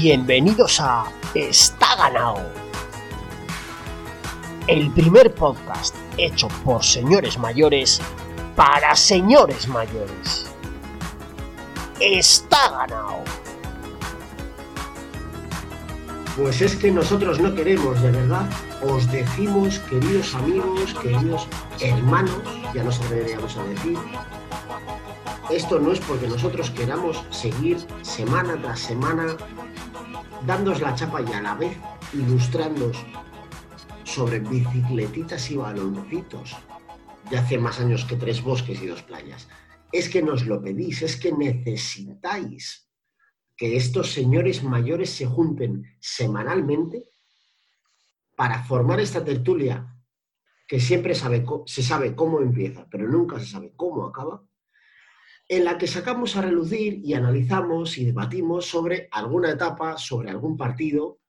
Bienvenidos 0.00 0.78
a 0.80 1.06
Está 1.34 1.96
ganado. 1.96 2.52
El 4.68 4.92
primer 4.92 5.34
podcast 5.34 5.92
hecho 6.16 6.46
por 6.64 6.84
señores 6.84 7.36
mayores 7.36 8.00
para 8.54 8.94
señores 8.94 9.66
mayores. 9.66 10.46
Está 11.98 12.70
ganado. 12.70 13.24
Pues 16.36 16.60
es 16.60 16.76
que 16.76 16.92
nosotros 16.92 17.40
no 17.40 17.52
queremos, 17.56 18.00
de 18.00 18.12
verdad. 18.12 18.48
Os 18.82 19.10
decimos, 19.10 19.80
queridos 19.80 20.32
amigos, 20.36 20.94
queridos 21.02 21.48
hermanos, 21.80 22.40
ya 22.72 22.84
nos 22.84 23.00
atreveríamos 23.00 23.56
a 23.56 23.64
decir, 23.64 23.98
esto 25.50 25.80
no 25.80 25.90
es 25.90 25.98
porque 25.98 26.28
nosotros 26.28 26.70
queramos 26.70 27.24
seguir 27.30 27.78
semana 28.02 28.56
tras 28.62 28.78
semana 28.78 29.36
dándos 30.46 30.80
la 30.80 30.94
chapa 30.94 31.22
y 31.22 31.32
a 31.32 31.42
la 31.42 31.54
vez 31.54 31.76
ilustrándos 32.12 32.96
sobre 34.04 34.40
bicicletitas 34.40 35.50
y 35.50 35.56
baloncitos 35.56 36.56
de 37.30 37.38
hace 37.38 37.58
más 37.58 37.80
años 37.80 38.04
que 38.04 38.16
tres 38.16 38.42
bosques 38.42 38.82
y 38.82 38.86
dos 38.86 39.02
playas. 39.02 39.48
Es 39.92 40.08
que 40.08 40.22
nos 40.22 40.46
lo 40.46 40.62
pedís, 40.62 41.02
es 41.02 41.16
que 41.16 41.32
necesitáis 41.32 42.88
que 43.56 43.76
estos 43.76 44.12
señores 44.12 44.62
mayores 44.62 45.10
se 45.10 45.26
junten 45.26 45.84
semanalmente 46.00 47.10
para 48.36 48.62
formar 48.62 49.00
esta 49.00 49.24
tertulia 49.24 49.94
que 50.66 50.78
siempre 50.78 51.14
sabe, 51.14 51.44
se 51.66 51.82
sabe 51.82 52.14
cómo 52.14 52.40
empieza, 52.40 52.86
pero 52.90 53.08
nunca 53.08 53.38
se 53.40 53.46
sabe 53.46 53.72
cómo 53.74 54.06
acaba, 54.06 54.44
en 55.48 55.64
la 55.64 55.78
que 55.78 55.86
sacamos 55.86 56.36
a 56.36 56.42
relucir 56.42 57.00
y 57.04 57.14
analizamos 57.14 57.96
y 57.98 58.04
debatimos 58.04 58.66
sobre 58.66 59.08
alguna 59.10 59.50
etapa, 59.50 59.96
sobre 59.96 60.30
algún 60.30 60.56
partido, 60.56 61.20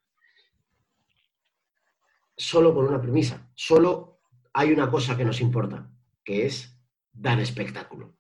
solo 2.36 2.74
con 2.74 2.86
una 2.88 3.02
premisa. 3.02 3.50
Solo 3.56 4.20
hay 4.54 4.72
una 4.72 4.92
cosa 4.92 5.16
que 5.16 5.26
nos 5.26 5.40
importa, 5.40 5.90
que 6.24 6.46
es 6.46 6.78
dar 7.14 7.40
espectáculo. 7.40 8.18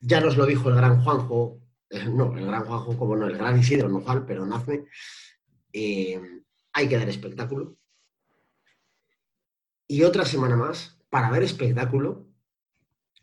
Ya 0.00 0.20
nos 0.20 0.36
lo 0.36 0.46
dijo 0.46 0.70
el 0.70 0.76
gran 0.76 1.02
Juanjo 1.02 1.62
no, 2.10 2.36
el 2.36 2.46
gran 2.46 2.64
Juanjo, 2.64 2.96
como 2.96 3.16
no, 3.16 3.26
el 3.26 3.36
gran 3.36 3.58
Isidro 3.58 3.88
Nojal, 3.88 4.24
pero 4.24 4.46
Nazme, 4.46 4.86
eh, 5.72 6.20
hay 6.72 6.88
que 6.88 6.96
dar 6.96 7.08
espectáculo. 7.08 7.76
Y 9.86 10.02
otra 10.02 10.24
semana 10.24 10.56
más, 10.56 10.98
para 11.10 11.30
ver 11.30 11.42
espectáculo, 11.42 12.26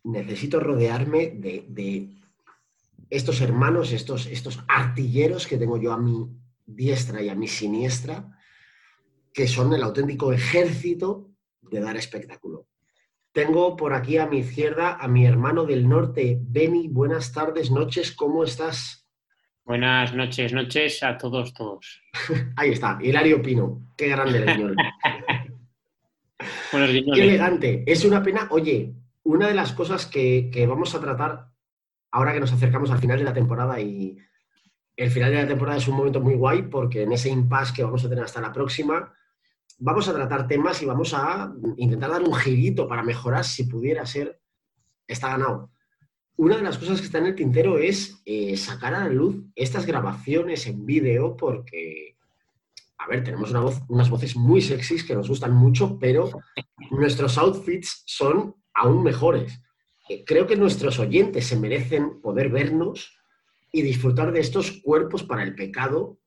necesito 0.03 0.59
rodearme 0.59 1.27
de, 1.27 2.09
estos 3.09 3.41
hermanos, 3.41 3.91
estos, 3.91 4.27
estos 4.27 4.59
artilleros 4.67 5.47
que 5.47 5.57
tengo 5.57 5.77
yo 5.77 5.91
a 5.91 5.97
mi 5.97 6.27
diestra 6.65 7.21
y 7.21 7.29
a 7.29 7.35
mi 7.35 7.47
siniestra, 7.47 8.37
que 9.33 9.47
son 9.47 9.73
el 9.73 9.83
auténtico 9.83 10.31
ejército 10.31 11.29
de 11.61 11.79
dar 11.79 11.97
espectáculo. 11.97 12.67
Tengo 13.31 13.75
por 13.75 13.93
aquí 13.93 14.17
a 14.17 14.25
mi 14.25 14.39
izquierda 14.39 14.97
a 14.99 15.07
mi 15.07 15.25
hermano 15.25 15.65
del 15.65 15.87
norte, 15.87 16.39
Beni. 16.41 16.87
Buenas 16.87 17.31
tardes, 17.31 17.71
noches, 17.71 18.11
¿cómo 18.11 18.43
estás? 18.43 19.07
Buenas 19.63 20.15
noches, 20.15 20.51
noches 20.51 21.03
a 21.03 21.15
todos, 21.17 21.53
todos. 21.53 22.01
Ahí 22.55 22.71
está, 22.71 22.97
Hilario 23.01 23.41
Pino. 23.41 23.93
Qué 23.95 24.07
grande 24.07 24.39
el 24.39 24.45
señor. 24.45 24.75
Qué 26.71 27.23
elegante. 27.23 27.83
Es 27.85 28.03
una 28.05 28.23
pena. 28.23 28.47
Oye, 28.51 28.93
una 29.29 29.47
de 29.47 29.53
las 29.53 29.73
cosas 29.73 30.07
que, 30.07 30.49
que 30.51 30.65
vamos 30.65 30.95
a 30.95 30.99
tratar 30.99 31.51
ahora 32.11 32.33
que 32.33 32.39
nos 32.39 32.51
acercamos 32.51 32.89
al 32.89 32.97
final 32.97 33.19
de 33.19 33.25
la 33.25 33.33
temporada 33.33 33.79
y 33.79 34.17
el 34.95 35.11
final 35.11 35.29
de 35.31 35.43
la 35.43 35.47
temporada 35.47 35.77
es 35.77 35.87
un 35.87 35.97
momento 35.97 36.19
muy 36.19 36.33
guay 36.33 36.63
porque 36.63 37.03
en 37.03 37.11
ese 37.11 37.29
impasse 37.29 37.73
que 37.75 37.83
vamos 37.83 38.03
a 38.03 38.09
tener 38.09 38.23
hasta 38.23 38.41
la 38.41 38.51
próxima, 38.51 39.13
vamos 39.77 40.07
a 40.07 40.13
tratar 40.13 40.47
temas 40.47 40.81
y 40.81 40.87
vamos 40.87 41.13
a 41.13 41.53
intentar 41.77 42.09
dar 42.09 42.23
un 42.23 42.33
girito 42.33 42.87
para 42.87 43.03
mejorar 43.03 43.45
si 43.45 43.65
pudiera 43.65 44.03
ser, 44.07 44.41
está 45.07 45.29
ganado. 45.29 45.69
Una 46.35 46.57
de 46.57 46.63
las 46.63 46.79
cosas 46.79 46.99
que 46.99 47.05
está 47.05 47.19
en 47.19 47.27
el 47.27 47.35
tintero 47.35 47.77
es 47.77 48.23
eh, 48.25 48.57
sacar 48.57 48.95
a 48.95 49.01
la 49.01 49.09
luz 49.09 49.43
estas 49.55 49.85
grabaciones 49.85 50.65
en 50.65 50.87
vídeo 50.87 51.37
porque, 51.37 52.17
a 52.97 53.07
ver, 53.07 53.23
tenemos 53.23 53.51
unas 53.87 54.09
voces 54.09 54.35
muy 54.35 54.61
sexys 54.61 55.03
que 55.03 55.13
nos 55.13 55.29
gustan 55.29 55.53
mucho, 55.53 55.99
pero 55.99 56.31
nuestros 56.89 57.37
outfits 57.37 58.01
son 58.07 58.55
aún 58.79 59.03
mejores. 59.03 59.61
Eh, 60.07 60.23
creo 60.25 60.47
que 60.47 60.55
nuestros 60.55 60.99
oyentes 60.99 61.45
se 61.45 61.59
merecen 61.59 62.21
poder 62.21 62.49
vernos 62.49 63.17
y 63.71 63.81
disfrutar 63.81 64.31
de 64.31 64.39
estos 64.39 64.71
cuerpos 64.81 65.23
para 65.23 65.43
el 65.43 65.55
pecado, 65.55 66.17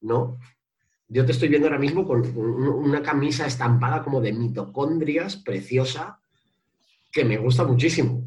¿no? 0.00 0.38
Yo 1.08 1.24
te 1.24 1.32
estoy 1.32 1.48
viendo 1.48 1.68
ahora 1.68 1.78
mismo 1.78 2.04
con 2.04 2.26
una 2.36 3.00
camisa 3.00 3.46
estampada 3.46 4.02
como 4.02 4.20
de 4.20 4.32
mitocondrias, 4.32 5.36
preciosa, 5.36 6.20
que 7.12 7.24
me 7.24 7.38
gusta 7.38 7.64
muchísimo. 7.64 8.24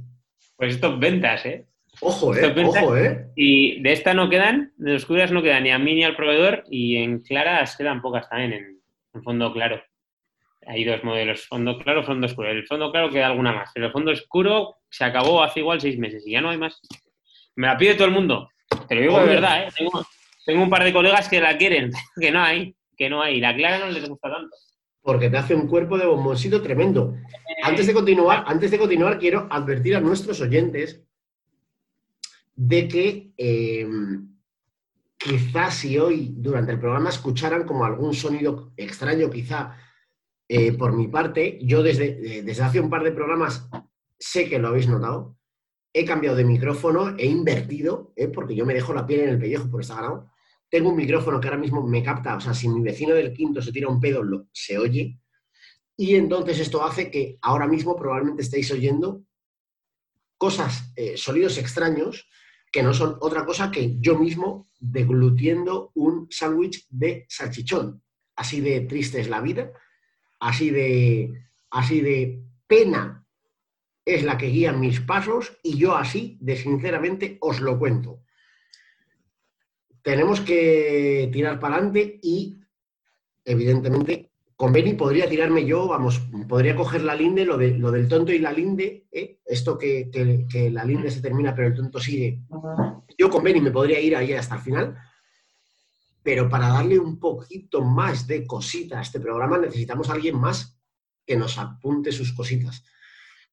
Pues 0.55 0.75
estos 0.75 0.97
ventas, 0.99 1.45
¿eh? 1.45 1.67
Ojo, 2.01 2.33
¿eh? 2.35 2.53
Ojo, 2.65 2.95
¿eh? 2.95 3.27
Y 3.35 3.81
de 3.81 3.91
esta 3.91 4.13
no 4.13 4.29
quedan, 4.29 4.71
de 4.77 4.95
oscuras 4.95 5.31
no 5.31 5.43
quedan 5.43 5.63
ni 5.63 5.71
a 5.71 5.79
mí 5.79 5.95
ni 5.95 6.03
al 6.03 6.15
proveedor, 6.15 6.63
y 6.69 6.95
en 6.95 7.19
claras 7.19 7.75
quedan 7.75 8.01
pocas 8.01 8.29
también, 8.29 8.53
en, 9.13 9.23
fondo 9.23 9.51
claro. 9.51 9.81
Hay 10.69 10.83
dos 10.83 11.03
modelos, 11.03 11.47
fondo 11.47 11.79
claro, 11.79 12.03
fondo 12.03 12.27
oscuro. 12.27 12.47
El 12.47 12.67
fondo 12.67 12.91
claro 12.91 13.09
queda 13.09 13.25
alguna 13.25 13.51
más, 13.51 13.71
pero 13.73 13.87
el 13.87 13.91
fondo 13.91 14.11
oscuro 14.11 14.77
se 14.87 15.03
acabó 15.03 15.41
hace 15.41 15.61
igual 15.61 15.81
seis 15.81 15.97
meses 15.97 16.23
y 16.27 16.33
ya 16.33 16.41
no 16.41 16.51
hay 16.51 16.59
más. 16.59 16.79
Me 17.55 17.65
la 17.65 17.75
pide 17.75 17.95
todo 17.95 18.05
el 18.05 18.13
mundo. 18.13 18.51
Te 18.87 18.93
lo 18.93 19.01
digo 19.01 19.19
de 19.19 19.25
verdad, 19.25 19.63
¿eh? 19.63 19.69
Tengo 20.45 20.63
un 20.63 20.69
par 20.69 20.83
de 20.83 20.93
colegas 20.93 21.27
que 21.27 21.41
la 21.41 21.57
quieren, 21.57 21.91
que 22.21 22.31
no 22.31 22.43
hay, 22.43 22.75
que 22.95 23.09
no 23.09 23.19
hay. 23.19 23.41
La 23.41 23.55
clara 23.55 23.79
no 23.79 23.91
les 23.91 24.07
gusta 24.07 24.29
tanto. 24.29 24.55
Porque 25.01 25.31
te 25.31 25.37
hace 25.37 25.55
un 25.55 25.67
cuerpo 25.67 25.97
de 25.97 26.05
bomboncito 26.05 26.61
tremendo. 26.61 27.15
Antes 27.63 27.87
de 27.87 27.93
continuar, 27.95 28.43
antes 28.45 28.69
de 28.69 28.77
continuar, 28.77 29.17
quiero 29.17 29.47
advertir 29.49 29.95
a 29.95 30.01
nuestros 30.01 30.39
oyentes 30.39 31.03
de 32.55 32.87
que 32.87 33.31
em, 33.37 34.35
quizás 35.17 35.73
si 35.73 35.97
hoy 35.97 36.31
durante 36.35 36.73
el 36.73 36.79
programa 36.79 37.09
escucharan 37.09 37.63
como 37.63 37.85
algún 37.85 38.13
sonido 38.13 38.71
extraño, 38.77 39.31
quizá 39.31 39.75
eh, 40.49 40.73
por 40.73 40.93
mi 40.93 41.07
parte, 41.07 41.59
yo 41.61 41.81
desde, 41.83 42.43
desde 42.43 42.63
hace 42.63 42.81
un 42.81 42.89
par 42.89 43.03
de 43.03 43.13
programas 43.13 43.69
sé 44.19 44.49
que 44.49 44.59
lo 44.59 44.67
habéis 44.67 44.89
notado, 44.89 45.37
he 45.93 46.03
cambiado 46.03 46.35
de 46.35 46.43
micrófono, 46.43 47.15
he 47.17 47.27
invertido, 47.27 48.11
¿eh? 48.17 48.27
porque 48.27 48.55
yo 48.55 48.65
me 48.65 48.73
dejo 48.73 48.93
la 48.93 49.07
piel 49.07 49.21
en 49.21 49.29
el 49.29 49.39
pellejo 49.39 49.69
por 49.69 49.79
esta 49.79 49.95
ganado 49.95 50.29
tengo 50.69 50.89
un 50.89 50.95
micrófono 50.95 51.39
que 51.39 51.47
ahora 51.47 51.59
mismo 51.59 51.85
me 51.85 52.03
capta, 52.03 52.35
o 52.35 52.39
sea, 52.39 52.53
si 52.53 52.69
mi 52.69 52.81
vecino 52.81 53.15
del 53.15 53.33
quinto 53.33 53.61
se 53.61 53.71
tira 53.71 53.89
un 53.89 53.99
pedo, 53.99 54.23
se 54.53 54.77
oye. 54.77 55.19
Y 55.97 56.15
entonces 56.15 56.59
esto 56.59 56.83
hace 56.83 57.09
que 57.09 57.37
ahora 57.41 57.67
mismo 57.67 57.95
probablemente 57.95 58.43
estéis 58.43 58.71
oyendo 58.71 59.23
cosas, 60.37 60.93
eh, 60.95 61.17
sonidos 61.17 61.57
extraños, 61.57 62.29
que 62.71 62.83
no 62.83 62.93
son 62.93 63.17
otra 63.19 63.45
cosa 63.45 63.71
que 63.71 63.97
yo 63.99 64.17
mismo 64.17 64.69
deglutiendo 64.79 65.91
un 65.95 66.27
sándwich 66.29 66.85
de 66.89 67.25
salchichón. 67.27 68.03
Así 68.35 68.61
de 68.61 68.81
triste 68.81 69.19
es 69.19 69.27
la 69.27 69.41
vida, 69.41 69.73
así 70.39 70.69
de, 70.69 71.33
así 71.69 72.01
de 72.01 72.43
pena 72.67 73.25
es 74.05 74.23
la 74.23 74.37
que 74.37 74.47
guía 74.47 74.73
mis 74.73 74.99
pasos 75.01 75.57
y 75.63 75.77
yo 75.77 75.95
así 75.95 76.37
de 76.41 76.55
sinceramente 76.55 77.37
os 77.41 77.59
lo 77.59 77.77
cuento 77.77 78.23
tenemos 80.01 80.41
que 80.41 81.29
tirar 81.31 81.59
para 81.59 81.75
adelante 81.75 82.19
y, 82.21 82.59
evidentemente, 83.45 84.31
con 84.55 84.73
Beni 84.73 84.93
podría 84.93 85.29
tirarme 85.29 85.65
yo, 85.65 85.87
vamos, 85.87 86.19
podría 86.47 86.75
coger 86.75 87.03
la 87.03 87.15
linde, 87.15 87.45
lo, 87.45 87.57
de, 87.57 87.77
lo 87.77 87.91
del 87.91 88.07
tonto 88.07 88.31
y 88.31 88.39
la 88.39 88.51
linde, 88.51 89.07
¿eh? 89.11 89.39
esto 89.45 89.77
que, 89.77 90.09
la 90.71 90.83
linde 90.83 91.11
se 91.11 91.21
termina 91.21 91.55
pero 91.55 91.67
el 91.69 91.75
tonto 91.75 91.99
sigue. 91.99 92.41
Yo 93.17 93.29
con 93.29 93.43
Beni 93.43 93.61
me 93.61 93.71
podría 93.71 93.99
ir 93.99 94.15
ahí 94.15 94.33
hasta 94.33 94.55
el 94.55 94.61
final, 94.61 94.97
pero 96.23 96.49
para 96.49 96.69
darle 96.69 96.99
un 96.99 97.19
poquito 97.19 97.81
más 97.81 98.27
de 98.27 98.45
cosita 98.45 98.99
a 98.99 99.01
este 99.01 99.19
programa 99.19 99.57
necesitamos 99.57 100.09
a 100.09 100.13
alguien 100.13 100.37
más 100.37 100.77
que 101.25 101.37
nos 101.37 101.57
apunte 101.57 102.11
sus 102.11 102.33
cositas. 102.33 102.83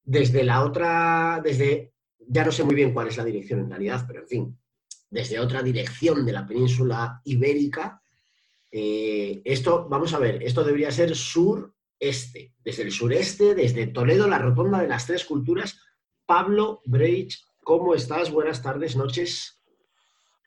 Desde 0.03 0.45
la 0.45 0.65
otra, 0.65 1.41
desde, 1.43 1.93
ya 2.19 2.45
no 2.45 2.53
sé 2.53 2.65
muy 2.65 2.75
bien 2.75 2.93
cuál 2.93 3.09
es 3.09 3.17
la 3.17 3.25
dirección 3.25 3.61
en 3.61 3.71
realidad, 3.71 4.05
pero 4.07 4.21
en 4.21 4.29
fin, 4.29 4.59
desde 5.11 5.39
otra 5.39 5.63
dirección 5.63 6.25
de 6.25 6.33
la 6.33 6.47
península 6.47 7.21
ibérica. 7.25 8.03
Eh, 8.71 9.43
esto, 9.45 9.89
vamos 9.89 10.13
a 10.15 10.19
ver, 10.19 10.43
esto 10.43 10.65
debería 10.65 10.91
ser 10.91 11.15
sureste, 11.15 12.55
desde 12.65 12.83
el 12.83 12.93
sureste, 12.93 13.55
desde 13.55 13.87
Toledo, 13.87 14.29
la 14.29 14.39
rotonda 14.39 14.81
de 14.81 14.89
las 14.89 15.07
tres 15.07 15.25
culturas. 15.25 15.79
Pablo 16.27 16.81
Breich, 16.85 17.45
¿cómo 17.63 17.95
estás? 17.95 18.31
Buenas 18.31 18.63
tardes, 18.63 18.97
noches. 18.97 19.56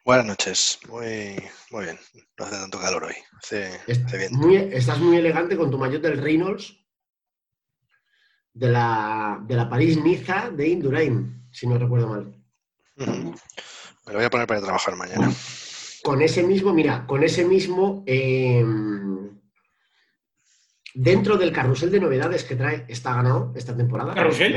Buenas 0.05 0.25
noches, 0.25 0.79
muy, 0.89 1.35
muy 1.71 1.83
bien, 1.85 1.99
no 2.37 2.45
hace 2.45 2.55
tanto 2.55 2.79
calor 2.79 3.03
hoy, 3.03 3.15
estás 4.71 4.99
muy 4.99 5.17
elegante 5.17 5.55
con 5.55 5.69
tu 5.69 5.77
maillot 5.77 6.01
del 6.01 6.17
Reynolds 6.21 6.75
de 8.53 8.69
la, 8.69 9.39
de 9.45 9.55
la 9.55 9.69
París-Niza 9.69 10.49
de 10.51 10.67
Indurain, 10.67 11.47
si 11.51 11.67
no 11.67 11.77
recuerdo 11.77 12.07
mal. 12.07 12.35
Me 12.95 14.13
lo 14.13 14.13
voy 14.13 14.23
a 14.25 14.29
poner 14.29 14.47
para 14.47 14.61
trabajar 14.61 14.95
mañana. 14.95 15.31
con 16.03 16.21
ese 16.21 16.41
mismo, 16.43 16.73
mira, 16.73 17.05
con 17.05 17.23
ese 17.23 17.45
mismo, 17.45 18.03
eh, 18.07 18.65
dentro 20.95 21.37
del 21.37 21.51
carrusel 21.51 21.91
de 21.91 21.99
novedades 21.99 22.43
que 22.45 22.55
trae, 22.55 22.85
está 22.87 23.13
ganado 23.13 23.53
esta 23.55 23.77
temporada. 23.77 24.15
¿Carrusel? 24.15 24.55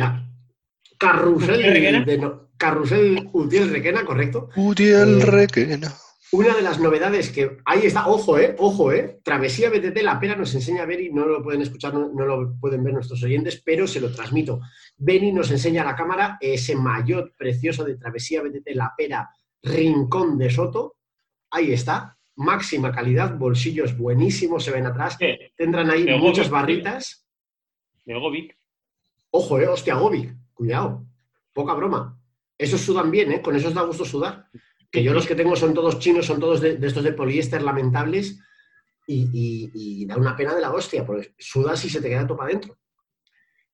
Carrusel 0.98 2.04
de 2.06 2.18
no- 2.18 2.51
Carrusel 2.62 3.28
Utiel 3.32 3.70
Requena, 3.70 4.04
correcto. 4.04 4.48
Utiel 4.54 5.20
Eh, 5.20 5.24
Requena. 5.24 5.92
Una 6.30 6.54
de 6.54 6.62
las 6.62 6.78
novedades 6.78 7.30
que. 7.30 7.58
Ahí 7.64 7.86
está, 7.86 8.06
ojo, 8.06 8.38
eh, 8.38 8.54
ojo, 8.56 8.92
eh. 8.92 9.18
Travesía 9.24 9.68
BTT, 9.68 10.00
la 10.00 10.20
pera 10.20 10.36
nos 10.36 10.54
enseña 10.54 10.84
a 10.84 10.92
y 10.94 11.10
no 11.10 11.26
lo 11.26 11.42
pueden 11.42 11.62
escuchar, 11.62 11.92
no, 11.92 12.12
no 12.14 12.24
lo 12.24 12.54
pueden 12.60 12.84
ver 12.84 12.94
nuestros 12.94 13.20
oyentes, 13.24 13.60
pero 13.64 13.88
se 13.88 14.00
lo 14.00 14.12
transmito. 14.12 14.60
Beni 14.96 15.32
nos 15.32 15.50
enseña 15.50 15.82
a 15.82 15.86
la 15.86 15.96
cámara 15.96 16.38
ese 16.40 16.76
maillot 16.76 17.36
precioso 17.36 17.82
de 17.82 17.96
Travesía 17.96 18.42
BTT, 18.42 18.68
la 18.74 18.94
pera, 18.96 19.28
Rincón 19.60 20.38
de 20.38 20.48
Soto. 20.48 20.98
Ahí 21.50 21.72
está, 21.72 22.16
máxima 22.36 22.92
calidad, 22.92 23.36
bolsillos 23.36 23.98
buenísimos 23.98 24.62
se 24.62 24.70
ven 24.70 24.86
atrás. 24.86 25.16
¿Qué? 25.18 25.52
Tendrán 25.56 25.90
ahí 25.90 26.04
muchas 26.16 26.48
Gobi, 26.48 26.60
barritas. 26.60 27.26
De 28.04 28.14
Govic. 28.14 28.56
Ojo, 29.32 29.58
eh, 29.58 29.66
hostia, 29.66 29.96
Gobi, 29.96 30.32
cuidado, 30.54 31.04
poca 31.52 31.74
broma. 31.74 32.21
Esos 32.62 32.80
sudan 32.80 33.10
bien, 33.10 33.32
¿eh? 33.32 33.42
Con 33.42 33.56
esos 33.56 33.74
da 33.74 33.82
gusto 33.82 34.04
sudar. 34.04 34.46
Que 34.90 35.02
yo 35.02 35.12
los 35.12 35.26
que 35.26 35.34
tengo 35.34 35.56
son 35.56 35.74
todos 35.74 35.98
chinos, 35.98 36.26
son 36.26 36.38
todos 36.38 36.60
de, 36.60 36.76
de 36.76 36.86
estos 36.86 37.02
de 37.02 37.12
poliéster 37.12 37.60
lamentables 37.62 38.38
y, 39.06 39.22
y- 39.32 39.70
y 39.74 40.06
da 40.06 40.16
una 40.16 40.36
pena 40.36 40.54
de 40.54 40.60
la 40.60 40.70
hostia, 40.72 41.04
porque 41.04 41.34
sudas 41.38 41.84
y 41.84 41.90
se 41.90 42.00
te 42.00 42.08
queda 42.08 42.26
todo 42.26 42.36
para 42.38 42.50
adentro. 42.50 42.78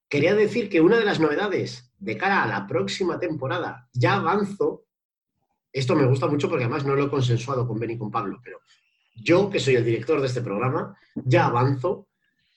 Quería 0.09 0.35
decir 0.35 0.71
que 0.71 0.81
una 0.81 0.97
de 0.99 1.05
las 1.05 1.21
novedades 1.21 1.93
de 1.99 2.17
cara 2.17 2.45
a 2.45 2.47
la 2.49 2.67
próxima 2.67 3.19
temporada, 3.21 3.89
ya 3.93 4.15
avanzo, 4.15 4.85
esto 5.71 5.95
me 5.95 6.07
gusta 6.07 6.27
mucho 6.29 6.49
porque 6.49 6.65
además 6.65 6.87
no 6.87 6.95
lo 6.95 7.05
he 7.05 7.11
consensuado 7.11 7.67
con 7.69 7.79
Ben 7.79 7.91
y 7.91 7.99
con 7.99 8.11
Pablo, 8.11 8.41
pero 8.43 8.61
yo, 9.17 9.51
que 9.51 9.61
soy 9.61 9.75
el 9.75 9.85
director 9.85 10.21
de 10.21 10.29
este 10.29 10.41
programa, 10.41 10.97
ya 11.15 11.45
avanzo 11.47 12.09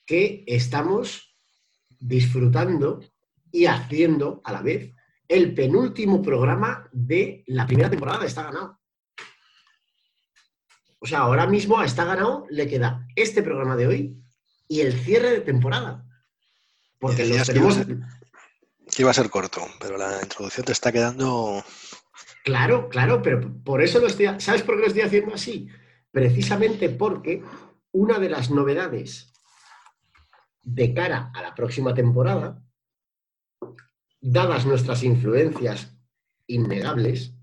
que 0.06 0.44
estamos 0.46 1.36
disfrutando 2.00 3.00
y 3.50 3.66
haciendo 3.66 4.40
a 4.44 4.52
la 4.52 4.62
vez 4.62 4.94
el 5.32 5.54
penúltimo 5.54 6.20
programa 6.20 6.86
de 6.92 7.42
la 7.46 7.66
primera 7.66 7.88
temporada 7.88 8.26
Está 8.26 8.42
Ganado. 8.42 8.78
O 10.98 11.06
sea, 11.06 11.20
ahora 11.20 11.46
mismo 11.46 11.78
a 11.78 11.86
Está 11.86 12.04
Ganado 12.04 12.46
le 12.50 12.68
queda 12.68 13.06
este 13.16 13.42
programa 13.42 13.74
de 13.74 13.86
hoy 13.86 14.22
y 14.68 14.82
el 14.82 14.92
cierre 14.92 15.30
de 15.30 15.40
temporada. 15.40 16.04
Porque 16.98 17.22
los 17.22 17.28
decías 17.28 17.48
que 17.48 17.54
tenemos... 17.54 17.76
iba 17.78 18.06
Que 18.94 19.02
iba 19.02 19.10
a 19.10 19.14
ser 19.14 19.30
corto, 19.30 19.66
pero 19.80 19.96
la 19.96 20.20
introducción 20.22 20.66
te 20.66 20.72
está 20.72 20.92
quedando. 20.92 21.64
Claro, 22.44 22.90
claro, 22.90 23.22
pero 23.22 23.40
por 23.64 23.80
eso 23.80 24.00
lo 24.00 24.08
estoy... 24.08 24.28
¿Sabes 24.38 24.62
por 24.62 24.76
qué 24.76 24.82
lo 24.82 24.86
estoy 24.88 25.02
haciendo 25.02 25.34
así? 25.34 25.66
Precisamente 26.10 26.90
porque 26.90 27.42
una 27.90 28.18
de 28.18 28.28
las 28.28 28.50
novedades 28.50 29.32
de 30.62 30.92
cara 30.92 31.30
a 31.34 31.40
la 31.40 31.54
próxima 31.54 31.94
temporada, 31.94 32.62
dadas 34.22 34.64
nuestras 34.64 35.02
influencias 35.02 35.94
innegables, 36.46 37.34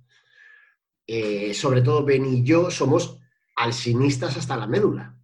eh, 1.08 1.54
sobre 1.54 1.82
todo 1.82 2.06
Ben 2.06 2.26
y 2.26 2.44
yo 2.44 2.72
somos 2.72 3.20
alcinistas 3.56 4.38
hasta 4.38 4.58
la 4.58 4.66
médula. 4.68 5.16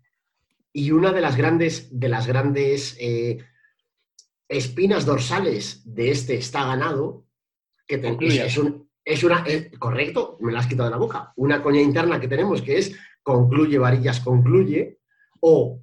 Y 0.74 0.92
una 0.92 1.12
de 1.14 1.22
las 1.22 1.38
grandes, 1.38 1.88
de 1.98 2.10
las 2.10 2.28
grandes 2.28 2.98
eh, 3.00 3.38
espinas 4.50 5.06
dorsales 5.06 5.82
de 5.86 6.12
este 6.12 6.36
está 6.36 6.66
ganado, 6.66 7.26
que 7.88 7.98
es, 8.46 8.58
un- 8.58 8.90
es 9.06 9.24
una, 9.24 9.40
es- 9.48 9.72
correcto, 9.80 10.38
me 10.42 10.52
la 10.52 10.60
has 10.60 10.68
quitado 10.68 10.86
de 10.90 10.92
la 10.92 10.98
boca, 10.98 11.32
una 11.38 11.62
coña 11.64 11.82
interna 11.82 12.20
que 12.20 12.28
tenemos 12.28 12.62
que 12.62 12.78
es 12.78 12.96
concluye 13.24 13.78
varillas, 13.78 14.20
concluye, 14.20 15.00
o 15.40 15.82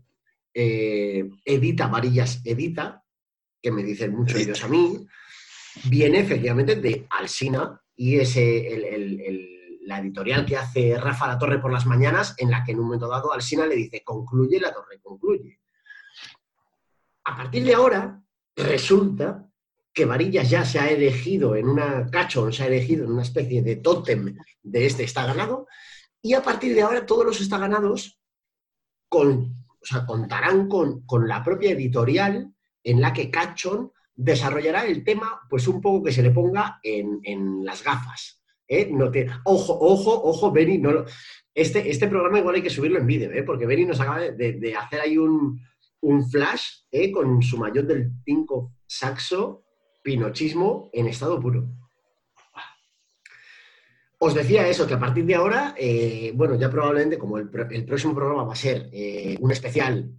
eh, 0.55 1.29
edita 1.45 1.87
varillas, 1.87 2.41
edita, 2.45 3.03
que 3.63 3.71
me 3.73 3.83
dicen 3.83 4.15
mucho 4.15 4.37
ellos 4.37 4.63
a 4.65 4.69
mí, 4.69 5.07
viene 5.85 6.21
efectivamente 6.21 6.77
de 6.77 7.07
Alsina 7.11 7.81
y 7.97 8.19
es 8.19 8.37
eh, 8.37 8.75
el- 8.75 9.59
la 9.85 9.99
editorial 9.99 10.47
que 10.47 10.57
hace 10.57 10.97
Rafa 10.97 11.27
La 11.27 11.39
Torre 11.39 11.59
por 11.61 11.73
las 11.73 11.87
mañanas, 11.87 12.35
en 12.39 12.51
la 12.51 12.63
que 12.63 12.71
en 12.71 12.79
un 12.79 12.85
momento 12.85 13.09
dado 13.09 13.33
Alsina 13.33 13.67
le 13.67 13.75
dice, 13.75 14.03
concluye, 14.05 14.61
La 14.61 14.73
Torre 14.73 15.01
concluye. 15.03 15.59
A 17.25 17.37
partir 17.37 17.65
de 17.65 17.75
ahora, 17.75 18.23
resulta 18.57 19.49
que 19.93 20.05
Varillas 20.05 20.49
ya 20.49 20.65
se 20.65 20.79
ha 20.79 20.89
elegido 20.89 21.57
en 21.57 21.69
una 21.69 22.07
cachón, 22.11 22.53
se 22.53 22.63
ha 22.63 22.67
elegido 22.69 23.05
en 23.05 23.13
una 23.13 23.23
especie 23.23 23.61
de 23.63 23.77
tótem 23.77 24.37
de 24.63 24.87
este 24.87 25.03
está 25.05 25.27
ganado, 25.27 25.67
y 26.23 26.35
a 26.35 26.43
partir 26.43 26.75
de 26.75 26.83
ahora 26.83 27.05
todos 27.05 27.27
los 27.27 27.41
está 27.41 27.59
ganados 27.59 28.21
con, 29.09 29.67
o 29.69 29.85
sea, 29.85 30.07
contarán 30.07 30.69
con, 30.69 31.05
con 31.07 31.27
la 31.29 31.43
propia 31.43 31.73
editorial 31.73 32.55
en 32.85 33.01
la 33.01 33.13
que 33.13 33.31
Cachon 33.31 33.93
desarrollará 34.15 34.87
el 34.87 35.05
tema, 35.05 35.41
pues 35.49 35.67
un 35.69 35.81
poco 35.81 36.05
que 36.05 36.13
se 36.13 36.23
le 36.23 36.31
ponga 36.31 36.79
en, 36.83 37.21
en 37.23 37.65
las 37.65 37.83
gafas. 37.83 38.43
¿eh? 38.69 38.89
No 38.91 39.11
te- 39.11 39.27
ojo, 39.45 39.77
ojo, 39.81 40.23
ojo, 40.25 40.51
Benny, 40.53 40.79
no 40.79 40.93
lo- 40.93 41.05
este, 41.55 41.91
este 41.91 42.09
programa 42.09 42.39
igual 42.39 42.55
hay 42.57 42.63
que 42.63 42.71
subirlo 42.71 42.99
en 42.99 43.07
vídeo, 43.07 43.31
¿eh? 43.33 43.43
porque 43.43 43.67
Benny 43.67 43.85
nos 43.87 44.01
acaba 44.01 44.21
de, 44.21 44.75
hacer 44.77 45.01
ahí 45.01 45.19
un, 45.19 45.61
un 46.01 46.31
flash 46.31 46.63
¿eh? 46.91 47.11
con 47.13 47.43
su 47.43 47.59
mayor 47.59 47.87
del 47.87 48.11
5 48.25 48.73
saxo, 48.87 49.65
pinochismo 50.03 50.91
en 50.93 51.07
estado 51.09 51.39
puro. 51.41 51.69
Os 54.19 54.35
decía 54.35 54.69
eso, 54.69 54.87
que 54.87 54.95
a 54.95 55.01
partir 55.01 55.25
de 55.27 55.35
ahora, 55.35 55.75
eh, 55.77 56.31
bueno, 56.35 56.55
ya 56.55 56.71
probablemente 56.71 57.19
como 57.19 57.39
el, 57.39 57.51
el 57.73 57.85
próximo 57.85 58.15
programa 58.15 58.45
va 58.45 58.53
a 58.53 58.57
ser 58.57 58.89
eh, 58.93 59.37
un 59.41 59.51
especial 59.51 60.13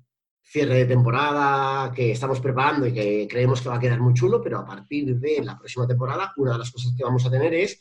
cierre 0.44 0.76
de 0.76 0.86
temporada 0.86 1.92
que 1.92 2.12
estamos 2.12 2.40
preparando 2.40 2.86
y 2.86 2.94
que 2.94 3.28
creemos 3.30 3.62
que 3.62 3.70
va 3.70 3.76
a 3.76 3.80
quedar 3.80 4.00
muy 4.00 4.14
chulo, 4.14 4.42
pero 4.42 4.60
a 4.60 4.66
partir 4.66 5.16
de 5.18 5.42
la 5.44 5.58
próxima 5.58 5.88
temporada, 5.88 6.32
una 6.38 6.52
de 6.54 6.58
las 6.60 6.70
cosas 6.72 6.94
que 6.96 7.04
vamos 7.04 7.26
a 7.26 7.32
tener 7.32 7.54
es 7.54 7.80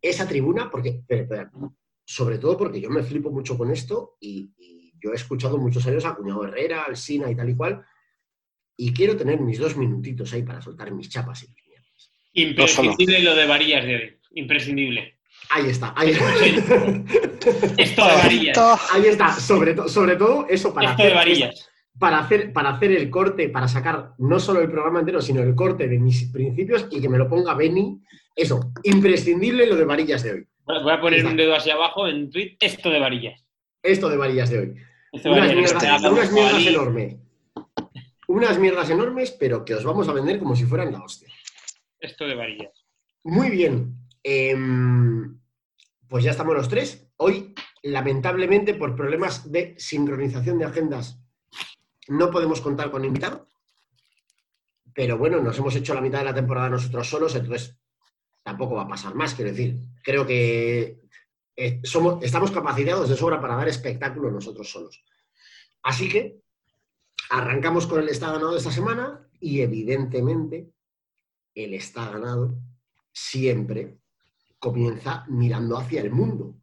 esa 0.00 0.26
tribuna, 0.26 0.70
porque, 0.70 1.02
pero- 1.06 1.26
pero, 1.28 1.50
sobre 2.04 2.38
todo 2.38 2.56
porque 2.56 2.80
yo 2.80 2.90
me 2.90 3.02
flipo 3.04 3.30
mucho 3.30 3.56
con 3.56 3.70
esto 3.70 4.16
y, 4.20 4.50
y 4.58 4.92
yo 5.00 5.12
he 5.12 5.14
escuchado 5.14 5.58
muchos 5.58 5.86
años 5.86 6.04
a 6.04 6.14
Cuñado 6.14 6.44
Herrera, 6.44 6.82
al 6.82 6.96
Sina 6.96 7.30
y 7.30 7.36
tal 7.36 7.48
y 7.50 7.54
cual, 7.56 7.84
y 8.76 8.92
quiero 8.92 9.16
tener 9.16 9.38
mis 9.40 9.58
dos 9.58 9.76
minutitos 9.76 10.32
ahí 10.32 10.42
para 10.42 10.60
soltar 10.60 10.90
mis 10.92 11.08
chapas 11.08 11.44
y 11.44 11.48
mis 11.48 11.64
mierdas. 11.68 12.12
Imprescindible 12.32 13.20
lo 13.22 13.36
de 13.36 13.46
varillas 13.46 13.84
de 13.84 13.94
hoy. 13.94 14.18
Imprescindible. 14.34 15.18
Ahí 15.50 15.66
está, 15.68 15.92
ahí 15.96 16.10
está. 16.10 16.34
Esto 17.76 18.06
de 18.06 18.12
varillas. 18.16 18.58
Ahí 18.92 19.06
está, 19.06 19.32
sobre, 19.38 19.74
to- 19.74 19.88
sobre 19.88 20.16
todo 20.16 20.46
eso 20.48 20.72
para 20.74 20.90
Esto 20.92 21.02
de 21.04 21.14
varillas. 21.14 21.68
Para, 21.98 22.18
hacer, 22.18 22.52
para 22.52 22.70
hacer 22.70 22.92
el 22.92 23.10
corte, 23.10 23.48
para 23.48 23.68
sacar 23.68 24.14
no 24.18 24.40
solo 24.40 24.60
el 24.60 24.70
programa 24.70 25.00
entero, 25.00 25.20
sino 25.20 25.42
el 25.42 25.54
corte 25.54 25.88
de 25.88 25.98
mis 25.98 26.24
principios 26.32 26.86
y 26.90 27.00
que 27.00 27.08
me 27.08 27.18
lo 27.18 27.28
ponga 27.28 27.54
Benny. 27.54 28.00
Eso, 28.34 28.72
imprescindible 28.82 29.66
lo 29.66 29.76
de 29.76 29.84
varillas 29.84 30.22
de 30.22 30.32
hoy. 30.32 30.46
Voy 30.64 30.92
a 30.92 31.00
poner 31.00 31.24
un 31.26 31.36
dedo 31.36 31.54
hacia 31.54 31.74
abajo 31.74 32.06
en 32.08 32.30
tweet. 32.30 32.56
Esto 32.60 32.90
de 32.90 32.98
varillas. 33.00 33.44
Esto 33.82 34.08
de 34.08 34.16
varillas 34.16 34.50
de 34.50 34.58
hoy. 34.58 34.74
Esto 35.12 35.30
Unas 35.30 35.48
varillas. 35.48 35.74
mierdas, 35.82 36.32
unas 36.32 36.54
Ali. 36.54 36.68
enormes. 36.68 37.16
Unas 38.28 38.58
mierdas 38.58 38.90
enormes, 38.90 39.32
pero 39.32 39.64
que 39.64 39.74
os 39.74 39.84
vamos 39.84 40.08
a 40.08 40.12
vender 40.12 40.38
como 40.38 40.56
si 40.56 40.64
fueran 40.64 40.92
la 40.92 41.02
hostia. 41.02 41.28
Esto 42.00 42.26
de 42.26 42.34
varillas. 42.34 42.86
Muy 43.24 43.50
bien. 43.50 43.94
Em, 44.22 45.38
pues 46.08 46.24
ya 46.24 46.30
estamos 46.30 46.54
los 46.54 46.68
tres. 46.68 47.10
Hoy, 47.16 47.54
lamentablemente, 47.82 48.74
por 48.74 48.96
problemas 48.96 49.50
de 49.52 49.74
sincronización 49.76 50.58
de 50.58 50.64
agendas, 50.64 51.21
no 52.08 52.30
podemos 52.30 52.60
contar 52.60 52.90
con 52.90 53.04
invitado. 53.04 53.48
Pero 54.94 55.16
bueno, 55.16 55.40
nos 55.40 55.56
hemos 55.58 55.74
hecho 55.74 55.94
la 55.94 56.00
mitad 56.00 56.18
de 56.18 56.26
la 56.26 56.34
temporada 56.34 56.68
nosotros 56.68 57.08
solos, 57.08 57.34
entonces 57.34 57.78
tampoco 58.42 58.74
va 58.74 58.82
a 58.82 58.88
pasar 58.88 59.14
más. 59.14 59.34
Quiero 59.34 59.50
decir, 59.50 59.78
creo 60.02 60.26
que 60.26 61.00
eh, 61.56 61.80
somos, 61.82 62.22
estamos 62.22 62.50
capacitados 62.50 63.08
de 63.08 63.16
sobra 63.16 63.40
para 63.40 63.56
dar 63.56 63.68
espectáculo 63.68 64.30
nosotros 64.30 64.70
solos. 64.70 65.02
Así 65.82 66.08
que 66.08 66.40
arrancamos 67.30 67.86
con 67.86 68.00
el 68.00 68.08
está 68.08 68.32
ganado 68.32 68.56
esta 68.56 68.70
semana 68.70 69.26
y 69.40 69.60
evidentemente 69.60 70.70
el 71.54 71.74
está 71.74 72.10
ganado 72.10 72.58
siempre 73.12 73.98
comienza 74.58 75.24
mirando 75.28 75.76
hacia 75.76 76.00
el 76.00 76.10
mundo, 76.10 76.56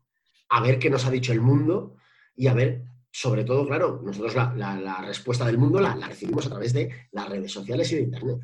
a 0.47 0.61
ver 0.61 0.79
qué 0.79 0.89
nos 0.89 1.05
ha 1.05 1.11
dicho 1.11 1.33
el 1.33 1.41
mundo 1.41 1.97
y 2.35 2.47
a 2.47 2.53
ver, 2.53 2.85
sobre 3.11 3.43
todo, 3.43 3.67
claro, 3.67 4.01
nosotros 4.03 4.35
la, 4.35 5.01
respuesta 5.05 5.45
del 5.45 5.57
mundo 5.57 5.79
la 5.79 5.95
recibimos 5.95 6.45
a 6.45 6.49
través 6.49 6.73
de 6.73 7.07
las 7.11 7.27
redes 7.27 7.51
sociales 7.51 7.91
y 7.91 7.95
de 7.95 8.01
Internet. 8.03 8.39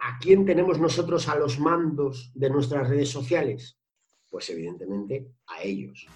¿A 0.00 0.18
quién 0.18 0.44
tenemos 0.46 0.78
nosotros 0.78 1.28
a 1.28 1.36
los 1.36 1.58
mandos 1.58 2.30
de 2.34 2.50
nuestras 2.50 2.88
redes 2.88 3.10
sociales? 3.10 3.78
Pues 4.30 4.48
evidentemente 4.50 5.32
a 5.46 5.62
ellos. 5.62 6.06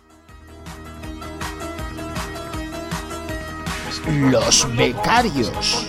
Los 4.30 4.76
becarios. 4.76 5.88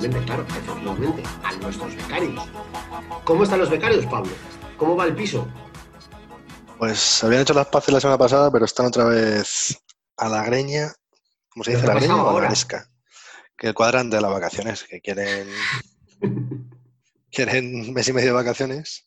Evidentemente. 0.00 0.26
claro, 0.26 0.46
efectivamente, 0.48 1.22
a 1.42 1.52
nuestros 1.56 1.94
becarios. 1.94 2.48
¿Cómo 3.24 3.44
están 3.44 3.58
los 3.58 3.70
becarios, 3.70 4.06
Pablo? 4.06 4.32
¿Cómo 4.78 4.96
va 4.96 5.04
el 5.04 5.14
piso? 5.14 5.46
Pues 6.78 7.22
habían 7.22 7.42
hecho 7.42 7.52
las 7.52 7.66
paces 7.66 7.92
la 7.92 8.00
semana 8.00 8.16
pasada, 8.16 8.50
pero 8.50 8.64
están 8.64 8.86
otra 8.86 9.04
vez 9.04 9.78
a 10.16 10.28
la 10.30 10.42
greña. 10.42 10.90
¿Cómo 11.50 11.64
se 11.64 11.72
¿Pero 11.72 11.82
dice? 11.82 11.86
¿La 11.86 12.00
greña 12.00 12.24
o 12.24 12.40
la 12.40 12.46
gresca? 12.46 12.90
Que 13.58 13.74
cuadran 13.74 14.08
de 14.08 14.22
las 14.22 14.30
vacaciones, 14.30 14.84
que 14.84 15.02
quieren, 15.02 15.48
quieren 17.30 17.92
mes 17.92 18.08
y 18.08 18.12
medio 18.14 18.28
de 18.28 18.34
vacaciones, 18.34 19.06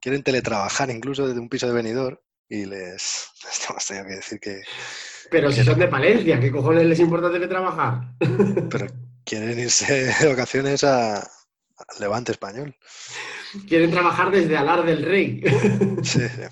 quieren 0.00 0.22
teletrabajar 0.22 0.88
incluso 0.90 1.26
desde 1.26 1.40
un 1.40 1.48
piso 1.48 1.66
de 1.66 1.72
venidor 1.72 2.22
y 2.48 2.66
les, 2.66 3.28
les 3.44 3.86
tenido 3.88 4.06
que 4.06 4.14
decir 4.14 4.38
que 4.38 4.60
Pero 5.32 5.50
si 5.50 5.64
son 5.64 5.80
de 5.80 5.88
Palencia, 5.88 6.38
¿qué 6.38 6.52
cojones 6.52 6.86
les 6.86 7.00
importa 7.00 7.32
teletrabajar? 7.32 8.14
pero 8.70 8.86
quieren 9.24 9.58
irse 9.58 10.14
de 10.20 10.28
vacaciones 10.28 10.84
a, 10.84 11.28
Levante 11.98 12.32
Español. 12.32 12.76
Quieren 13.68 13.90
trabajar 13.90 14.30
desde 14.30 14.56
Alar 14.56 14.84
del 14.84 15.02
Rey. 15.04 15.42
Sí, 16.02 16.20
sí. 16.28 16.42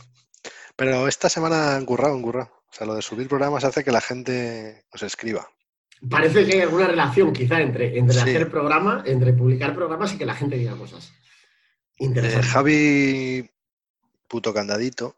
Pero 0.76 1.08
esta 1.08 1.28
semana 1.28 1.76
han 1.76 1.84
currado, 1.84 2.14
han 2.14 2.22
currado. 2.22 2.50
O 2.70 2.72
sea, 2.72 2.86
lo 2.86 2.94
de 2.94 3.02
subir 3.02 3.28
programas 3.28 3.64
hace 3.64 3.84
que 3.84 3.92
la 3.92 4.00
gente 4.00 4.84
nos 4.92 5.02
escriba. 5.02 5.48
Parece 6.08 6.46
que 6.46 6.54
hay 6.54 6.60
alguna 6.60 6.86
relación 6.86 7.32
quizá 7.32 7.60
entre, 7.60 7.98
entre 7.98 8.14
Sí. 8.14 8.20
hacer 8.20 8.50
programa, 8.50 9.02
entre 9.06 9.32
publicar 9.32 9.74
programas 9.74 10.14
y 10.14 10.18
que 10.18 10.24
la 10.24 10.34
gente 10.34 10.56
diga 10.56 10.76
cosas. 10.76 11.12
Eh, 11.98 12.04
Interesante. 12.04 12.46
Javi, 12.46 13.50
puto 14.26 14.54
candadito, 14.54 15.16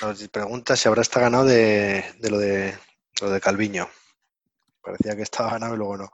nos 0.00 0.28
pregunta 0.28 0.74
si 0.74 0.88
habrá 0.88 1.02
estado 1.02 1.26
ganado 1.26 1.44
de, 1.44 2.04
de 2.18 2.30
lo 2.30 2.38
de 2.38 2.74
lo 3.20 3.30
de 3.30 3.40
Calviño. 3.40 3.88
Parecía 4.82 5.16
que 5.16 5.22
estaba 5.22 5.52
ganado 5.52 5.74
y 5.74 5.78
luego 5.78 5.96
no. 5.96 6.10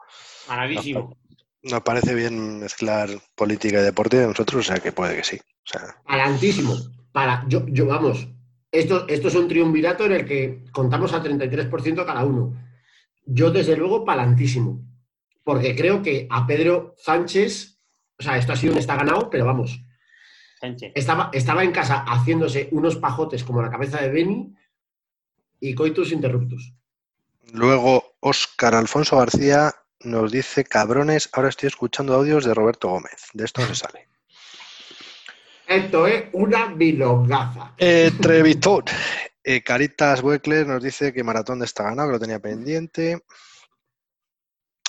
Maravísimo. 0.48 1.16
Nos 1.62 1.82
parece 1.82 2.14
bien 2.14 2.60
mezclar 2.60 3.08
política 3.34 3.80
y 3.80 3.82
deporte 3.82 4.18
de 4.18 4.26
nosotros, 4.26 4.64
o 4.64 4.72
sea 4.72 4.80
que 4.80 4.92
puede 4.92 5.16
que 5.16 5.24
sí. 5.24 5.36
O 5.36 5.66
sea, 5.66 5.96
Alantísimo. 6.06 6.76
Para, 7.10 7.44
yo, 7.48 7.66
yo, 7.66 7.86
vamos, 7.86 8.28
esto, 8.70 9.08
esto 9.08 9.28
es 9.28 9.34
un 9.34 9.48
triunvirato 9.48 10.04
en 10.04 10.12
el 10.12 10.24
que 10.24 10.64
contamos 10.72 11.12
a 11.12 11.22
33% 11.22 12.06
cada 12.06 12.24
uno. 12.24 12.54
Yo, 13.24 13.50
desde 13.50 13.76
luego, 13.76 14.04
palantísimo. 14.04 14.82
Porque 15.42 15.74
creo 15.74 16.02
que 16.02 16.26
a 16.30 16.46
Pedro 16.46 16.94
Sánchez, 16.98 17.80
o 18.18 18.22
sea, 18.22 18.36
esto 18.36 18.52
ha 18.52 18.56
sido 18.56 18.74
un 18.74 18.78
está 18.78 18.96
ganado, 18.96 19.30
pero 19.30 19.46
vamos, 19.46 19.80
Sánchez. 20.60 20.92
estaba, 20.94 21.30
estaba 21.32 21.64
en 21.64 21.72
casa 21.72 22.04
haciéndose 22.06 22.68
unos 22.72 22.96
pajotes 22.96 23.42
como 23.42 23.62
la 23.62 23.70
cabeza 23.70 24.00
de 24.00 24.10
Beni 24.10 24.54
y 25.60 25.74
coitus 25.74 26.12
interruptus. 26.12 26.74
luego 27.52 28.07
Óscar 28.20 28.74
Alfonso 28.74 29.16
García 29.18 29.74
nos 30.00 30.30
dice, 30.32 30.64
cabrones, 30.64 31.28
ahora 31.32 31.48
estoy 31.48 31.68
escuchando 31.68 32.14
audios 32.14 32.44
de 32.44 32.54
Roberto 32.54 32.88
Gómez. 32.88 33.26
De 33.32 33.44
esto 33.44 33.60
no 33.62 33.68
se 33.68 33.74
sale. 33.76 34.08
Esto 35.68 36.06
es 36.06 36.24
una 36.32 36.70
milongaza. 36.70 37.74
Entrevistón. 37.76 38.84
Eh, 39.44 39.62
Caritas 39.62 40.22
Weckler 40.22 40.66
nos 40.66 40.82
dice 40.82 41.12
que 41.12 41.22
Maratón 41.22 41.58
de 41.58 41.66
está 41.66 41.82
ganado, 41.82 42.08
que 42.08 42.12
lo 42.14 42.18
tenía 42.18 42.38
pendiente. 42.38 43.22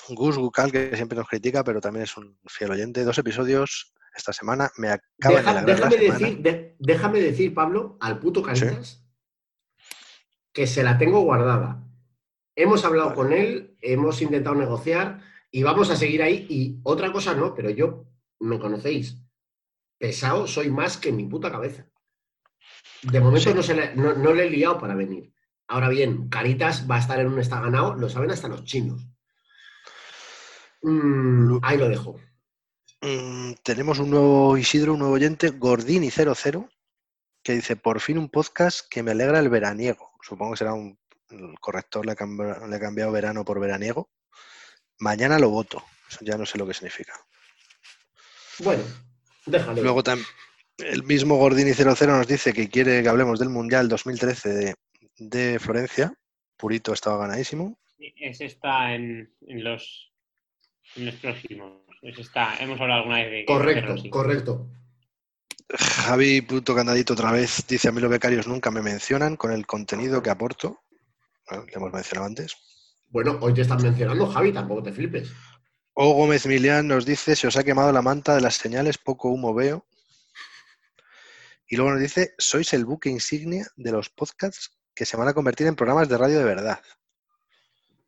Gus 0.08 0.38
Gucal, 0.38 0.72
que 0.72 0.96
siempre 0.96 1.18
nos 1.18 1.28
critica, 1.28 1.62
pero 1.64 1.82
también 1.82 2.04
es 2.04 2.16
un 2.16 2.38
fiel 2.46 2.70
oyente. 2.70 3.04
Dos 3.04 3.18
episodios 3.18 3.92
esta 4.16 4.32
semana. 4.32 4.70
Me 4.78 4.88
acaba 4.88 5.36
Deja- 5.36 5.50
de 5.50 5.60
la 5.60 5.62
déjame, 5.66 5.98
semana. 5.98 6.18
decir, 6.18 6.38
de- 6.38 6.76
déjame 6.78 7.20
decir, 7.20 7.52
Pablo, 7.52 7.98
al 8.00 8.18
puto 8.18 8.42
Caritas, 8.42 9.04
que 10.54 10.66
se 10.66 10.82
la 10.82 10.96
tengo 10.96 11.20
guardada. 11.20 11.82
Hemos 12.60 12.84
hablado 12.84 13.14
con 13.14 13.32
él, 13.32 13.74
hemos 13.80 14.20
intentado 14.20 14.54
negociar 14.54 15.22
y 15.50 15.62
vamos 15.62 15.88
a 15.88 15.96
seguir 15.96 16.22
ahí. 16.22 16.46
Y 16.50 16.78
otra 16.82 17.10
cosa 17.10 17.34
no, 17.34 17.54
pero 17.54 17.70
yo, 17.70 18.04
me 18.38 18.58
conocéis, 18.58 19.16
pesado 19.96 20.46
soy 20.46 20.68
más 20.70 20.98
que 20.98 21.10
mi 21.10 21.24
puta 21.24 21.50
cabeza. 21.50 21.86
De 23.02 23.18
momento 23.18 23.48
Sí. 23.48 23.54
no, 23.54 23.62
se 23.62 23.74
le, 23.74 23.96
no, 23.96 24.12
no 24.12 24.34
le 24.34 24.46
he 24.46 24.50
liado 24.50 24.78
para 24.78 24.94
venir. 24.94 25.32
Ahora 25.68 25.88
bien, 25.88 26.28
Caritas 26.28 26.86
va 26.90 26.96
a 26.96 26.98
estar 26.98 27.18
en 27.18 27.28
un 27.28 27.38
está 27.38 27.62
ganado, 27.62 27.94
lo 27.94 28.10
saben 28.10 28.30
hasta 28.30 28.48
los 28.48 28.64
chinos. 28.64 29.06
Mm, 30.82 31.60
ahí 31.62 31.78
lo 31.78 31.88
dejo. 31.88 32.20
Mm, 33.00 33.54
tenemos 33.62 34.00
un 34.00 34.10
nuevo 34.10 34.58
Isidro, 34.58 34.92
un 34.92 34.98
nuevo 34.98 35.14
oyente, 35.14 35.50
Gordini00, 35.58 36.68
que 37.42 37.54
dice, 37.54 37.76
por 37.76 38.00
fin 38.00 38.18
un 38.18 38.28
podcast 38.28 38.86
que 38.90 39.02
me 39.02 39.12
alegra 39.12 39.38
el 39.38 39.48
veraniego. 39.48 40.10
Supongo 40.20 40.52
que 40.52 40.58
será 40.58 40.74
un 40.74 40.98
el 41.30 41.58
corrector, 41.60 42.04
le 42.06 42.12
ha, 42.12 42.16
cambi- 42.16 42.68
le 42.68 42.76
ha 42.76 42.80
cambiado 42.80 43.12
verano 43.12 43.44
por 43.44 43.60
veraniego. 43.60 44.10
Mañana 44.98 45.38
lo 45.38 45.50
voto. 45.50 45.82
Eso 46.08 46.18
ya 46.22 46.36
no 46.36 46.44
sé 46.46 46.58
lo 46.58 46.66
que 46.66 46.74
significa. 46.74 47.14
Bueno, 48.58 48.82
déjalo. 49.46 49.82
Luego 49.82 50.02
también 50.02 50.26
el 50.78 51.02
mismo 51.04 51.38
Gordini00 51.38 52.06
nos 52.08 52.26
dice 52.26 52.52
que 52.52 52.68
quiere 52.68 53.02
que 53.02 53.08
hablemos 53.08 53.38
del 53.38 53.50
Mundial 53.50 53.88
2013 53.88 54.48
de, 54.48 54.74
de 55.18 55.58
Florencia. 55.58 56.12
Purito 56.56 56.92
estaba 56.92 57.18
ganadísimo. 57.18 57.78
Ese 57.98 58.46
está 58.46 58.94
en, 58.94 59.34
en 59.46 59.64
los, 59.64 60.12
en 60.96 61.06
los 61.06 61.14
próximos. 61.16 61.82
Ese 62.02 62.22
está, 62.22 62.56
hemos 62.60 62.80
hablado 62.80 63.00
alguna 63.02 63.18
vez 63.18 63.30
de 63.30 63.44
correcto, 63.44 63.94
correcto. 64.10 64.70
Javi, 65.68 66.40
puto 66.40 66.74
candadito 66.74 67.12
otra 67.12 67.30
vez, 67.30 67.64
dice 67.68 67.88
a 67.88 67.92
mí 67.92 68.00
los 68.00 68.10
becarios 68.10 68.46
nunca 68.48 68.70
me 68.70 68.82
mencionan 68.82 69.36
con 69.36 69.52
el 69.52 69.66
contenido 69.66 70.22
que 70.22 70.30
aporto. 70.30 70.82
Bueno, 71.50 71.64
le 71.66 71.72
hemos 71.74 71.92
mencionado 71.92 72.26
antes. 72.28 72.56
Bueno, 73.08 73.38
hoy 73.40 73.52
te 73.52 73.62
están 73.62 73.82
mencionando, 73.82 74.26
Javi, 74.28 74.52
tampoco 74.52 74.84
te 74.84 74.92
flipes. 74.92 75.32
O 75.94 76.14
Gómez 76.14 76.46
Milián 76.46 76.86
nos 76.86 77.04
dice, 77.04 77.34
se 77.34 77.48
os 77.48 77.56
ha 77.56 77.64
quemado 77.64 77.90
la 77.92 78.02
manta 78.02 78.34
de 78.36 78.40
las 78.40 78.54
señales, 78.54 78.98
poco 78.98 79.28
humo 79.30 79.52
veo. 79.52 79.84
Y 81.66 81.76
luego 81.76 81.92
nos 81.92 82.00
dice, 82.00 82.34
sois 82.38 82.72
el 82.72 82.84
buque 82.84 83.10
insignia 83.10 83.66
de 83.76 83.92
los 83.92 84.10
podcasts 84.10 84.70
que 84.94 85.04
se 85.04 85.16
van 85.16 85.28
a 85.28 85.34
convertir 85.34 85.66
en 85.66 85.76
programas 85.76 86.08
de 86.08 86.18
radio 86.18 86.38
de 86.38 86.44
verdad. 86.44 86.80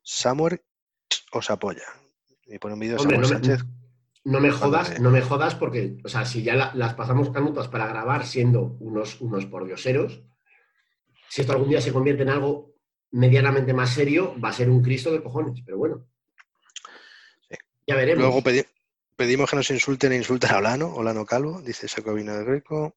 Samuel 0.01 0.61
os 1.31 1.49
apoya. 1.49 1.83
Y 2.47 2.57
pone 2.59 2.73
un 2.75 2.79
vídeo 2.79 2.95
de 2.95 3.01
Hombre, 3.01 3.25
Samuel 3.27 3.41
no 3.41 3.47
me, 3.49 3.57
no 4.25 4.39
me 4.39 4.51
jodas, 4.51 4.99
no 5.01 5.11
me 5.11 5.21
jodas 5.21 5.55
porque, 5.55 5.97
o 6.03 6.07
sea, 6.09 6.25
si 6.25 6.43
ya 6.43 6.55
la- 6.55 6.71
las 6.75 6.93
pasamos 6.93 7.29
canutas 7.31 7.67
para 7.67 7.87
grabar 7.87 8.25
siendo 8.25 8.77
unos, 8.79 9.19
unos 9.21 9.45
pordioseros, 9.45 10.23
si 11.29 11.41
esto 11.41 11.53
algún 11.53 11.69
día 11.69 11.81
se 11.81 11.91
convierte 11.93 12.23
en 12.23 12.29
algo 12.29 12.72
medianamente 13.13 13.73
más 13.73 13.93
serio, 13.93 14.35
va 14.43 14.49
a 14.49 14.53
ser 14.53 14.69
un 14.69 14.81
Cristo 14.83 15.11
de 15.11 15.23
cojones, 15.23 15.61
pero 15.65 15.77
bueno. 15.77 16.05
Sí. 17.49 17.55
Ya 17.87 17.95
veremos. 17.95 18.23
Luego 18.23 18.41
pedi- 18.41 18.67
pedimos 19.15 19.49
que 19.49 19.55
nos 19.55 19.69
insulten 19.71 20.11
e 20.11 20.17
insulten 20.17 20.51
a 20.51 20.57
Olano, 20.57 20.93
Olano 20.93 21.25
Calvo, 21.25 21.61
dice 21.61 21.87
Sacobino 21.87 22.35
de 22.37 22.43
Greco. 22.43 22.95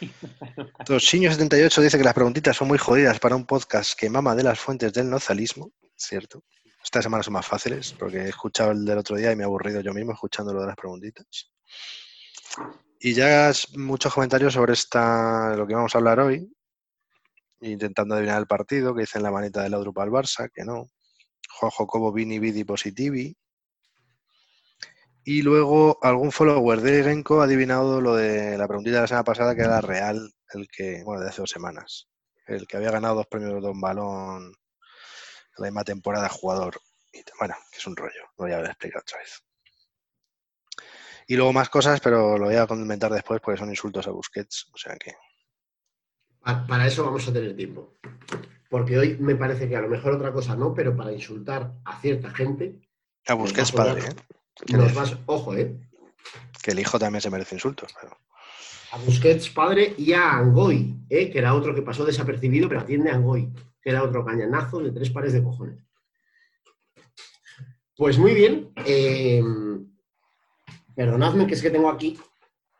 Tosiño78 0.86 1.82
dice 1.82 1.98
que 1.98 2.04
las 2.04 2.14
preguntitas 2.14 2.56
son 2.56 2.68
muy 2.68 2.78
jodidas 2.78 3.20
para 3.20 3.36
un 3.36 3.46
podcast 3.46 3.98
que 3.98 4.10
mama 4.10 4.34
de 4.34 4.42
las 4.42 4.58
fuentes 4.58 4.92
del 4.92 5.10
nozalismo, 5.10 5.72
cierto. 5.96 6.44
Esta 6.82 7.00
semana 7.00 7.22
son 7.22 7.34
más 7.34 7.46
fáciles 7.46 7.94
porque 7.96 8.18
he 8.18 8.28
escuchado 8.28 8.72
el 8.72 8.84
del 8.84 8.98
otro 8.98 9.16
día 9.16 9.30
y 9.30 9.36
me 9.36 9.42
he 9.42 9.46
aburrido 9.46 9.80
yo 9.80 9.92
mismo 9.92 10.12
escuchando 10.12 10.52
lo 10.52 10.62
de 10.62 10.66
las 10.66 10.76
preguntitas. 10.76 11.52
Y 12.98 13.14
ya 13.14 13.52
muchos 13.76 14.12
comentarios 14.12 14.54
sobre 14.54 14.72
esta, 14.72 15.54
lo 15.56 15.66
que 15.66 15.74
vamos 15.74 15.94
a 15.94 15.98
hablar 15.98 16.20
hoy, 16.20 16.52
intentando 17.62 18.14
adivinar 18.14 18.40
el 18.40 18.46
partido, 18.46 18.94
que 18.94 19.02
dicen 19.02 19.22
la 19.22 19.30
manita 19.30 19.62
del 19.62 19.74
Audrupa 19.74 20.02
al 20.02 20.10
Barça, 20.10 20.50
que 20.52 20.64
no. 20.64 20.90
Juanjo 21.58 21.86
Cobo, 21.86 22.12
Vini, 22.12 22.38
Vidi, 22.38 22.64
Positivi. 22.64 23.36
Y 25.24 25.42
luego 25.42 25.98
algún 26.02 26.32
follower 26.32 26.80
de 26.80 27.04
Genko 27.04 27.40
ha 27.40 27.44
adivinado 27.44 28.00
lo 28.00 28.16
de 28.16 28.58
la 28.58 28.66
preguntita 28.66 28.96
de 28.96 29.02
la 29.02 29.06
semana 29.06 29.24
pasada, 29.24 29.54
que 29.54 29.62
era 29.62 29.80
real, 29.80 30.32
el 30.52 30.66
que, 30.68 31.02
bueno, 31.04 31.22
de 31.22 31.28
hace 31.28 31.42
dos 31.42 31.50
semanas. 31.50 32.08
El 32.46 32.66
que 32.66 32.76
había 32.76 32.90
ganado 32.90 33.14
dos 33.16 33.26
premios 33.28 33.54
de 33.54 33.60
Don 33.60 33.80
Balón 33.80 34.46
en 34.46 34.52
la 35.58 35.66
misma 35.66 35.84
temporada 35.84 36.28
jugador. 36.28 36.80
Bueno, 37.38 37.54
que 37.70 37.78
es 37.78 37.86
un 37.86 37.94
rollo, 37.94 38.22
lo 38.38 38.46
voy 38.46 38.52
a 38.52 38.60
explicar 38.60 39.02
otra 39.02 39.18
vez. 39.18 39.42
Y 41.26 41.36
luego 41.36 41.52
más 41.52 41.68
cosas, 41.68 42.00
pero 42.00 42.36
lo 42.36 42.46
voy 42.46 42.56
a 42.56 42.66
comentar 42.66 43.12
después 43.12 43.40
porque 43.40 43.58
son 43.58 43.70
insultos 43.70 44.06
a 44.06 44.10
Busquets. 44.10 44.68
O 44.72 44.76
sea 44.76 44.96
que. 44.96 45.14
Pa- 46.42 46.66
Para 46.66 46.86
eso 46.86 47.04
vamos 47.04 47.26
a 47.28 47.32
tener 47.32 47.54
tiempo. 47.56 47.94
Porque 48.68 48.98
hoy 48.98 49.16
me 49.18 49.34
parece 49.36 49.68
que 49.68 49.76
a 49.76 49.80
lo 49.82 49.88
mejor 49.88 50.12
otra 50.14 50.32
cosa 50.32 50.56
no, 50.56 50.72
pero 50.74 50.96
para 50.96 51.12
insultar 51.12 51.74
a 51.84 52.00
cierta 52.00 52.30
gente, 52.30 52.80
A 53.26 53.34
Busquets 53.34 53.72
Nos 53.74 53.78
va 53.80 53.90
a 53.90 53.94
padre. 53.94 54.08
¿eh? 54.08 54.14
¿Qué 54.66 54.76
nos 54.76 54.94
vas, 54.94 55.16
ojo, 55.26 55.54
¿eh? 55.56 55.76
Que 56.62 56.70
el 56.72 56.78
hijo 56.80 56.98
también 56.98 57.20
se 57.20 57.30
merece 57.30 57.54
insultos. 57.56 57.94
pero- 58.00 58.16
A 58.92 58.98
Busquets 58.98 59.48
padre 59.50 59.94
y 59.96 60.12
a 60.12 60.32
Angoy, 60.32 60.94
¿eh? 61.08 61.30
que 61.30 61.38
era 61.38 61.54
otro 61.54 61.74
que 61.74 61.82
pasó 61.82 62.04
desapercibido, 62.04 62.68
pero 62.68 62.80
atiende 62.80 63.10
a 63.10 63.14
Angoy, 63.14 63.50
que 63.80 63.90
era 63.90 64.02
otro 64.02 64.24
cañanazo 64.24 64.80
de 64.80 64.90
tres 64.92 65.10
pares 65.10 65.32
de 65.32 65.42
cojones. 65.42 65.78
Pues 67.96 68.18
muy 68.18 68.34
bien. 68.34 68.72
eh, 68.86 69.42
perdonadme 70.94 71.46
que 71.46 71.54
es 71.54 71.62
que 71.62 71.70
tengo 71.70 71.88
aquí 71.90 72.18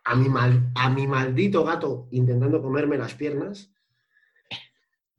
a 0.05 0.15
mi, 0.17 0.29
mal- 0.29 0.71
a 0.75 0.91
mi 0.91 1.07
maldito 1.07 1.65
gato 1.65 2.09
intentando 2.11 2.61
comerme 2.63 2.97
las 2.99 3.15
piernas. 3.15 3.73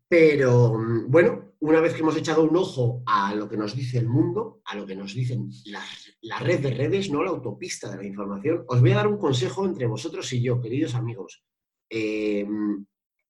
Pero 0.08 0.74
mm, 0.78 1.10
bueno, 1.10 1.54
una 1.60 1.80
vez 1.80 1.94
que 1.94 2.02
hemos 2.02 2.16
echado 2.18 2.44
un 2.44 2.56
ojo 2.58 3.02
a 3.06 3.34
lo 3.34 3.48
que 3.50 3.58
nos 3.58 3.75
dice 3.75 3.98
el 3.98 4.08
mundo, 4.08 4.62
a 4.66 4.75
lo 4.75 4.86
que 4.86 4.96
nos 4.96 5.13
dicen 5.13 5.50
las- 5.66 6.10
la 6.22 6.40
red 6.40 6.60
de 6.60 6.72
redes, 6.72 7.10
no 7.10 7.24
la 7.24 7.30
autopista 7.32 7.90
de 7.90 7.98
la 7.98 8.04
información, 8.06 8.66
os 8.68 8.82
voy 8.82 8.92
a 8.92 8.96
dar 8.98 9.08
un 9.08 9.18
consejo 9.18 9.66
entre 9.66 9.88
vosotros 9.88 10.32
y 10.34 10.42
yo, 10.42 10.62
queridos 10.62 10.96
amigos. 10.96 11.44
Eh, 11.90 12.48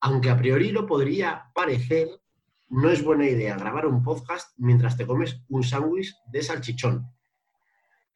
aunque 0.02 0.30
a 0.30 0.38
priori 0.38 0.72
lo 0.72 0.86
podría 0.86 1.46
parecer, 1.54 2.10
no 2.70 2.90
es 2.90 3.04
buena 3.04 3.28
idea 3.28 3.56
grabar 3.56 3.86
un 3.86 4.02
podcast 4.04 4.52
mientras 4.58 4.98
te 4.98 5.06
comes 5.06 5.42
un 5.50 5.64
sándwich 5.64 6.14
de 6.32 6.42
salchichón. 6.42 7.06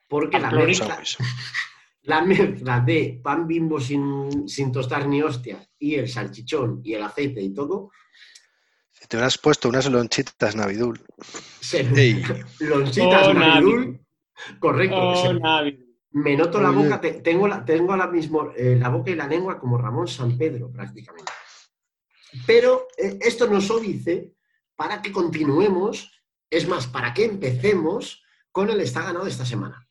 Porque 0.09 0.37
la 0.39 0.49
mezcla, 0.65 0.95
la 2.07 2.21
mezcla 2.21 2.79
de 2.79 3.19
pan 3.21 3.45
bimbo 3.47 3.79
sin, 3.79 4.47
sin 4.47 4.71
tostar 4.71 5.07
ni 5.07 5.21
hostia 5.21 5.59
y 5.77 5.95
el 5.95 6.07
salchichón 6.07 6.79
y 6.83 6.93
el 6.93 7.03
aceite 7.03 7.41
y 7.41 7.53
todo, 7.53 7.91
Si 8.91 9.05
te 9.07 9.17
hubieras 9.17 9.37
puesto 9.37 9.67
unas 9.69 9.89
lonchitas 9.91 10.55
Navidul. 10.55 10.99
se 11.59 11.83
lonchitas 12.59 13.27
Oh, 13.27 13.33
Navidul, 13.33 13.99
correcto, 14.59 14.97
Oh, 14.97 15.15
se- 15.15 15.39
me 16.11 16.35
noto 16.37 16.61
la 16.61 16.71
boca, 16.71 16.99
te- 17.01 17.21
tengo, 17.21 17.45
la, 17.47 17.63
tengo 17.65 17.91
ahora 17.91 18.07
mismo 18.07 18.51
eh, 18.55 18.77
la 18.79 18.89
boca 18.89 19.11
y 19.11 19.15
la 19.15 19.27
lengua 19.27 19.59
como 19.59 19.77
Ramón 19.77 20.07
San 20.07 20.37
Pedro 20.37 20.71
prácticamente. 20.71 21.31
Pero 22.45 22.87
eh, 22.97 23.19
esto 23.21 23.47
nos 23.47 23.67
dice 23.81 24.33
para 24.77 25.01
que 25.01 25.11
continuemos, 25.11 26.09
es 26.49 26.67
más, 26.67 26.87
para 26.87 27.13
que 27.13 27.25
empecemos 27.25 28.23
con 28.51 28.69
el 28.69 28.79
está 28.81 29.01
ganado 29.03 29.25
de 29.25 29.31
esta 29.31 29.45
semana. 29.45 29.86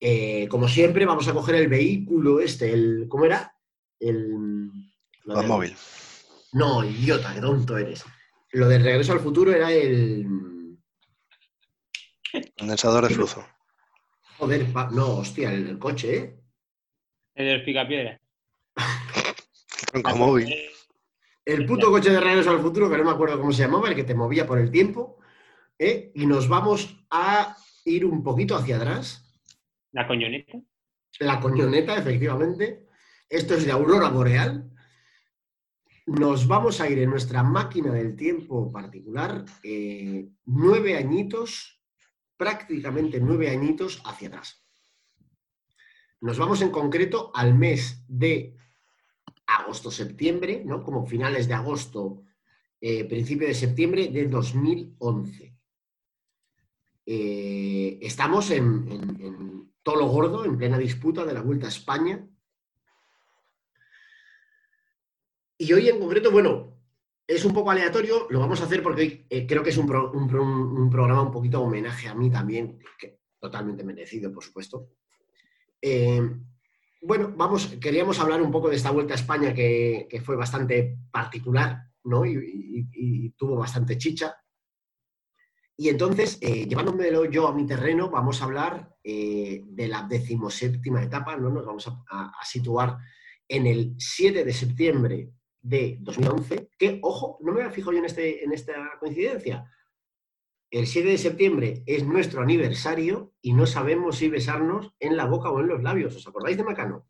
Eh, 0.00 0.48
como 0.48 0.66
siempre, 0.68 1.04
vamos 1.04 1.28
a 1.28 1.32
coger 1.34 1.56
el 1.56 1.68
vehículo 1.68 2.40
este, 2.40 2.72
el, 2.72 3.06
¿cómo 3.08 3.26
era? 3.26 3.54
El... 3.98 4.70
lo 5.24 5.36
del- 5.38 5.46
móvil. 5.46 5.76
No, 6.52 6.82
idiota, 6.84 7.34
qué 7.34 7.40
tonto 7.40 7.76
eres. 7.76 8.04
Lo 8.52 8.68
del 8.68 8.82
regreso 8.82 9.12
al 9.12 9.20
futuro 9.20 9.52
era 9.52 9.70
el... 9.72 10.26
Condensador 12.58 13.06
de 13.08 13.14
flujo. 13.14 13.46
Joder, 14.38 14.72
pa- 14.72 14.90
no, 14.90 15.18
hostia, 15.18 15.52
el, 15.52 15.68
el 15.68 15.78
coche, 15.78 16.16
¿eh? 16.16 16.40
El 17.34 17.46
de 17.46 17.56
los 17.56 17.62
picapiedras. 17.64 18.20
El 18.76 20.02
tronco 20.02 20.16
móvil. 20.16 20.54
El 21.44 21.66
puto 21.66 21.90
coche 21.90 22.10
de 22.10 22.20
regreso 22.20 22.50
al 22.50 22.60
futuro, 22.60 22.88
que 22.90 22.96
no 22.96 23.04
me 23.04 23.10
acuerdo 23.10 23.38
cómo 23.38 23.52
se 23.52 23.62
llamaba, 23.62 23.88
el 23.88 23.94
que 23.94 24.04
te 24.04 24.14
movía 24.14 24.46
por 24.46 24.58
el 24.58 24.70
tiempo. 24.70 25.18
¿eh? 25.78 26.10
Y 26.14 26.26
nos 26.26 26.48
vamos 26.48 27.04
a 27.10 27.56
ir 27.84 28.04
un 28.04 28.22
poquito 28.22 28.56
hacia 28.56 28.76
atrás. 28.76 29.29
La 29.92 30.06
coñoneta. 30.06 30.60
La 31.18 31.40
coñoneta, 31.40 31.96
efectivamente. 31.96 32.86
Esto 33.28 33.54
es 33.54 33.64
de 33.64 33.72
Aurora 33.72 34.08
Boreal. 34.08 34.70
Nos 36.06 36.46
vamos 36.46 36.80
a 36.80 36.88
ir 36.88 36.98
en 36.98 37.10
nuestra 37.10 37.42
máquina 37.42 37.92
del 37.92 38.16
tiempo 38.16 38.70
particular 38.72 39.44
eh, 39.62 40.28
nueve 40.46 40.96
añitos, 40.96 41.80
prácticamente 42.36 43.20
nueve 43.20 43.50
añitos 43.50 44.02
hacia 44.04 44.28
atrás. 44.28 44.64
Nos 46.20 46.38
vamos 46.38 46.60
en 46.62 46.70
concreto 46.70 47.30
al 47.34 47.54
mes 47.54 48.04
de 48.08 48.56
agosto-septiembre, 49.46 50.62
¿no? 50.64 50.82
Como 50.82 51.06
finales 51.06 51.48
de 51.48 51.54
agosto, 51.54 52.24
eh, 52.80 53.04
principio 53.04 53.46
de 53.46 53.54
septiembre 53.54 54.08
de 54.08 54.26
2011. 54.26 55.56
Eh, 57.06 57.98
estamos 58.02 58.50
en, 58.50 59.59
Tolo 59.82 60.06
Gordo, 60.06 60.44
en 60.44 60.56
plena 60.58 60.78
disputa 60.78 61.24
de 61.24 61.34
la 61.34 61.42
Vuelta 61.42 61.66
a 61.66 61.70
España. 61.70 62.26
Y 65.58 65.72
hoy 65.72 65.88
en 65.88 65.98
concreto, 66.00 66.30
bueno, 66.30 66.78
es 67.26 67.44
un 67.44 67.52
poco 67.52 67.70
aleatorio, 67.70 68.26
lo 68.30 68.40
vamos 68.40 68.60
a 68.60 68.64
hacer 68.64 68.82
porque 68.82 69.02
hoy 69.02 69.26
eh, 69.30 69.46
creo 69.46 69.62
que 69.62 69.70
es 69.70 69.76
un, 69.76 69.86
pro- 69.86 70.10
un 70.12 70.26
pro- 70.26 70.42
un 70.42 70.90
programa 70.90 71.22
un 71.22 71.30
poquito 71.30 71.60
homenaje 71.62 72.08
a 72.08 72.14
mí 72.14 72.30
también, 72.30 72.78
que 72.98 73.20
totalmente 73.38 73.84
merecido, 73.84 74.32
por 74.32 74.42
supuesto. 74.42 74.88
Eh, 75.80 76.20
bueno, 77.02 77.32
vamos, 77.36 77.66
queríamos 77.80 78.18
hablar 78.20 78.42
un 78.42 78.50
poco 78.50 78.68
de 78.68 78.76
esta 78.76 78.90
Vuelta 78.90 79.14
a 79.14 79.16
España 79.16 79.54
que, 79.54 80.08
fue 80.24 80.36
bastante 80.36 80.98
particular, 81.10 81.78
¿no? 82.04 82.24
Y 82.26 83.30
tuvo 83.36 83.56
bastante 83.56 83.96
chicha. 83.96 84.34
Y 85.76 85.88
entonces, 85.88 86.38
eh, 86.42 86.66
llevándomelo 86.66 87.24
yo 87.24 87.48
a 87.48 87.54
mi 87.54 87.66
terreno, 87.66 88.10
vamos 88.10 88.40
a 88.40 88.44
hablar 88.44 88.94
eh, 89.02 89.62
de 89.66 89.88
la 89.88 90.02
decimoséptima 90.02 91.02
etapa, 91.02 91.36
¿no? 91.36 91.48
Nos 91.48 91.64
vamos 91.64 91.88
a, 91.88 92.04
a- 92.10 92.32
a 92.40 92.44
situar 92.44 92.98
en 93.48 93.66
el 93.66 93.94
7 93.98 94.44
de 94.44 94.52
septiembre 94.52 95.30
de 95.62 95.96
2011, 96.00 96.70
que, 96.78 96.98
ojo, 97.02 97.38
no 97.42 97.52
me 97.52 97.68
fijo 97.70 97.92
yo 97.92 97.98
en, 97.98 98.04
este, 98.04 98.44
en 98.44 98.52
esta 98.52 98.74
coincidencia. 98.98 99.70
El 100.70 100.86
7 100.86 101.08
de 101.08 101.18
septiembre 101.18 101.82
es 101.86 102.04
nuestro 102.04 102.42
aniversario 102.42 103.32
y 103.40 103.54
no 103.54 103.66
sabemos 103.66 104.16
si 104.18 104.28
besarnos 104.28 104.94
en 105.00 105.16
la 105.16 105.24
boca 105.24 105.50
o 105.50 105.60
en 105.60 105.66
los 105.68 105.82
labios. 105.82 106.14
¿Os 106.14 106.26
acordáis 106.28 106.56
de 106.58 106.62
Macano? 106.64 107.08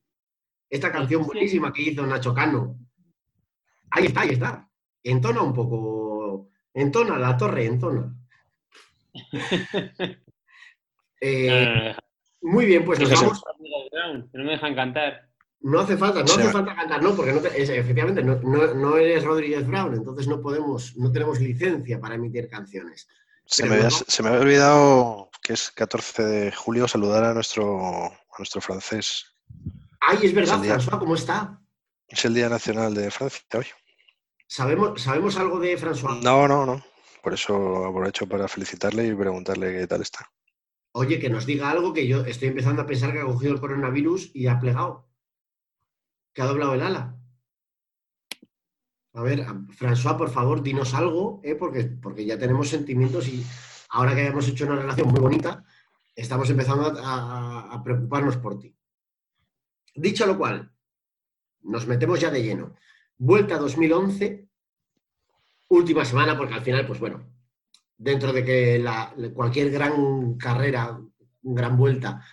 Esta 0.71 0.91
canción 0.93 1.25
buenísima 1.27 1.73
que 1.73 1.83
hizo 1.83 2.07
Nacho 2.07 2.33
Cano. 2.33 2.79
Ahí 3.91 4.07
está, 4.07 4.21
ahí 4.23 4.31
está. 4.31 4.71
Entona 5.03 5.43
un 5.43 5.53
poco. 5.53 6.49
Entona 6.73 7.19
la 7.19 7.37
torre, 7.37 7.67
entona. 7.67 8.17
Eh, 11.21 11.95
muy 12.41 12.65
bien, 12.67 12.85
pues 12.85 12.99
nos 12.99 13.11
vamos. 13.11 13.43
Que 14.33 14.39
no 14.39 14.45
me 14.45 14.53
dejan 14.53 14.75
cantar. 14.75 15.29
No 15.61 15.81
hace 15.81 15.97
falta, 15.99 16.21
no 16.21 16.27
Sí. 16.29 16.41
hace 16.41 16.51
falta 16.51 16.75
cantar, 16.75 17.03
no, 17.03 17.15
porque 17.15 17.33
no 17.35 17.41
te- 17.41 17.61
es- 17.61 17.69
efectivamente 17.69 18.23
no, 18.23 18.37
no- 18.37 18.73
no 18.75 18.97
eres 18.97 19.25
Rodríguez 19.25 19.67
Brown, 19.67 19.95
entonces 19.95 20.27
no 20.27 20.41
podemos, 20.41 20.97
no 20.97 21.13
tenemos 21.13 21.39
licencia 21.39 22.01
para 22.01 22.15
emitir 22.15 22.49
canciones. 22.49 23.07
Se 23.45 23.67
me, 23.67 23.75
había, 23.75 23.91
se 23.91 24.23
me 24.23 24.31
había 24.31 24.41
olvidado 24.41 25.29
que 25.43 25.53
es 25.53 25.71
14 25.73 26.23
de 26.25 26.53
julio 26.53 26.89
saludar 26.89 27.25
a 27.25 27.35
nuestro, 27.35 28.07
a 28.07 28.13
nuestro 28.39 28.63
francés. 28.63 29.37
Ay, 30.01 30.19
es 30.23 30.33
verdad, 30.33 30.55
Es 30.55 30.61
el 30.61 30.63
día. 30.63 30.79
François, 30.79 30.99
¿cómo 30.99 31.15
está? 31.15 31.61
Es 32.09 32.25
el 32.25 32.33
Día 32.33 32.49
Nacional 32.49 32.95
de 32.95 33.11
Francia 33.11 33.43
hoy. 33.55 33.67
¿Sabemos, 34.47 35.03
¿Sabemos 35.03 35.37
algo 35.37 35.61
de 35.61 35.77
François? 35.79 36.23
No, 36.23 36.49
no, 36.49 36.65
no. 36.65 36.83
Por 37.23 37.35
eso 37.35 37.87
aprovecho 37.87 38.29
para 38.29 38.49
felicitarle 38.49 39.07
y 39.07 39.15
preguntarle 39.15 39.73
qué 39.79 39.87
tal 39.87 40.03
está. 40.03 40.31
Oye, 40.93 41.21
que 41.21 41.31
nos 41.31 41.47
diga 41.47 41.71
algo 41.71 41.93
que 41.93 42.07
yo 42.07 42.25
estoy 42.25 42.49
empezando 42.49 42.83
a 42.83 42.87
pensar 42.87 43.13
que 43.13 43.21
ha 43.21 43.25
cogido 43.25 43.53
el 43.53 43.61
coronavirus 43.61 44.31
y 44.35 44.47
ha 44.47 44.59
plegado. 44.59 45.09
Que 46.33 46.43
ha 46.43 46.47
doblado 46.47 46.75
el 46.75 46.83
ala. 46.83 47.17
A 49.13 49.23
ver, 49.23 49.45
François, 49.77 50.17
por 50.17 50.31
favor, 50.31 50.63
dinos 50.63 50.95
algo, 50.95 51.41
¿eh? 51.43 51.57
porque, 51.57 51.85
porque 51.85 52.25
ya 52.25 52.39
tenemos 52.39 52.69
sentimientos 52.69 53.29
y 53.29 53.45
ahora 53.91 54.15
que 54.15 54.27
hemos 54.27 54.47
hecho 54.49 54.67
una 54.67 54.77
relación 54.77 55.09
muy 55.09 55.21
bonita, 55.21 55.65
estamos 56.15 56.49
empezando 56.49 56.93
a 57.03 57.81
preocuparnos 57.85 58.37
por 58.37 58.59
ti. 58.59 58.75
Dicho 59.95 60.27
lo 60.27 60.39
cual, 60.39 60.73
nos 61.63 61.87
metemos 61.87 62.21
ya 62.21 62.31
de 62.31 62.43
lleno. 62.43 62.75
Vuelta 63.19 63.59
2011, 63.59 64.50
última 65.71 66.05
semana, 66.05 66.37
porque 66.37 66.55
al 66.55 66.63
final, 66.63 66.87
pues 66.87 67.01
bueno, 67.01 67.25
dentro 67.97 68.33
de 68.33 68.45
que 68.45 68.79
la- 68.79 69.15
cualquier 69.35 69.71
gran 69.71 70.35
carrera, 70.37 71.01
gran 71.43 71.77
vuelta, 71.77 72.25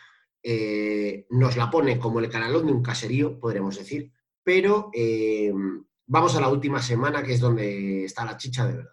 eh, 0.41 1.25
nos 1.31 1.55
la 1.57 1.69
pone 1.69 1.99
como 1.99 2.19
el 2.19 2.29
canalón 2.29 2.65
de 2.67 2.71
un 2.73 2.81
caserío, 2.83 3.39
podremos 3.39 3.77
decir, 3.77 4.11
pero 4.43 4.89
eh, 4.93 5.51
vamos 6.05 6.35
a 6.35 6.41
la 6.41 6.49
última 6.49 6.81
semana, 6.81 7.21
que 7.23 7.33
es 7.33 7.39
donde 7.39 8.05
está 8.05 8.25
la 8.25 8.37
chicha 8.37 8.65
de 8.65 8.73
verdad. 8.77 8.91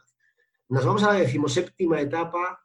Nos 0.69 0.85
vamos 0.85 1.03
a 1.05 1.13
la 1.13 1.21
decimoséptima 1.21 2.01
etapa 2.01 2.61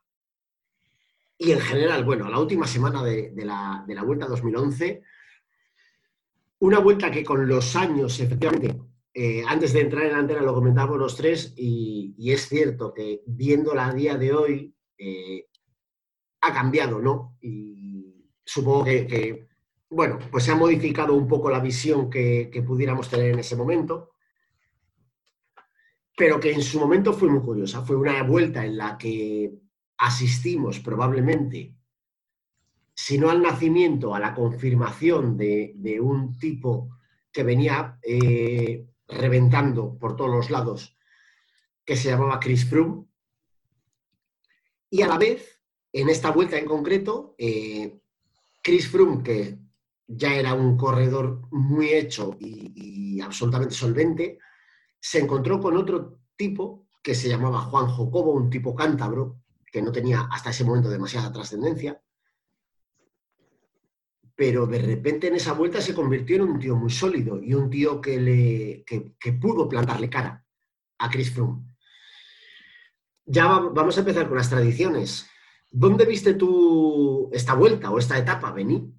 y 1.37 1.51
en 1.51 1.59
general, 1.59 2.03
bueno, 2.03 2.25
a 2.25 2.29
la 2.29 2.39
última 2.39 2.65
semana 2.67 3.03
de, 3.03 3.29
de 3.31 3.45
la, 3.45 3.83
de 3.87 3.95
la 3.95 4.03
Vuelta 4.03 4.25
2011, 4.27 5.01
una 6.59 6.79
vuelta 6.79 7.09
que 7.11 7.23
con 7.23 7.47
los 7.47 7.75
años, 7.75 8.19
efectivamente, 8.19 8.75
eh, 9.13 9.43
antes 9.47 9.73
de 9.73 9.81
entrar 9.81 10.05
en 10.05 10.15
antena 10.15 10.41
lo 10.41 10.53
comentábamos 10.53 10.99
los 10.99 11.15
tres 11.15 11.53
y, 11.57 12.15
es 12.31 12.47
cierto 12.47 12.93
que 12.93 13.23
viéndola 13.25 13.87
a 13.87 13.93
día 13.93 14.17
de 14.17 14.33
hoy 14.33 14.75
eh, 14.97 15.47
ha 16.41 16.53
cambiado, 16.53 16.99
¿no? 16.99 17.37
Y 17.41 18.29
supongo 18.45 18.85
que, 18.85 19.47
bueno, 19.89 20.19
pues 20.31 20.43
se 20.43 20.51
ha 20.51 20.55
modificado 20.55 21.13
un 21.15 21.27
poco 21.27 21.49
la 21.49 21.59
visión 21.59 22.09
que, 22.09 22.63
pudiéramos 22.65 23.09
tener 23.09 23.31
en 23.33 23.39
ese 23.39 23.55
momento, 23.55 24.11
pero 26.15 26.39
que 26.39 26.51
en 26.51 26.61
su 26.61 26.79
momento 26.79 27.13
fue 27.13 27.29
muy 27.29 27.41
curiosa. 27.41 27.81
Fue 27.81 27.95
una 27.95 28.21
vuelta 28.23 28.63
en 28.65 28.77
la 28.77 28.97
que 28.97 29.53
asistimos 29.97 30.79
probablemente, 30.79 31.75
si 32.93 33.17
no 33.17 33.29
al 33.29 33.41
nacimiento, 33.41 34.13
a 34.13 34.19
la 34.19 34.35
confirmación 34.35 35.35
de, 35.35 35.73
de 35.75 35.99
un 35.99 36.37
tipo 36.37 36.89
que 37.31 37.43
venía 37.43 37.97
eh, 38.03 38.88
reventando 39.09 39.97
por 39.97 40.15
todos 40.15 40.31
los 40.31 40.49
lados, 40.49 40.97
que 41.83 41.95
se 41.95 42.09
llamaba 42.09 42.39
Chris 42.39 42.69
Froome. 42.69 43.05
Y 44.89 45.01
a 45.01 45.07
la 45.07 45.17
vez, 45.17 45.61
en 45.91 46.09
esta 46.09 46.31
vuelta 46.31 46.57
en 46.57 46.65
concreto, 46.65 47.35
eh, 47.37 47.99
Chris 48.63 48.89
Froome, 48.89 49.23
que 49.23 49.59
ya 50.07 50.33
era 50.35 50.53
un 50.53 50.77
corredor 50.77 51.41
muy 51.51 51.89
hecho 51.89 52.37
y, 52.39 53.17
y 53.17 53.21
absolutamente 53.21 53.75
solvente, 53.75 54.39
se 54.99 55.19
encontró 55.19 55.59
con 55.59 55.77
otro 55.77 56.19
tipo 56.35 56.87
que 57.01 57.15
se 57.15 57.29
llamaba 57.29 57.61
Juan 57.61 57.87
Jocobo, 57.87 58.31
un 58.31 58.49
tipo 58.49 58.75
cántabro, 58.75 59.41
que 59.71 59.81
no 59.81 59.91
tenía 59.91 60.27
hasta 60.31 60.49
ese 60.49 60.63
momento 60.63 60.89
demasiada 60.89 61.31
trascendencia, 61.31 62.01
pero 64.39 64.65
de 64.65 64.79
repente 64.81 65.27
en 65.27 65.35
esa 65.35 65.51
vuelta 65.51 65.81
se 65.81 65.93
convirtió 65.93 66.37
en 66.37 66.43
un 66.43 66.59
tío 66.59 66.73
muy 66.77 66.89
sólido 66.89 67.43
y 67.43 67.53
un 67.53 67.69
tío 67.69 67.99
que, 67.99 68.21
le, 68.21 68.83
que, 68.85 69.11
que 69.19 69.33
pudo 69.33 69.67
plantarle 69.67 70.09
cara 70.09 70.45
a 70.97 71.09
Chris 71.09 71.33
Froome. 71.33 71.63
Ya 73.25 73.47
va- 73.47 73.69
vamos 73.69 73.97
a 73.97 73.99
empezar 73.99 74.29
con 74.29 74.37
las 74.37 74.49
tradiciones. 74.49 75.29
¿Dónde 75.69 76.05
viste 76.05 76.35
tú 76.35 77.29
esta 77.33 77.53
vuelta 77.53 77.91
o 77.91 77.99
esta 77.99 78.17
etapa, 78.17 78.53
Bení? 78.53 78.93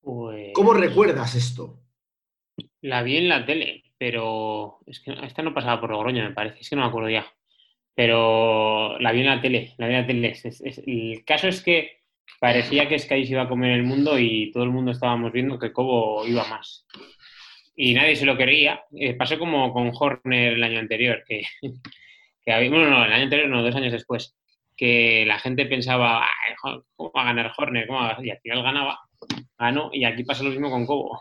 Pues, 0.00 0.50
¿Cómo 0.52 0.74
recuerdas 0.74 1.36
esto? 1.36 1.78
La 2.80 3.04
vi 3.04 3.18
en 3.18 3.28
la 3.28 3.46
tele, 3.46 3.84
pero 3.98 4.80
es 4.84 4.98
que 4.98 5.12
esta 5.22 5.42
no 5.42 5.54
pasaba 5.54 5.80
por 5.80 5.90
Logroño, 5.90 6.24
me 6.24 6.34
parece, 6.34 6.58
es 6.58 6.68
que 6.68 6.74
no 6.74 6.82
me 6.82 6.88
acuerdo 6.88 7.08
ya. 7.08 7.24
Pero 7.94 8.98
la 8.98 9.12
vi 9.12 9.20
en 9.20 9.26
la 9.26 9.40
tele, 9.40 9.74
la 9.78 9.86
vi 9.86 9.94
en 9.94 10.00
la 10.00 10.06
tele. 10.08 10.28
Es- 10.32 10.44
es- 10.44 10.60
es- 10.60 10.82
el 10.84 11.22
caso 11.24 11.46
es 11.46 11.62
que 11.62 12.01
parecía 12.40 12.88
que 12.88 12.98
Sky 12.98 13.24
se 13.26 13.32
iba 13.32 13.42
a 13.42 13.48
comer 13.48 13.72
el 13.72 13.82
mundo 13.84 14.18
y 14.18 14.50
todo 14.52 14.64
el 14.64 14.70
mundo 14.70 14.90
estábamos 14.92 15.32
viendo 15.32 15.58
que 15.58 15.72
Cobo 15.72 16.26
iba 16.26 16.44
más. 16.48 16.86
Y 17.76 17.94
nadie 17.94 18.16
se 18.16 18.26
lo 18.26 18.36
creía. 18.36 18.82
Eh, 18.94 19.14
pasó 19.14 19.38
como 19.38 19.72
con 19.72 19.90
Horner 19.94 20.54
el 20.54 20.62
año 20.64 20.78
anterior, 20.78 21.22
que, 21.26 21.42
que 22.44 22.68
bueno, 22.68 22.90
no, 22.90 23.04
el 23.04 23.12
año 23.12 23.24
anterior 23.24 23.48
no, 23.48 23.62
dos 23.62 23.74
años 23.74 23.92
después, 23.92 24.36
que 24.76 25.24
la 25.26 25.38
gente 25.38 25.66
pensaba, 25.66 26.24
"Ay, 26.24 26.54
jo- 26.60 26.84
¿cómo 26.96 27.12
va 27.16 27.22
a 27.22 27.26
ganar 27.26 27.52
Horner? 27.56 27.86
¿Cómo 27.86 28.00
va 28.00 28.10
a-?" 28.16 28.24
Y 28.24 28.30
al 28.30 28.40
final 28.40 28.62
ganaba, 28.62 29.00
ganó, 29.58 29.90
y 29.92 30.04
aquí 30.04 30.24
pasa 30.24 30.42
lo 30.42 30.50
mismo 30.50 30.70
con 30.70 30.84
Cobo. 30.86 31.20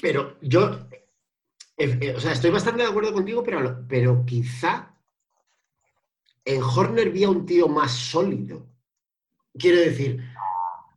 Pero 0.00 0.36
yo, 0.42 0.88
eh, 1.78 1.98
eh, 2.00 2.14
o 2.16 2.20
sea, 2.20 2.32
estoy 2.32 2.50
bastante 2.50 2.82
de 2.82 2.88
acuerdo 2.88 3.12
contigo, 3.12 3.42
pero, 3.44 3.84
pero 3.88 4.24
quizá 4.26 4.91
en 6.44 6.62
Horner 6.62 7.10
vi 7.10 7.24
a 7.24 7.30
un 7.30 7.46
tío 7.46 7.68
más 7.68 7.92
sólido. 7.92 8.66
Quiero 9.58 9.78
decir, 9.80 10.20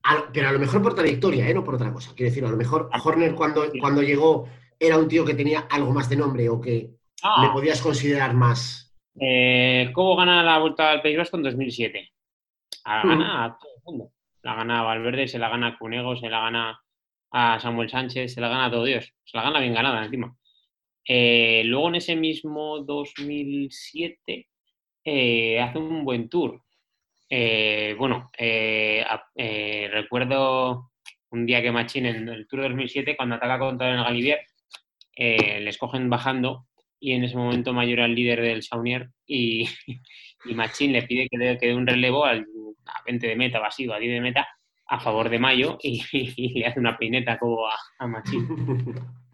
a 0.04 0.30
pero 0.34 0.50
a 0.50 0.52
lo 0.52 0.60
mejor 0.60 0.82
por 0.82 0.96
trayectoria, 0.96 1.48
¿eh? 1.50 1.54
no 1.54 1.64
por 1.64 1.76
otra 1.76 1.92
cosa. 1.94 2.14
Quiero 2.16 2.30
decir, 2.30 2.46
a 2.46 2.50
lo 2.50 2.58
mejor 2.58 2.90
Horner 3.04 3.36
cuando, 3.36 3.66
cuando 3.80 4.02
llegó 4.02 4.48
era 4.80 4.98
un 4.98 5.08
tío 5.08 5.24
que 5.26 5.34
tenía 5.34 5.62
algo 5.72 5.92
más 5.92 6.10
de 6.10 6.16
nombre 6.18 6.50
o 6.50 6.60
que 6.60 6.72
le 6.72 6.98
Ah, 7.24 7.50
podías 7.54 7.82
considerar 7.82 8.34
más. 8.34 8.94
eh, 9.20 9.90
Cobo 9.94 10.16
gana 10.18 10.44
la 10.44 10.60
Vuelta 10.60 10.92
al 10.92 11.02
País 11.02 11.18
Vasco 11.18 11.38
en 11.38 11.44
2007. 11.44 12.12
La 12.86 13.04
Mm. 13.04 13.08
gana 13.10 13.46
a 13.46 13.58
todo 13.58 13.70
el 13.78 13.84
mundo. 13.86 14.12
La 14.44 14.54
gana 14.56 14.80
a 14.82 14.84
Valverde, 14.84 15.28
se 15.28 15.40
la 15.40 15.50
gana 15.50 15.68
a 15.68 15.78
Cunego, 15.78 16.16
se 16.16 16.30
la 16.30 16.40
gana 16.42 16.80
a 17.32 17.60
Samuel 17.60 17.90
Sánchez, 17.90 18.34
se 18.34 18.42
la 18.42 18.48
gana 18.50 18.66
a 18.66 18.72
todo 18.72 18.84
Dios. 18.84 19.12
Se 19.24 19.38
la 19.38 19.44
gana 19.44 19.60
bien 19.60 19.74
ganada 19.74 20.04
encima. 20.06 20.36
Eh, 21.08 21.64
luego 21.66 21.88
en 21.90 21.96
ese 21.96 22.16
mismo 22.16 22.80
2007 22.80 24.48
eh, 25.06 25.62
hace 25.62 25.78
un 25.78 26.04
buen 26.04 26.28
tour. 26.28 26.62
Eh, 27.30 27.96
bueno, 27.98 28.32
eh, 28.38 29.06
recuerdo 29.92 30.92
un 31.30 31.46
día 31.46 31.62
que 31.62 31.72
Machín 31.72 32.08
en 32.08 32.28
el 32.28 32.48
Tour 32.48 32.64
2007, 32.64 33.16
cuando 33.16 33.36
ataca 33.36 33.60
contra 33.60 33.92
el 33.92 34.04
Galibier, 34.04 34.40
les 35.16 35.78
cogen 35.78 36.10
bajando 36.10 36.66
y 37.00 37.14
en 37.14 37.24
ese 37.24 37.38
momento 37.38 37.72
Mayor 37.72 38.00
era 38.00 38.06
el 38.06 38.16
líder 38.16 38.42
del 38.42 38.64
Saunier 38.64 39.10
y, 39.28 39.70
y 40.46 40.54
Machín 40.54 40.92
le 40.92 41.04
pide 41.04 41.30
que 41.30 41.68
dé 41.68 41.76
un 41.76 41.86
relevo 41.86 42.26
al, 42.26 42.46
a 42.88 43.04
20 43.06 43.28
de 43.28 43.36
meta, 43.36 43.62
o 43.62 43.64
así, 43.64 43.88
o 43.88 43.94
a 43.94 44.00
10 44.00 44.14
de 44.14 44.22
meta, 44.22 44.48
a 44.88 45.00
favor 45.00 45.30
de 45.30 45.40
Mayo 45.40 45.78
y, 45.82 46.04
y 46.12 46.60
le 46.60 46.66
hace 46.66 46.80
una 46.80 46.98
peineta 46.98 47.38
como 47.38 47.68
a, 47.68 47.76
a 48.00 48.08
Machín. 48.08 48.48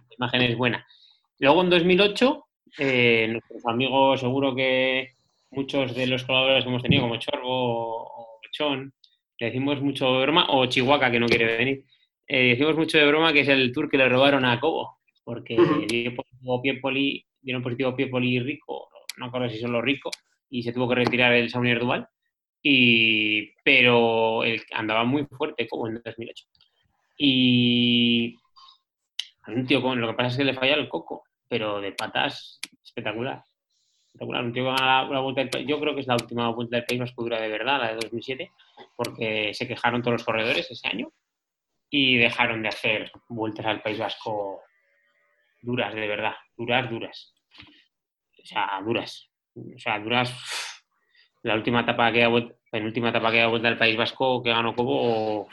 La 0.09 0.15
imagen 0.17 0.41
es 0.41 0.57
buena. 0.57 0.85
Luego 1.39 1.61
en 1.61 1.69
2008, 1.69 2.45
eh, 2.77 3.27
nuestros 3.29 3.65
amigos, 3.65 4.19
seguro 4.19 4.55
que 4.55 5.15
muchos 5.51 5.95
de 5.95 6.07
los 6.07 6.23
colaboradores 6.23 6.63
que 6.63 6.69
hemos 6.69 6.81
tenido, 6.81 7.03
como 7.03 7.17
Chorbo 7.17 8.03
o 8.03 8.39
Chon, 8.51 8.93
le 9.39 9.45
decimos 9.47 9.81
mucho 9.81 10.13
de 10.13 10.21
broma, 10.23 10.47
o 10.49 10.65
Chihuahua, 10.65 11.11
que 11.11 11.19
no 11.19 11.27
quiere 11.27 11.57
venir, 11.57 11.85
eh, 12.27 12.49
decimos 12.49 12.75
mucho 12.75 12.97
de 12.97 13.07
broma 13.07 13.33
que 13.33 13.41
es 13.41 13.47
el 13.47 13.71
tour 13.71 13.89
que 13.89 13.97
le 13.97 14.09
robaron 14.09 14.45
a 14.45 14.59
Cobo, 14.59 14.99
porque 15.23 15.55
dio 15.87 16.15
positivo 16.15 16.61
Piepoli, 16.61 17.25
dieron 17.41 17.63
positivo 17.63 17.95
Piepoli 17.95 18.35
y 18.35 18.39
Rico, 18.39 18.89
no 19.17 19.25
acuerdo 19.25 19.49
si 19.49 19.59
solo 19.59 19.81
Rico, 19.81 20.09
y 20.49 20.63
se 20.63 20.73
tuvo 20.73 20.89
que 20.89 20.95
retirar 20.95 21.33
el 21.33 21.49
Saunier 21.49 21.79
Duval, 21.79 22.07
y, 22.63 23.53
pero 23.63 24.43
él 24.43 24.61
andaba 24.73 25.03
muy 25.03 25.25
fuerte 25.25 25.67
Cobo 25.67 25.87
en 25.87 26.01
2008. 26.03 26.45
Y 27.17 28.35
un 29.47 29.65
tío 29.65 29.81
con, 29.81 29.99
lo 29.99 30.07
que 30.07 30.13
pasa 30.13 30.29
es 30.29 30.37
que 30.37 30.43
le 30.43 30.53
falla 30.53 30.75
el 30.75 30.89
coco, 30.89 31.23
pero 31.47 31.81
de 31.81 31.91
patas 31.91 32.59
espectacular. 32.83 33.43
La, 34.13 35.07
la 35.09 35.19
vuelta. 35.19 35.59
Yo 35.59 35.79
creo 35.79 35.95
que 35.95 36.01
es 36.01 36.07
la 36.07 36.15
última 36.15 36.49
vuelta 36.49 36.75
del 36.75 36.85
país 36.85 36.99
más 36.99 37.15
dura 37.15 37.39
de 37.39 37.47
verdad, 37.47 37.79
la 37.79 37.87
de 37.89 37.95
2007, 37.95 38.51
porque 38.95 39.53
se 39.53 39.67
quejaron 39.67 40.01
todos 40.01 40.13
los 40.13 40.23
corredores 40.23 40.69
ese 40.69 40.87
año 40.87 41.11
y 41.89 42.17
dejaron 42.17 42.61
de 42.61 42.69
hacer 42.69 43.11
vueltas 43.27 43.65
al 43.65 43.81
País 43.81 43.99
Vasco 43.99 44.61
duras, 45.61 45.93
de 45.93 46.07
verdad. 46.07 46.33
Duras, 46.57 46.89
duras. 46.89 47.33
O 48.41 48.45
sea, 48.45 48.81
duras. 48.83 49.29
O 49.55 49.77
sea, 49.77 49.99
duras. 49.99 50.33
La 51.43 51.55
última 51.55 51.81
etapa 51.81 52.11
que 52.11 52.23
ha 52.23 52.29
penúltima 52.71 53.09
etapa 53.09 53.31
que 53.31 53.41
ha 53.41 53.47
vuelto 53.47 53.67
al 53.67 53.77
País 53.77 53.97
Vasco 53.97 54.41
que 54.41 54.51
ganó 54.51 54.73
Cobo, 54.75 55.47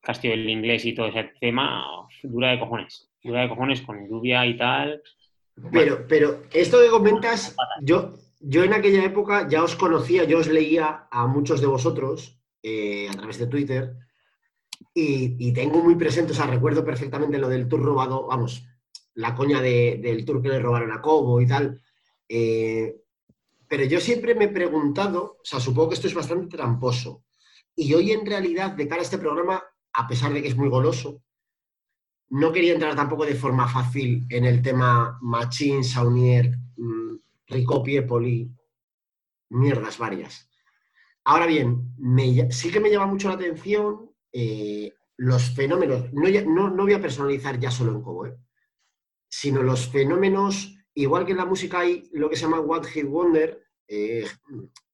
Castillo 0.00 0.32
del 0.32 0.50
Inglés 0.50 0.84
y 0.84 0.94
todo 0.94 1.06
ese 1.06 1.32
tema, 1.40 1.84
dura 2.22 2.50
de 2.50 2.58
cojones. 2.58 3.10
Dura 3.22 3.42
de 3.42 3.48
cojones 3.48 3.80
con 3.82 4.06
lluvia 4.08 4.44
y 4.46 4.56
tal. 4.56 5.02
Pero, 5.72 6.06
pero 6.08 6.42
esto 6.52 6.80
que 6.80 6.88
comentas, 6.88 7.54
yo, 7.80 8.14
yo 8.40 8.64
en 8.64 8.72
aquella 8.74 9.04
época 9.04 9.48
ya 9.48 9.62
os 9.62 9.76
conocía, 9.76 10.24
yo 10.24 10.38
os 10.38 10.48
leía 10.48 11.06
a 11.10 11.26
muchos 11.26 11.60
de 11.60 11.66
vosotros 11.68 12.38
eh, 12.62 13.08
a 13.08 13.12
través 13.12 13.38
de 13.38 13.46
Twitter 13.46 13.94
y, 14.92 15.52
tengo 15.52 15.82
muy 15.82 15.94
presente, 15.96 16.32
o 16.32 16.34
sea, 16.34 16.46
recuerdo 16.46 16.84
perfectamente 16.84 17.38
lo 17.38 17.48
del 17.48 17.68
tour 17.68 17.82
robado, 17.82 18.26
vamos, 18.26 18.64
la 19.14 19.34
coña 19.34 19.60
de- 19.60 19.98
del 20.02 20.24
tour 20.24 20.42
que 20.42 20.48
le 20.48 20.60
robaron 20.60 20.92
a 20.92 21.00
Cobo 21.00 21.40
y 21.40 21.46
tal. 21.46 21.80
eh, 22.28 22.96
pero 23.66 23.84
yo 23.84 23.98
siempre 23.98 24.34
me 24.36 24.44
he 24.44 24.48
preguntado, 24.48 25.38
o 25.40 25.44
sea, 25.44 25.58
supongo 25.58 25.88
que 25.88 25.94
esto 25.94 26.06
es 26.06 26.14
bastante 26.14 26.56
tramposo. 26.56 27.24
Y 27.74 27.92
hoy 27.94 28.12
en 28.12 28.24
realidad, 28.24 28.72
de 28.72 28.86
cara 28.86 29.00
a 29.00 29.04
este 29.04 29.18
programa, 29.18 29.64
a 29.94 30.06
pesar 30.06 30.32
de 30.32 30.42
que 30.42 30.48
es 30.48 30.56
muy 30.56 30.68
goloso, 30.68 31.22
no 32.30 32.52
quería 32.52 32.74
entrar 32.74 32.96
tampoco 32.96 33.24
de 33.24 33.34
forma 33.34 33.68
fácil 33.68 34.26
en 34.28 34.44
el 34.44 34.62
tema 34.62 35.18
Machín, 35.22 35.84
Saunier, 35.84 36.56
mm, 36.76 37.16
Rico 37.48 37.82
Piepoli, 37.82 38.50
mierdas 39.50 39.98
varias. 39.98 40.50
Ahora 41.24 41.46
bien, 41.46 41.94
sí 42.50 42.70
que 42.70 42.80
me 42.80 42.90
llama 42.90 43.06
mucho 43.06 43.28
la 43.28 43.34
atención 43.34 44.10
eh, 44.32 44.92
los 45.16 45.50
fenómenos, 45.50 46.12
no, 46.12 46.28
no, 46.46 46.70
no 46.70 46.82
voy 46.82 46.92
a 46.92 47.00
personalizar 47.00 47.58
ya 47.58 47.70
solo 47.70 47.92
en 47.92 48.02
Cobo, 48.02 48.26
¿eh? 48.26 48.36
sino 49.28 49.62
los 49.62 49.88
fenómenos, 49.88 50.76
igual 50.94 51.24
que 51.24 51.32
en 51.32 51.38
la 51.38 51.46
música 51.46 51.80
hay 51.80 52.08
lo 52.12 52.28
que 52.28 52.36
se 52.36 52.42
llama 52.42 52.60
One 52.60 52.86
Hit 52.88 53.06
Wonder, 53.06 53.64
eh, 53.86 54.26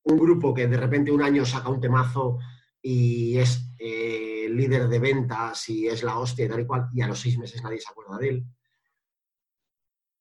un 0.02 0.18
grupo 0.18 0.52
que 0.54 0.66
de 0.66 0.76
repente 0.76 1.10
un 1.10 1.22
año 1.22 1.44
saca 1.44 1.68
un 1.68 1.80
temazo 1.80 2.38
y 2.82 3.36
es 3.38 3.72
eh, 3.78 4.48
líder 4.50 4.88
de 4.88 4.98
ventas 4.98 5.68
y 5.68 5.86
es 5.88 6.02
la 6.02 6.18
hostia 6.18 6.46
y 6.46 6.48
tal 6.48 6.60
y 6.60 6.66
cual, 6.66 6.88
y 6.94 7.00
a 7.02 7.08
los 7.08 7.20
seis 7.20 7.36
meses 7.38 7.62
nadie 7.62 7.80
se 7.80 7.90
acuerda 7.90 8.18
de 8.18 8.28
él. 8.28 8.44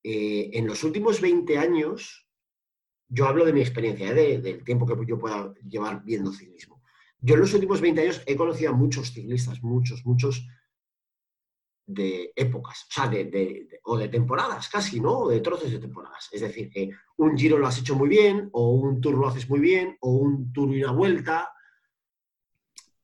Eh, 0.03 0.49
en 0.53 0.67
los 0.67 0.83
últimos 0.83 1.19
20 1.21 1.57
años, 1.57 2.27
yo 3.07 3.27
hablo 3.27 3.45
de 3.45 3.53
mi 3.53 3.61
experiencia, 3.61 4.11
¿eh? 4.11 4.13
de- 4.13 4.37
del 4.41 4.63
tiempo 4.63 4.85
que 4.85 4.95
yo 5.05 5.17
pueda 5.19 5.53
llevar 5.67 6.03
viendo 6.03 6.31
ciclismo. 6.31 6.81
Yo 7.21 7.35
en 7.35 7.41
los 7.41 7.53
últimos 7.53 7.81
20 7.81 8.01
años 8.01 8.21
he 8.25 8.35
conocido 8.35 8.71
a 8.71 8.75
muchos 8.75 9.11
ciclistas, 9.11 9.61
muchos, 9.61 10.05
muchos 10.05 10.47
de 11.85 12.31
épocas, 12.35 12.83
o 12.87 12.91
sea, 12.93 13.07
de, 13.07 13.67
o 13.83 13.97
de 13.97 14.07
temporadas 14.09 14.69
casi, 14.69 14.99
¿no? 15.01 15.21
O 15.21 15.29
de 15.29 15.39
trozos 15.41 15.71
de 15.71 15.79
temporadas. 15.79 16.29
Es 16.31 16.41
decir, 16.41 16.69
que 16.69 16.91
un 17.17 17.35
giro 17.37 17.57
lo 17.57 17.67
has 17.67 17.79
hecho 17.79 17.95
muy 17.95 18.07
bien, 18.07 18.47
o 18.53 18.69
un 18.73 19.01
tour 19.01 19.15
lo 19.17 19.27
haces 19.27 19.49
muy 19.49 19.59
bien, 19.59 19.97
o 20.01 20.11
un 20.11 20.53
tour 20.53 20.73
y 20.73 20.83
una 20.83 20.93
vuelta. 20.93 21.51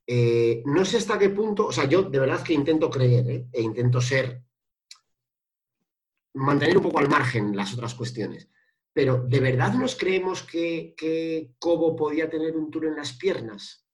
Eh, 0.06 0.62
no 0.66 0.84
sé 0.84 0.98
hasta 0.98 1.18
qué 1.18 1.30
punto, 1.30 1.66
o 1.66 1.72
sea, 1.72 1.84
yo 1.84 2.02
de 2.02 2.18
verdad 2.20 2.42
que 2.42 2.54
intento 2.54 2.88
creer, 2.88 3.28
¿eh? 3.28 3.46
e 3.52 3.60
intento 3.60 4.00
ser, 4.00 4.42
mantener 6.34 6.76
un 6.76 6.82
poco 6.84 7.00
al 7.00 7.08
margen 7.08 7.56
las 7.56 7.74
otras 7.74 7.94
cuestiones. 7.94 8.48
Pero 8.92 9.24
¿de 9.26 9.40
verdad 9.40 9.74
nos 9.74 9.96
creemos 9.96 10.42
que, 10.42 10.94
que 10.96 11.50
Cobo 11.58 11.96
podía 11.96 12.30
tener 12.30 12.56
un 12.56 12.70
tour 12.70 12.86
en 12.86 12.96
las 12.96 13.12
piernas? 13.12 13.86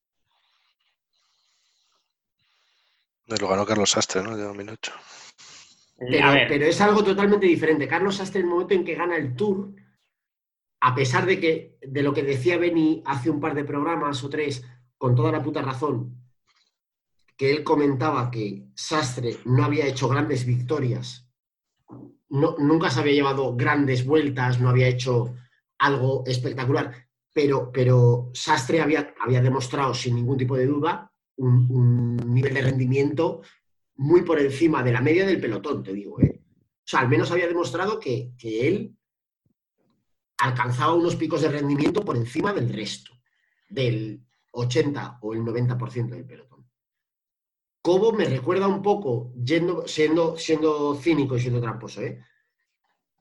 Lo 3.25 3.47
ganó 3.47 3.65
Carlos 3.65 3.91
Sastre, 3.91 4.21
¿no? 4.21 4.37
De 4.37 4.43
2008. 4.43 4.93
Pero, 5.97 6.27
a 6.27 6.31
ver, 6.31 6.47
pero 6.47 6.65
es 6.65 6.79
algo 6.81 7.03
totalmente 7.03 7.45
diferente. 7.45 7.87
Carlos 7.87 8.17
Sastre, 8.17 8.41
en 8.41 8.47
el 8.47 8.51
momento 8.51 8.73
en 8.73 8.85
que 8.85 8.95
gana 8.95 9.15
el 9.15 9.35
Tour, 9.35 9.73
a 10.81 10.93
pesar 10.93 11.25
de 11.25 11.39
que 11.39 11.77
de 11.81 12.03
lo 12.03 12.13
que 12.13 12.23
decía 12.23 12.57
Benny 12.57 13.01
hace 13.05 13.29
un 13.29 13.39
par 13.39 13.55
de 13.55 13.63
programas 13.63 14.23
o 14.23 14.29
tres, 14.29 14.63
con 15.03 15.15
toda 15.15 15.33
la 15.33 15.43
puta 15.43 15.61
razón, 15.61 16.15
que 17.35 17.51
él 17.51 17.61
comentaba 17.61 18.31
que 18.31 18.69
Sastre 18.73 19.35
no 19.43 19.65
había 19.65 19.85
hecho 19.85 20.07
grandes 20.07 20.45
victorias 20.45 21.29
no, 22.29 22.55
nunca 22.57 22.89
se 22.89 23.01
había 23.01 23.11
llevado 23.11 23.53
grandes 23.53 24.05
vueltas, 24.05 24.61
no 24.61 24.69
había 24.69 24.87
hecho 24.87 25.35
algo 25.79 26.23
espectacular, 26.25 27.09
pero, 27.33 27.69
pero 27.69 28.31
Sastre 28.33 28.79
había, 28.79 29.13
había 29.19 29.41
demostrado 29.41 29.93
sin 29.93 30.15
ningún 30.15 30.37
tipo 30.37 30.55
de 30.55 30.67
duda 30.67 31.11
un, 31.35 32.15
nivel 32.15 32.53
de 32.53 32.61
rendimiento 32.61 33.41
muy 33.95 34.21
por 34.21 34.39
encima 34.39 34.83
de 34.83 34.93
la 34.93 35.01
media 35.01 35.25
del 35.25 35.41
pelotón, 35.41 35.83
te 35.83 35.91
digo. 35.91 36.21
¿eh? 36.21 36.41
O 36.45 36.85
sea, 36.85 37.01
al 37.01 37.09
menos 37.09 37.29
había 37.29 37.49
demostrado 37.49 37.99
que, 37.99 38.31
que 38.37 38.69
él 38.69 38.95
alcanzaba 40.37 40.93
unos 40.93 41.17
picos 41.17 41.41
de 41.41 41.49
rendimiento 41.49 42.05
por 42.05 42.15
encima 42.15 42.53
del 42.53 42.71
resto, 42.71 43.11
del 43.67 44.23
80 44.53 45.19
o 45.21 45.33
el 45.33 45.41
90% 45.41 46.09
del 46.09 46.25
pelotón. 46.25 46.65
Cobo 47.81 48.13
me 48.13 48.25
recuerda 48.25 48.67
un 48.67 48.81
poco, 48.81 49.33
yendo, 49.35 49.87
siendo, 49.87 50.37
siendo 50.37 50.95
cínico 50.95 51.35
y 51.35 51.41
siendo 51.41 51.59
tramposo, 51.59 52.01
¿eh? 52.01 52.23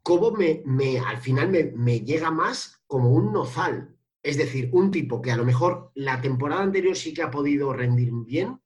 Cobo 0.02 0.32
me, 0.32 0.62
me, 0.64 0.98
al 0.98 1.18
final 1.18 1.48
me, 1.48 1.64
me 1.64 2.00
llega 2.00 2.30
más 2.30 2.82
como 2.86 3.10
un 3.10 3.32
nozal, 3.32 3.96
es 4.22 4.36
decir, 4.36 4.70
un 4.72 4.90
tipo 4.90 5.20
que 5.20 5.32
a 5.32 5.36
lo 5.36 5.44
mejor 5.44 5.90
la 5.94 6.20
temporada 6.20 6.62
anterior 6.62 6.96
sí 6.96 7.12
que 7.12 7.22
ha 7.22 7.30
podido 7.30 7.72
rendir 7.72 8.12
bien, 8.12 8.60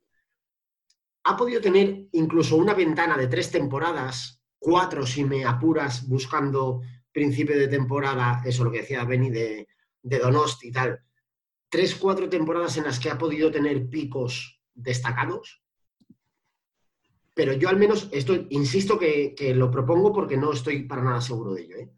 ha 1.24 1.36
podido 1.36 1.60
tener 1.60 2.08
incluso 2.12 2.56
una 2.56 2.74
ventana 2.74 3.16
de 3.16 3.26
tres 3.26 3.50
temporadas, 3.50 4.42
cuatro 4.58 5.06
si 5.06 5.24
me 5.24 5.44
apuras 5.44 6.06
buscando 6.08 6.82
principio 7.10 7.58
de 7.58 7.68
temporada, 7.68 8.42
eso 8.44 8.64
lo 8.64 8.70
que 8.70 8.80
decía 8.80 9.04
Benny 9.04 9.30
de, 9.30 9.68
de 10.02 10.18
Donosti 10.18 10.68
y 10.68 10.72
tal, 10.72 11.05
tres, 11.76 11.94
cuatro 11.94 12.26
temporadas 12.30 12.78
en 12.78 12.84
las 12.84 12.98
que 12.98 13.10
ha 13.10 13.18
podido 13.18 13.50
tener 13.50 13.90
picos 13.90 14.62
destacados. 14.72 15.62
Pero 17.34 17.52
yo 17.52 17.68
al 17.68 17.76
menos, 17.76 18.08
esto, 18.12 18.34
insisto 18.48 18.98
que, 18.98 19.34
que 19.34 19.54
lo 19.54 19.70
propongo 19.70 20.10
porque 20.10 20.38
no 20.38 20.54
estoy 20.54 20.84
para 20.84 21.02
nada 21.02 21.20
seguro 21.20 21.52
de 21.52 21.62
ello. 21.64 21.76
¿eh? 21.76 21.90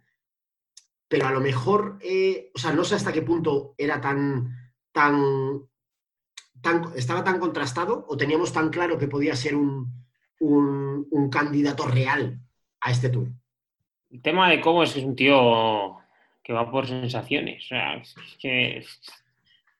Pero 1.06 1.28
a 1.28 1.30
lo 1.30 1.38
mejor, 1.38 1.96
eh, 2.02 2.50
o 2.56 2.58
sea, 2.58 2.72
no 2.72 2.82
sé 2.82 2.96
hasta 2.96 3.12
qué 3.12 3.22
punto 3.22 3.76
era 3.78 4.00
tan, 4.00 4.52
tan, 4.90 5.60
tan, 6.60 6.90
estaba 6.96 7.22
tan 7.22 7.38
contrastado 7.38 8.04
o 8.08 8.16
teníamos 8.16 8.52
tan 8.52 8.70
claro 8.70 8.98
que 8.98 9.06
podía 9.06 9.36
ser 9.36 9.54
un, 9.54 9.92
un, 10.40 11.06
un 11.08 11.30
candidato 11.30 11.86
real 11.86 12.40
a 12.80 12.90
este 12.90 13.10
tour. 13.10 13.28
El 14.10 14.22
tema 14.22 14.50
de 14.50 14.60
Cobo 14.60 14.82
es 14.82 14.96
es 14.96 15.04
un 15.04 15.14
tío 15.14 15.98
que 16.42 16.52
va 16.52 16.68
por 16.68 16.88
sensaciones. 16.88 17.62
O 17.66 17.68
sea, 17.68 17.94
es 17.94 18.16
que 18.40 18.84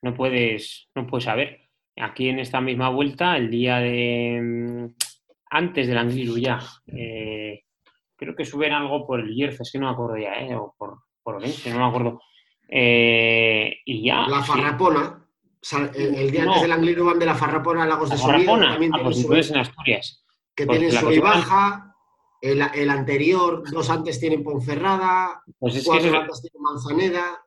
no 0.03 0.15
puedes, 0.15 0.89
no 0.95 1.07
puedes 1.07 1.25
saber. 1.25 1.61
Aquí 1.97 2.29
en 2.29 2.39
esta 2.39 2.61
misma 2.61 2.89
vuelta, 2.91 3.37
el 3.37 3.51
día 3.51 3.79
de 3.79 4.41
mm, 4.43 4.87
antes 5.51 5.87
del 5.89 5.99
Angliru 5.99 6.39
ya, 6.39 6.61
eh, 6.87 7.63
creo 8.17 8.37
que 8.37 8.45
suben 8.45 8.73
algo 8.73 9.07
por 9.07 9.21
el 9.21 9.35
Yerzo, 9.35 9.63
es 9.63 9.73
que 9.73 9.79
no 9.79 9.87
me 9.87 9.93
acuerdo 9.93 10.17
ya, 10.17 10.35
eh, 10.35 10.55
o 10.55 10.75
por, 10.79 10.99
por 11.23 11.37
Orense, 11.37 11.71
no 11.71 11.79
me 11.81 11.85
acuerdo. 11.87 12.21
Eh, 12.69 13.79
y 13.85 14.05
ya. 14.05 14.27
La. 14.29 14.43
Farrapona, 14.43 15.27
el, 15.95 16.15
el 16.15 16.31
día 16.31 16.45
No. 16.45 16.51
antes 16.53 16.63
del 16.63 16.73
Angliru 16.73 17.05
van 17.07 17.19
de 17.19 17.27
la 17.27 17.35
Farrapona 17.35 17.83
a 17.83 17.87
Lagos 17.87 18.11
La 18.11 18.15
de 18.17 18.21
Subida, 18.21 18.59
también 18.59 18.93
ah, 18.95 18.97
tiene 18.99 19.05
pues 19.05 19.19
entonces 19.21 19.51
en 19.51 19.57
Asturias. 19.59 20.25
que 20.55 20.67
pues 20.67 20.95
sub 20.95 21.11
y 21.11 21.17
suban- 21.17 21.23
baja. 21.23 21.85
El, 22.41 22.63
el 22.73 22.91
anterior, 22.91 23.65
dos 23.69 23.91
antes 23.91 24.21
tienen 24.21 24.45
Ponferrada, 24.45 25.43
Pues 25.59 25.75
es 25.75 25.83
que 25.83 25.89
cuatro 25.89 26.07
eso- 26.07 26.17
antes 26.19 26.41
tienen 26.43 26.63
Manzaneda. 26.63 27.43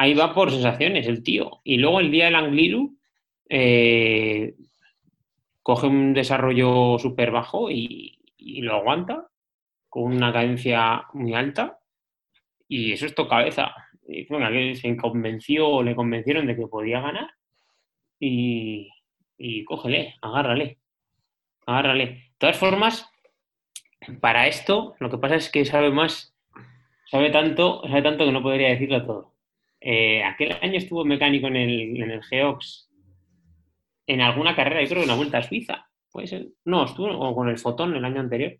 Ahí 0.00 0.14
va 0.14 0.32
por 0.32 0.50
sensaciones 0.50 1.06
el 1.06 1.22
tío. 1.22 1.60
Y 1.62 1.76
luego 1.76 2.00
el 2.00 2.10
día 2.10 2.24
del 2.24 2.36
Angliru 2.36 2.96
eh, 3.50 4.54
coge 5.62 5.86
un 5.88 6.14
desarrollo 6.14 6.98
súper 6.98 7.30
bajo 7.30 7.70
y, 7.70 8.16
lo 8.62 8.76
aguanta 8.76 9.28
con 9.90 10.04
una 10.04 10.32
cadencia 10.32 11.02
muy 11.12 11.34
alta. 11.34 11.80
Y 12.66 12.92
eso 12.92 13.04
es 13.04 13.14
tu 13.14 13.28
cabeza. 13.28 13.74
Y, 14.08 14.26
que 14.26 14.74
se 14.74 14.96
convenció 14.96 15.68
o 15.68 15.82
le 15.82 15.94
convencieron 15.94 16.46
de 16.46 16.56
que 16.56 16.66
podía 16.66 17.02
ganar. 17.02 17.28
Y, 18.18 18.88
y 19.36 19.64
cógele, 19.64 20.14
agárrale. 20.22 20.78
Agárrale. 21.66 22.06
De 22.06 22.32
todas 22.38 22.56
formas, 22.56 23.06
para 24.22 24.46
esto, 24.46 24.94
lo 24.98 25.10
que 25.10 25.18
pasa 25.18 25.34
es 25.34 25.50
que 25.50 25.66
sabe 25.66 25.90
más, 25.90 26.34
sabe 27.10 27.28
tanto, 27.28 27.82
sabe 27.86 28.00
tanto 28.00 28.24
que 28.24 28.32
no 28.32 28.42
podría 28.42 28.70
decirlo 28.70 29.04
todo. 29.04 29.29
Eh, 29.80 30.22
aquel 30.22 30.52
año 30.60 30.76
estuvo 30.78 31.04
mecánico 31.04 31.46
en 31.46 31.56
el, 31.56 32.02
en 32.02 32.10
el 32.10 32.22
Geox 32.22 32.88
en 34.06 34.20
alguna 34.20 34.54
carrera, 34.56 34.82
yo 34.82 34.88
creo 34.88 34.98
que 35.00 35.04
en 35.04 35.10
una 35.10 35.16
vuelta 35.16 35.38
a 35.38 35.42
Suiza. 35.42 35.86
Puede 36.10 36.26
ser. 36.26 36.48
No, 36.64 36.84
estuvo 36.84 37.06
o 37.08 37.34
con 37.34 37.48
el 37.48 37.58
Fotón 37.58 37.94
el 37.94 38.04
año 38.04 38.20
anterior, 38.20 38.58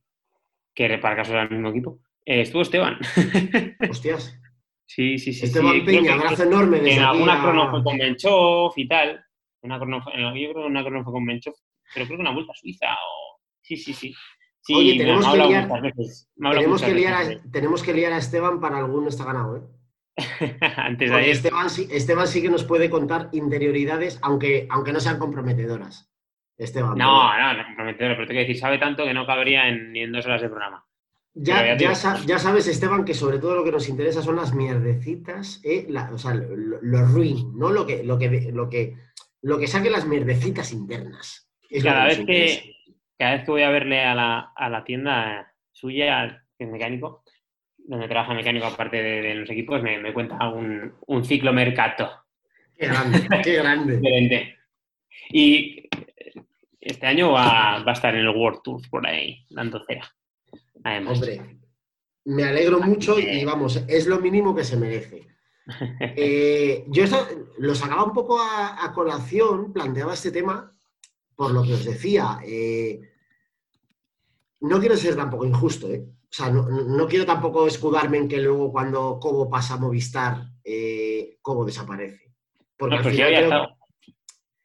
que 0.74 0.96
para 0.98 1.16
caso 1.16 1.32
era 1.32 1.42
el 1.42 1.50
mismo 1.50 1.70
equipo. 1.70 1.98
Eh, 2.24 2.42
estuvo 2.42 2.62
Esteban. 2.62 2.98
Hostias. 3.90 4.38
sí, 4.86 5.18
sí, 5.18 5.32
sí. 5.32 5.46
Esteban 5.46 5.74
sí, 5.74 5.80
Peña, 5.80 6.14
abrazo 6.14 6.44
enorme 6.44 6.78
desde 6.78 6.98
en 6.98 7.02
alguna 7.02 7.40
a- 7.40 7.42
crono 7.42 7.70
fue 7.70 7.82
con 7.82 7.96
Menchov 7.96 8.72
y 8.76 8.86
tal. 8.86 9.24
Una 9.62 9.78
crono 9.78 10.00
fue- 10.00 10.12
yo 10.16 10.30
creo 10.32 10.54
que 10.54 10.60
una 10.70 10.82
crono 10.84 11.02
fue 11.02 11.12
con 11.12 11.24
Menchov, 11.24 11.54
pero 11.92 12.06
creo 12.06 12.16
que 12.18 12.22
una 12.22 12.32
vuelta 12.32 12.52
a 12.52 12.56
Suiza 12.56 12.86
o... 12.94 13.40
Sí, 13.60 13.76
sí, 13.76 13.92
sí. 13.92 14.14
Sí, 14.62 14.74
Oye, 14.74 14.96
tenemos 14.98 15.26
que 15.26 15.38
liar- 15.38 15.68
Tenemos 16.52 16.82
que, 16.82 16.94
liar 16.94 17.14
a, 17.14 17.50
tenemos 17.50 17.82
que 17.82 17.94
liar 17.94 18.12
a 18.12 18.18
Esteban 18.18 18.60
para 18.60 18.78
alguno 18.78 19.08
está 19.08 19.24
ganado, 19.24 19.56
¿eh? 19.56 19.62
Antes 20.76 21.10
de 21.10 21.16
ayer. 21.16 21.30
Esteban, 21.30 21.70
sí- 21.70 21.88
Esteban 21.90 22.26
sí 22.26 22.42
que 22.42 22.50
nos 22.50 22.64
puede 22.64 22.90
contar 22.90 23.28
interioridades, 23.32 24.18
aunque, 24.22 24.66
aunque 24.70 24.92
no 24.92 25.00
sean 25.00 25.18
comprometedoras. 25.18 26.10
Esteban. 26.58 26.98
No, 26.98 27.38
no, 27.38 27.54
no 27.54 27.64
comprometedor, 27.66 28.16
pero 28.16 28.26
te 28.26 28.34
quiero 28.34 28.46
decir, 28.46 28.58
sabe 28.60 28.78
tanto 28.78 29.04
que 29.04 29.14
no 29.14 29.24
cabría 29.26 29.68
en, 29.68 29.92
ni 29.92 30.00
en 30.00 30.12
dos 30.12 30.26
horas 30.26 30.42
de 30.42 30.48
programa. 30.50 30.84
ya, 31.32 31.74
ya 31.76 31.94
sabes, 32.38 32.66
Esteban, 32.66 33.04
que 33.04 33.14
sobre 33.14 33.38
todo 33.38 33.54
lo 33.54 33.64
que 33.64 33.72
nos 33.72 33.88
interesa 33.88 34.20
son 34.20 34.36
las 34.36 34.52
mierdecitas, 34.54 35.60
¿eh? 35.64 35.86
La- 35.88 36.10
o 36.12 36.18
sea, 36.18 36.34
lo, 36.34 37.06
ruin, 37.06 37.56
¿no? 37.58 37.70
Lo 37.70 37.86
que, 37.86 38.04
lo, 38.04 38.18
que, 38.18 38.50
lo, 38.52 38.68
que, 38.68 38.94
lo 39.40 39.58
que 39.58 39.66
saque 39.68 39.88
las 39.88 40.06
mierdecitas 40.06 40.72
internas. 40.72 41.50
Es 41.70 41.82
Cada 41.82 42.04
vez 42.06 42.18
que, 42.26 42.74
cada 43.16 43.36
vez 43.36 43.44
que 43.44 43.50
voy 43.52 43.62
a 43.62 43.70
verle 43.70 44.04
a 44.04 44.14
la, 44.14 44.52
a 44.54 44.68
la 44.68 44.84
tienda 44.84 45.54
suya, 45.72 46.44
que 46.58 46.64
es 46.64 46.70
mecánico, 46.70 47.22
donde 47.90 48.06
trabaja 48.08 48.34
mecánico 48.34 48.66
aparte 48.66 49.02
de, 49.02 49.20
de 49.20 49.34
los 49.34 49.50
equipos, 49.50 49.82
me, 49.82 49.98
me 49.98 50.12
cuenta 50.12 50.48
un, 50.48 50.94
un 51.06 51.24
ciclo 51.24 51.52
mercato. 51.52 52.08
Qué 52.76 52.86
grande, 52.86 53.26
qué 53.44 53.54
grande. 53.56 53.96
diferente. 53.96 54.56
Y 55.30 55.88
este 56.80 57.06
año 57.06 57.32
va, 57.32 57.82
va 57.82 57.90
a 57.90 57.94
estar 57.94 58.14
en 58.14 58.20
el 58.20 58.28
World 58.28 58.60
Tour 58.62 58.80
por 58.88 59.04
ahí, 59.06 59.44
dando 59.50 59.82
cera. 59.84 60.08
Además. 60.84 61.14
Hombre, 61.18 61.58
me 62.26 62.44
alegro 62.44 62.78
mucho 62.80 63.18
y 63.18 63.44
vamos, 63.44 63.84
es 63.88 64.06
lo 64.06 64.20
mínimo 64.20 64.54
que 64.54 64.64
se 64.64 64.76
merece. 64.76 65.26
Eh, 66.16 66.84
yo 66.88 67.04
esto 67.04 67.28
lo 67.58 67.74
sacaba 67.76 68.02
un 68.04 68.12
poco 68.12 68.40
a, 68.40 68.84
a 68.84 68.92
colación, 68.92 69.72
planteaba 69.72 70.14
este 70.14 70.32
tema 70.32 70.72
por 71.36 71.52
lo 71.52 71.62
que 71.62 71.74
os 71.74 71.84
decía. 71.84 72.38
eh, 72.44 73.00
no 74.62 74.78
quiero 74.80 74.96
ser 74.96 75.14
tampoco 75.16 75.44
injusto, 75.46 75.90
¿eh? 75.92 76.04
O 76.30 76.32
sea, 76.32 76.48
no, 76.50 77.06
quiero 77.08 77.26
tampoco 77.26 77.66
escudarme 77.66 78.18
en 78.18 78.28
que 78.28 78.40
luego 78.40 78.70
cuando 78.70 79.18
Cobo 79.18 79.50
pasa 79.50 79.74
a 79.74 79.78
Movistar, 79.78 80.46
eh, 80.62 81.38
Cobo 81.42 81.64
desaparece. 81.64 82.34
Porque 82.76 82.94
No, 82.94 82.98
al 83.00 83.04
ya 83.04 83.10
final 83.10 83.26
había 83.26 83.38
creo- 83.38 83.48
estado. 83.50 83.76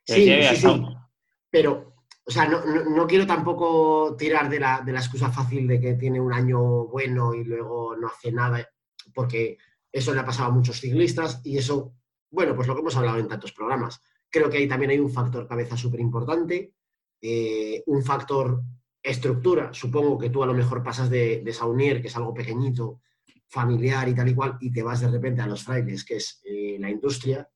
Pero 0.05 0.19
Sí, 0.19 0.25
ya 0.25 0.33
había 0.35 0.49
sí, 0.51 0.55
sí. 0.57 0.67
estado. 0.67 1.09
Pero, 1.49 1.95
o 2.23 2.31
sea, 2.31 2.45
no, 2.47 2.63
no- 2.65 3.07
quiero 3.07 3.25
tampoco 3.25 4.15
tirar 4.15 4.47
de 4.47 4.59
la, 4.59 4.81
de 4.81 4.91
la 4.93 4.99
excusa 4.99 5.31
fácil 5.31 5.67
de 5.67 5.81
que 5.81 5.93
tiene 5.95 6.21
un 6.21 6.33
año 6.33 6.85
bueno 6.85 7.33
y 7.33 7.43
luego 7.43 7.95
no 7.95 8.07
hace 8.07 8.31
nada, 8.31 8.67
porque 9.13 9.57
eso 9.91 10.13
le 10.13 10.19
ha 10.19 10.25
pasado 10.25 10.49
a 10.49 10.53
muchos 10.53 10.79
ciclistas 10.79 11.41
y 11.43 11.57
eso, 11.57 11.93
bueno, 12.29 12.55
pues 12.55 12.67
lo 12.67 12.75
que 12.75 12.81
hemos 12.81 12.95
hablado 12.95 13.17
en 13.17 13.27
tantos 13.27 13.53
programas. 13.53 13.99
Creo 14.29 14.49
que 14.51 14.57
ahí 14.57 14.67
también 14.67 14.91
hay 14.91 14.99
un 14.99 15.09
factor 15.11 15.47
cabeza 15.47 15.75
súper 15.77 15.99
importante, 16.01 16.73
un 17.87 18.03
factor 18.03 18.61
estructura. 19.05 19.73
Supongo 19.73 20.17
que 20.17 20.29
tú 20.29 20.43
a 20.43 20.47
lo 20.47 20.53
mejor 20.53 20.83
pasas 20.83 21.09
de, 21.09 21.41
de 21.43 21.53
Saunier, 21.53 22.01
que 22.01 22.07
es 22.07 22.15
algo 22.17 22.33
pequeñito, 22.33 23.01
familiar 23.47 24.09
y 24.09 24.15
tal 24.15 24.29
y 24.29 24.35
cual, 24.35 24.57
y 24.59 24.71
te 24.71 24.83
vas 24.83 25.01
de 25.01 25.09
repente 25.09 25.41
a 25.41 25.47
los 25.47 25.63
frailes, 25.63 26.03
que 26.03 26.17
es 26.17 26.41
eh, 26.43 26.77
la 26.79 26.89
industria, 26.89 27.47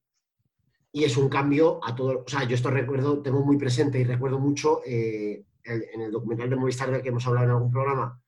y 0.91 1.03
es 1.03 1.17
un 1.17 1.27
cambio 1.27 1.79
a 1.83 1.95
todo. 1.95 2.23
O 2.25 2.29
sea, 2.29 2.43
yo 2.43 2.55
esto 2.55 2.69
recuerdo, 2.69 3.21
tengo 3.21 3.43
muy 3.43 3.57
presente 3.57 3.99
y 3.99 4.03
recuerdo 4.03 4.39
mucho 4.39 4.81
eh, 4.85 5.43
en 5.63 6.01
el 6.01 6.11
documental 6.11 6.49
de 6.49 6.55
Movistar 6.55 6.91
del 6.91 7.01
que 7.01 7.09
hemos 7.09 7.25
hablado 7.27 7.45
en 7.47 7.51
algún 7.51 7.71
programa, 7.71 8.21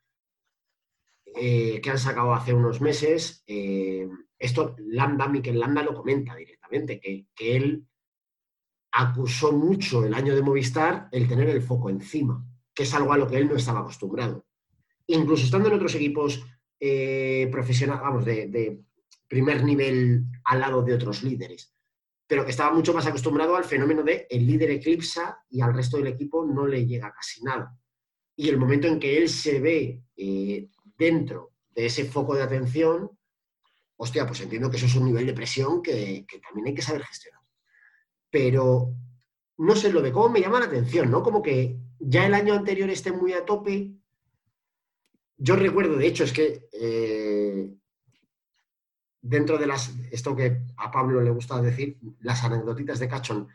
eh, 1.36 1.80
que 1.82 1.90
han 1.90 1.98
sacado 1.98 2.34
hace 2.34 2.54
unos 2.54 2.82
meses. 2.82 3.44
esto 4.38 4.76
Landa, 4.80 5.28
Miquel 5.28 5.60
Landa 5.60 5.84
lo 5.84 5.94
comenta 5.94 6.36
directamente, 6.36 7.00
que, 7.00 7.28
que 7.34 7.56
él 7.56 7.88
acusó 8.92 9.54
mucho 9.54 10.04
el 10.04 10.14
año 10.14 10.36
de 10.36 10.42
Movistar 10.42 11.08
el 11.12 11.28
tener 11.28 11.50
el 11.50 11.62
foco 11.62 11.90
encima, 11.90 12.46
que 12.74 12.84
es 12.84 12.94
algo 12.94 13.14
a 13.14 13.18
lo 13.18 13.28
que 13.28 13.38
él 13.38 13.48
no 13.48 13.56
estaba 13.56 13.82
acostumbrado. 13.82 14.46
Incluso 15.08 15.46
estando 15.46 15.68
en 15.70 15.76
otros 15.76 15.96
equipos 15.96 16.44
eh, 16.80 17.48
profesionales, 17.52 18.04
vamos, 18.04 18.26
de, 18.26 18.82
primer 19.28 19.64
nivel 19.64 20.26
al 20.44 20.60
lado 20.60 20.82
de 20.84 20.94
otros 20.94 21.24
líderes 21.24 21.74
pero 22.32 22.48
estaba 22.48 22.74
mucho 22.74 22.94
más 22.94 23.06
acostumbrado 23.06 23.58
al 23.58 23.66
fenómeno 23.66 24.04
de 24.04 24.26
el 24.30 24.48
líder 24.48 24.72
eclipsa 24.72 25.44
y 25.50 25.60
al 25.60 25.74
resto 25.74 25.98
del 25.98 26.08
equipo 26.08 26.46
no 26.46 26.66
le 26.66 26.86
llega 26.86 27.12
casi 27.12 27.44
nada. 27.44 27.78
Y 28.38 28.48
el 28.48 28.58
momento 28.58 28.88
en 28.88 29.02
que 29.02 29.18
él 29.18 29.28
se 29.28 29.60
ve 29.60 30.02
eh, 30.16 30.70
dentro 30.98 31.52
de 31.76 31.88
ese 31.88 32.06
foco 32.06 32.34
de 32.34 32.44
atención, 32.44 33.12
hostia, 33.98 34.26
pues 34.26 34.40
entiendo 34.40 34.72
que 34.72 34.78
eso 34.78 34.86
es 34.86 34.96
un 34.96 35.08
nivel 35.08 35.26
de 35.26 35.34
presión 35.34 35.82
que, 35.82 36.26
que 36.26 36.40
también 36.40 36.68
hay 36.68 36.74
que 36.74 36.82
saber 36.82 37.04
gestionar. 37.04 37.42
Pero 38.30 38.96
no 39.58 39.76
sé, 39.76 39.92
lo 39.92 40.02
de 40.02 40.14
cómo 40.14 40.30
me 40.30 40.40
llama 40.40 40.62
la 40.62 40.68
atención, 40.68 41.12
¿no? 41.12 41.22
Como 41.24 41.42
que 41.42 41.78
ya 42.02 42.26
el 42.26 42.34
año 42.34 42.54
anterior 42.54 42.90
esté 42.90 43.12
muy 43.12 43.34
a 43.34 43.46
tope. 43.46 43.92
Yo 45.38 45.56
recuerdo, 45.56 45.98
de 45.98 46.08
hecho, 46.08 46.24
es 46.24 46.34
que 46.34 46.68
eh, 46.72 47.74
dentro 49.22 49.58
de 49.58 49.68
las, 49.68 49.94
esto 50.12 50.36
que 50.36 50.62
a 50.78 50.92
Pablo 50.92 51.22
le 51.22 51.32
gusta 51.32 51.62
decir, 51.62 51.98
las 52.20 52.44
anecdotitas 52.44 53.00
de 53.00 53.08
Cachón, 53.08 53.48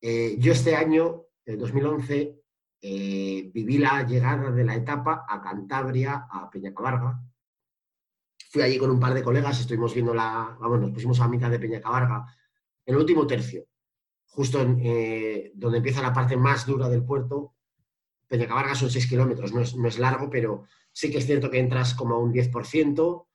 eh, 0.00 0.36
yo 0.38 0.52
este 0.52 0.76
año, 0.76 1.24
en 1.44 1.58
2011, 1.58 2.38
eh, 2.80 3.50
viví 3.52 3.78
la 3.78 4.04
llegada 4.06 4.50
de 4.50 4.64
la 4.64 4.76
etapa 4.76 5.26
a 5.28 5.40
Cantabria, 5.40 6.28
a 6.30 6.48
Peñacabarga. 6.50 7.20
Fui 8.50 8.62
allí 8.62 8.78
con 8.78 8.90
un 8.90 9.00
par 9.00 9.14
de 9.14 9.22
colegas, 9.22 9.60
estuvimos 9.60 9.92
viendo 9.94 10.14
la, 10.14 10.56
vamos, 10.60 10.80
nos 10.80 10.90
pusimos 10.92 11.20
a 11.20 11.28
mitad 11.28 11.50
de 11.50 11.58
Peñacabarga, 11.58 12.26
el 12.86 12.96
último 12.96 13.26
tercio, 13.26 13.66
justo 14.26 14.62
en, 14.62 14.80
eh, 14.82 15.52
donde 15.54 15.78
empieza 15.78 16.00
la 16.00 16.12
parte 16.12 16.36
más 16.36 16.64
dura 16.64 16.88
del 16.88 17.04
puerto. 17.04 17.54
Peñacabarga 18.28 18.74
son 18.74 18.90
6 18.90 19.08
kilómetros, 19.08 19.52
no 19.52 19.62
es, 19.62 19.74
no 19.74 19.88
es 19.88 19.98
largo, 19.98 20.28
pero 20.30 20.64
sí 20.92 21.10
que 21.10 21.18
es 21.18 21.26
cierto 21.26 21.50
que 21.50 21.58
entras 21.58 21.94
como 21.94 22.14
a 22.14 22.18
un 22.18 22.32
10%, 22.32 23.26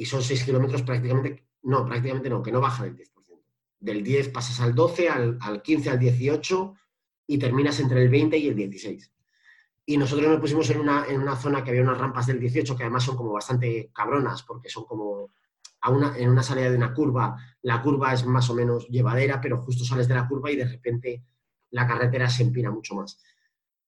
y 0.00 0.06
son 0.06 0.22
6 0.22 0.44
kilómetros 0.44 0.82
prácticamente, 0.82 1.44
no, 1.62 1.84
prácticamente 1.84 2.30
no, 2.30 2.42
que 2.42 2.52
no 2.52 2.60
baja 2.60 2.84
del 2.84 2.96
10%. 2.96 3.10
Del 3.80 4.02
10 4.02 4.28
pasas 4.30 4.60
al 4.60 4.74
12, 4.74 5.08
al, 5.08 5.38
al 5.40 5.60
15, 5.60 5.90
al 5.90 5.98
18 5.98 6.74
y 7.26 7.38
terminas 7.38 7.80
entre 7.80 8.02
el 8.02 8.08
20 8.08 8.38
y 8.38 8.48
el 8.48 8.56
16. 8.56 9.12
Y 9.86 9.96
nosotros 9.96 10.28
nos 10.28 10.40
pusimos 10.40 10.70
en 10.70 10.80
una, 10.80 11.04
en 11.06 11.20
una 11.20 11.36
zona 11.36 11.62
que 11.62 11.70
había 11.70 11.82
unas 11.82 11.98
rampas 11.98 12.26
del 12.26 12.40
18 12.40 12.76
que 12.76 12.82
además 12.82 13.04
son 13.04 13.16
como 13.16 13.32
bastante 13.32 13.90
cabronas 13.92 14.42
porque 14.42 14.68
son 14.68 14.84
como 14.84 15.32
a 15.82 15.90
una, 15.90 16.16
en 16.16 16.28
una 16.28 16.42
salida 16.42 16.70
de 16.70 16.76
una 16.76 16.94
curva. 16.94 17.36
La 17.62 17.82
curva 17.82 18.12
es 18.12 18.24
más 18.24 18.48
o 18.48 18.54
menos 18.54 18.88
llevadera, 18.88 19.40
pero 19.40 19.58
justo 19.58 19.84
sales 19.84 20.08
de 20.08 20.14
la 20.14 20.28
curva 20.28 20.50
y 20.50 20.56
de 20.56 20.66
repente 20.66 21.24
la 21.70 21.86
carretera 21.86 22.28
se 22.28 22.42
empina 22.42 22.70
mucho 22.70 22.94
más. 22.94 23.22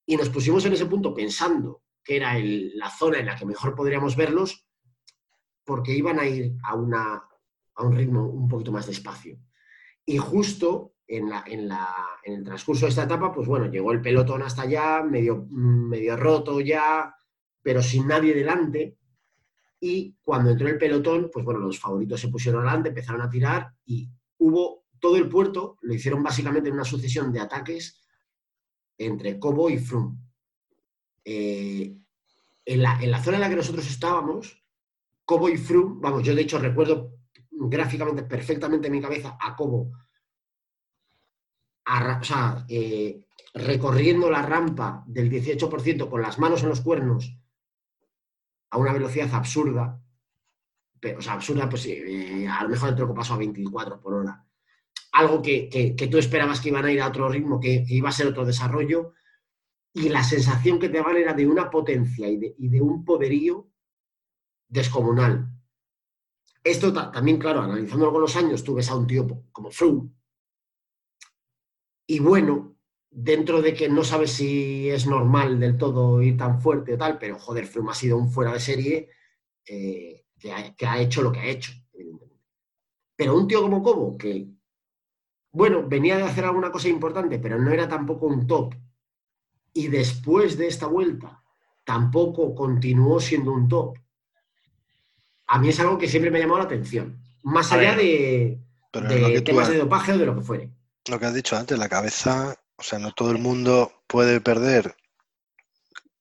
Y 0.07 0.17
nos 0.17 0.29
pusimos 0.31 0.65
en 0.65 0.73
ese 0.73 0.87
punto 0.87 1.15
pensando 1.15 1.83
que 2.03 2.17
era 2.17 2.37
el, 2.37 2.77
la 2.77 2.91
zona 2.91 3.19
en 3.19 3.27
la 3.27 3.37
que 3.37 3.47
mejor 3.47 3.75
podríamos 3.75 4.17
verlos 4.17 4.67
porque 5.65 5.95
iban 5.95 6.19
a 6.19 6.27
ir 6.27 6.57
a, 6.65 6.75
una, 6.75 7.23
a 7.75 7.85
un 7.85 7.97
ritmo 7.97 8.27
un 8.27 8.49
poquito 8.49 8.73
más 8.73 8.87
despacio. 8.87 9.39
Y 10.05 10.19
justo 10.19 10.95
en, 11.07 11.29
la, 11.31 11.45
en, 11.47 11.69
la, 11.69 11.89
en, 12.25 12.35
el 12.35 12.45
transcurso 12.45 12.87
de 12.87 12.91
esta 12.91 13.05
etapa, 13.05 13.33
pues 13.33 13.47
bueno, 13.47 13.71
llegó 13.71 13.93
el 13.93 14.01
pelotón 14.01 14.43
hasta 14.43 14.63
allá, 14.63 15.03
medio, 15.03 15.47
medio 15.51 16.17
roto 16.17 16.61
ya, 16.61 17.15
pero 17.63 17.83
sin 17.83 18.09
nadie 18.09 18.35
delante. 18.35 18.99
Y 19.79 20.17
cuando 20.23 20.51
entró 20.51 20.69
el 20.69 20.79
pelotón, 20.79 21.31
pues 21.33 21.45
bueno, 21.45 21.61
los 21.61 21.79
favoritos 21.79 22.21
se 22.21 22.29
pusieron 22.29 22.63
adelante, 22.63 22.89
empezaron 22.89 23.21
a 23.21 23.31
tirar 23.31 23.73
y 23.85 24.09
hubo 24.39 24.85
todo 24.99 25.17
el 25.17 25.29
puerto, 25.29 25.77
lo 25.83 25.95
hicieron 25.95 26.23
básicamente 26.23 26.69
en 26.69 26.77
una 26.77 26.85
sucesión 26.85 27.33
de 27.33 27.41
ataques 27.41 28.02
entre 29.07 29.39
Cobo 29.39 29.71
y 29.71 29.79
Froome. 29.79 30.19
Eh, 31.25 31.97
en, 32.65 32.83
la, 32.83 33.03
en 33.03 33.11
la 33.11 33.23
zona 33.23 33.37
en 33.37 33.41
la 33.43 33.49
que 33.49 33.57
nosotros 33.57 33.87
estábamos, 33.89 34.63
Cobo 35.25 35.49
y 35.49 35.57
Froome, 35.57 36.01
vamos, 36.01 36.23
yo 36.23 36.35
de 36.35 36.43
hecho 36.43 36.59
recuerdo 36.59 37.19
gráficamente 37.51 38.25
perfectamente 38.25 38.89
en 38.89 38.93
mi 38.93 39.01
cabeza 39.01 39.37
a 39.41 39.55
Cobo, 39.55 39.93
o 41.85 42.25
sea, 42.25 42.65
eh, 42.69 43.27
recorriendo 43.55 44.31
la 44.31 44.43
rampa 44.43 45.05
del 45.07 45.31
18% 45.31 46.09
con 46.09 46.23
las 46.23 46.39
manos 46.39 46.63
en 46.63 46.69
los 46.69 46.81
cuernos 46.81 47.37
a 48.71 48.79
una 48.79 48.93
velocidad 48.93 49.35
absurda, 49.35 50.01
pero, 51.01 51.19
o 51.19 51.23
sea, 51.23 51.35
absurda, 51.35 51.69
pues 51.69 51.87
eh, 51.87 52.47
a 52.49 52.63
lo 52.63 52.71
mejor 52.71 52.91
el 52.91 52.95
troco 52.95 53.15
pasó 53.15 53.35
a 53.35 53.39
24 53.39 54.01
por 54.01 54.15
hora. 54.15 54.47
Algo 55.13 55.43
que, 55.43 55.69
que, 55.69 56.07
tú 56.09 56.19
esperabas 56.19 56.61
que 56.61 56.71
iban 56.71 56.87
a 56.87 56.93
ir 56.93 57.01
a 57.01 57.09
otro 57.09 57.29
ritmo, 57.29 57.61
que, 57.61 57.85
iba 57.89 58.09
a 58.09 58.13
ser 58.13 58.27
otro 58.27 58.47
desarrollo, 58.47 59.13
y 59.93 60.09
la 60.09 60.25
sensación 60.25 60.79
que 60.79 60.89
te 60.89 60.99
daban 60.99 61.17
era 61.19 61.35
de 61.35 61.47
una 61.47 61.71
potencia 61.71 62.29
y 62.29 62.39
de, 62.39 62.55
y 62.59 62.69
de 62.69 62.81
un 62.81 63.05
poderío 63.05 63.69
descomunal. 64.69 65.49
Esto 66.65 66.93
también, 66.93 67.39
claro, 67.39 67.61
analizándolo 67.61 68.13
con 68.13 68.23
los 68.23 68.37
años, 68.37 68.65
tú 68.65 68.75
ves 68.75 68.89
a 68.89 68.97
un 68.97 69.07
tío 69.07 69.27
como 69.51 69.71
Froome. 69.71 70.11
Y 72.07 72.21
bueno, 72.21 72.77
dentro 73.11 73.61
de 73.61 73.75
que 73.75 73.89
no 73.89 74.05
sabes 74.05 74.33
si 74.33 74.89
es 74.89 75.07
normal 75.07 75.61
del 75.61 75.77
todo 75.77 76.23
ir 76.23 76.37
tan 76.37 76.61
fuerte 76.61 76.95
o 76.95 76.99
tal, 76.99 77.19
pero 77.19 77.39
joder, 77.39 77.67
Froome 77.67 77.91
ha 77.91 77.95
sido 77.95 78.17
un 78.17 78.31
fuera 78.31 78.53
de 78.53 78.61
serie 78.61 79.09
eh, 79.67 80.25
que, 80.39 80.53
ha, 80.53 80.75
que, 80.75 80.87
ha, 80.87 81.01
hecho 81.01 81.21
lo 81.23 81.33
que 81.33 81.41
ha 81.41 81.47
hecho. 81.47 81.73
Pero 83.17 83.37
un 83.37 83.47
tío 83.47 83.61
como 83.61 83.83
Cobo, 83.83 84.17
que, 84.17 84.49
bueno, 85.53 85.87
venía 85.87 86.17
de 86.17 86.25
hacer 86.25 86.45
alguna 86.45 86.73
cosa 86.73 86.89
importante, 86.89 87.39
pero 87.39 87.59
no 87.59 87.71
era 87.71 87.89
tampoco 87.89 88.27
un 88.27 88.47
top, 88.47 88.75
y 89.75 89.89
después 89.89 90.57
de 90.57 90.67
esta 90.67 90.87
vuelta 90.87 91.43
tampoco 91.85 92.55
continuó 92.55 93.21
siendo 93.21 93.53
un 93.53 93.69
top, 93.69 93.99
a 95.47 95.59
mí 95.59 95.69
es 95.69 95.81
algo 95.81 95.99
que 95.99 96.09
siempre 96.09 96.31
me 96.31 96.39
ha 96.39 96.43
llamado 96.43 96.61
la 96.61 96.65
atención. 96.65 97.23
Más 97.43 97.73
a 97.73 97.75
allá 97.75 97.97
ver, 97.97 97.99
de, 97.99 98.59
de 99.09 99.41
temas 99.43 99.67
has, 99.67 99.73
de 99.73 99.79
dopaje 99.79 100.13
o 100.13 100.19
de 100.19 100.27
lo 100.27 100.35
que 100.37 100.43
fuere. 100.43 100.71
Lo 101.09 101.19
que 101.19 101.27
has 101.27 101.35
dicho 101.35 101.57
antes, 101.57 101.79
la 101.79 101.89
cabeza, 101.89 102.55
o 102.77 102.83
sea, 102.83 102.99
no 102.99 103.13
todo 103.13 103.33
el 103.33 103.39
mundo 103.39 103.93
puede 104.07 104.41
perder 104.41 104.95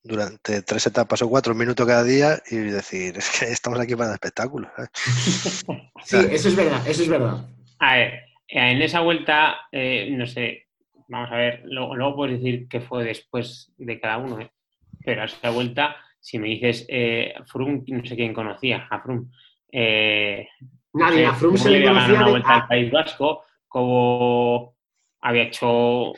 durante 0.04 0.64
tres 0.64 0.88
etapas 0.88 1.22
o 1.22 1.30
cuatro 1.30 1.54
minutos 1.54 1.86
cada 1.86 2.04
día 2.04 2.42
y 2.50 2.56
decir, 2.56 3.18
es 3.18 3.30
que 3.30 3.46
estamos 3.46 3.80
aquí 3.80 3.96
para 3.96 4.10
el 4.10 4.16
espectáculo. 4.16 4.68
¿eh? 4.78 4.88
sí, 6.04 6.18
eso 6.32 6.48
es 6.48 6.56
verdad, 6.56 6.88
eso 6.88 7.04
es 7.04 7.10
verdad. 7.10 7.48
A 7.80 7.96
ver, 7.96 8.31
en 8.52 8.82
esa 8.82 9.00
vuelta, 9.00 9.68
eh, 9.72 10.10
no 10.12 10.26
sé, 10.28 10.68
vamos 11.08 11.32
a 11.32 11.38
ver, 11.38 11.62
luego, 11.66 11.96
luego, 11.96 12.16
puedes 12.16 12.42
decir 12.42 12.68
qué 12.68 12.82
fue 12.82 13.04
después 13.04 13.74
de 13.78 14.00
cada 14.00 14.18
uno, 14.18 14.40
¿eh? 14.40 14.52
pero 15.04 15.22
a 15.22 15.26
esa 15.26 15.50
vuelta 15.50 15.98
si 16.22 16.38
me 16.38 16.48
dices 16.48 16.86
eh, 16.88 17.34
Frum, 17.48 17.84
no 17.88 18.06
sé 18.06 18.16
quién 18.16 18.34
conocía 18.34 18.88
a 18.90 19.02
Frum. 19.02 19.30
Eh, 19.72 20.48
Nadie, 20.94 21.26
a 21.26 21.34
Frum 21.34 21.58
se 21.58 21.72
le 21.72 21.84
conocía 21.84 22.16
una 22.16 22.30
vuelta 22.30 22.56
al 22.56 22.68
País 22.68 22.92
Vasco, 22.92 23.46
como 23.68 24.76
había 25.22 25.44
hecho 25.44 26.14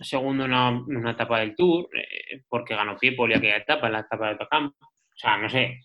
segundo 0.00 0.44
en 0.44 0.50
una, 0.50 0.70
una 0.70 1.10
etapa 1.12 1.40
del 1.40 1.56
Tour, 1.56 1.88
eh, 1.94 2.42
porque 2.48 2.76
ganó 2.76 2.96
Piepoli 2.98 3.34
aquella 3.34 3.56
etapa, 3.56 3.86
en 3.86 3.94
la 3.94 4.00
etapa 4.00 4.28
de 4.28 4.36
Tocam. 4.36 4.66
O 4.66 5.16
sea, 5.16 5.38
no 5.38 5.48
sé, 5.48 5.80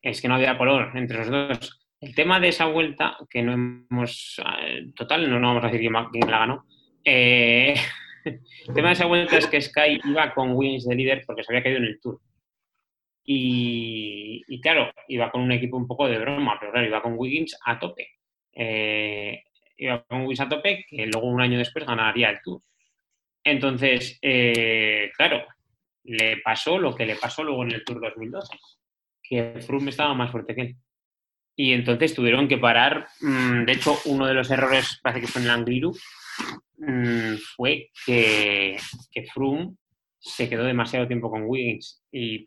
es 0.00 0.22
que 0.22 0.28
no 0.28 0.36
había 0.36 0.56
color 0.56 0.92
entre 0.94 1.18
los 1.18 1.30
dos. 1.30 1.85
El 2.00 2.14
tema 2.14 2.40
de 2.40 2.48
esa 2.48 2.66
vuelta, 2.66 3.16
que 3.30 3.42
no 3.42 3.52
hemos, 3.52 4.40
eh, 4.60 4.86
total, 4.94 5.30
no, 5.30 5.40
no, 5.40 5.48
vamos 5.48 5.64
a 5.64 5.66
decir 5.68 5.80
quién, 5.80 6.30
la 6.30 6.38
ganó, 6.38 6.66
eh, 7.04 7.74
el 8.24 8.74
tema 8.74 8.88
de 8.88 8.94
esa 8.94 9.06
vuelta 9.06 9.38
es 9.38 9.46
que 9.46 9.60
Sky 9.60 10.00
iba 10.04 10.34
con 10.34 10.52
Wins 10.52 10.86
de 10.86 10.94
líder 10.94 11.24
porque 11.26 11.42
se 11.42 11.52
había 11.52 11.62
caído 11.62 11.78
en 11.78 11.84
el 11.84 12.00
Tour. 12.00 12.20
Y, 13.24 14.44
y, 14.46 14.60
claro, 14.60 14.92
iba 15.08 15.30
con 15.30 15.42
un 15.42 15.52
equipo 15.52 15.76
un 15.76 15.86
poco 15.86 16.06
de 16.08 16.18
broma, 16.18 16.56
pero 16.60 16.70
claro, 16.70 16.86
iba 16.86 17.02
con 17.02 17.14
Wiggins 17.16 17.58
a 17.64 17.78
tope. 17.78 18.08
Eh, 18.52 19.42
iba 19.78 20.04
con 20.04 20.22
Wiggins 20.22 20.40
a 20.40 20.48
tope, 20.48 20.84
que 20.88 21.06
luego 21.06 21.26
un 21.26 21.40
año 21.40 21.58
después 21.58 21.84
ganaría 21.84 22.30
el 22.30 22.40
Tour. 22.40 22.60
Entonces, 23.42 24.18
eh, 24.22 25.10
claro, 25.16 25.44
le 26.04 26.36
pasó 26.38 26.78
lo 26.78 26.94
que 26.94 27.06
le 27.06 27.16
pasó 27.16 27.42
luego 27.42 27.64
en 27.64 27.72
el 27.72 27.84
Tour 27.84 28.00
2012, 28.00 28.58
que 29.22 29.60
Froome 29.60 29.90
estaba 29.90 30.14
más 30.14 30.30
fuerte 30.30 30.54
que 30.54 30.60
él. 30.60 30.76
Y 31.56 31.72
entonces 31.72 32.14
tuvieron 32.14 32.48
que 32.48 32.58
parar. 32.58 33.08
Mmm, 33.20 33.64
de 33.64 33.72
hecho, 33.72 33.96
uno 34.04 34.26
de 34.26 34.34
los 34.34 34.50
errores, 34.50 35.00
parece 35.02 35.22
que 35.22 35.26
fue 35.26 35.40
en 35.40 35.48
el 35.48 35.54
Angliru, 35.54 35.96
mmm, 36.78 37.34
fue 37.56 37.90
que, 38.04 38.76
que 39.10 39.26
se 40.18 40.48
quedó 40.48 40.64
demasiado 40.64 41.06
tiempo 41.06 41.30
con 41.30 41.44
Wiggins. 41.46 42.04
Y 42.12 42.44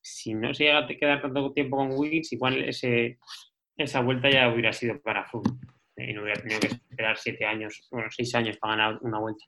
si 0.00 0.34
no 0.34 0.54
se 0.54 0.64
llega 0.64 0.78
a 0.78 0.86
quedar 0.86 1.20
tanto 1.20 1.52
tiempo 1.52 1.76
con 1.76 1.92
Wiggins, 1.92 2.32
igual 2.32 2.64
ese, 2.64 3.18
esa 3.76 4.00
vuelta 4.00 4.30
ya 4.30 4.48
hubiera 4.50 4.72
sido 4.72 5.00
para 5.00 5.24
Froome 5.26 5.58
y 5.96 6.12
no 6.12 6.22
hubiera 6.22 6.40
tenido 6.40 6.60
que 6.60 6.68
esperar 6.68 7.18
siete 7.18 7.44
años, 7.44 7.86
bueno, 7.90 8.08
seis 8.10 8.34
años 8.34 8.56
para 8.56 8.76
ganar 8.76 8.98
una 9.02 9.18
vuelta. 9.18 9.44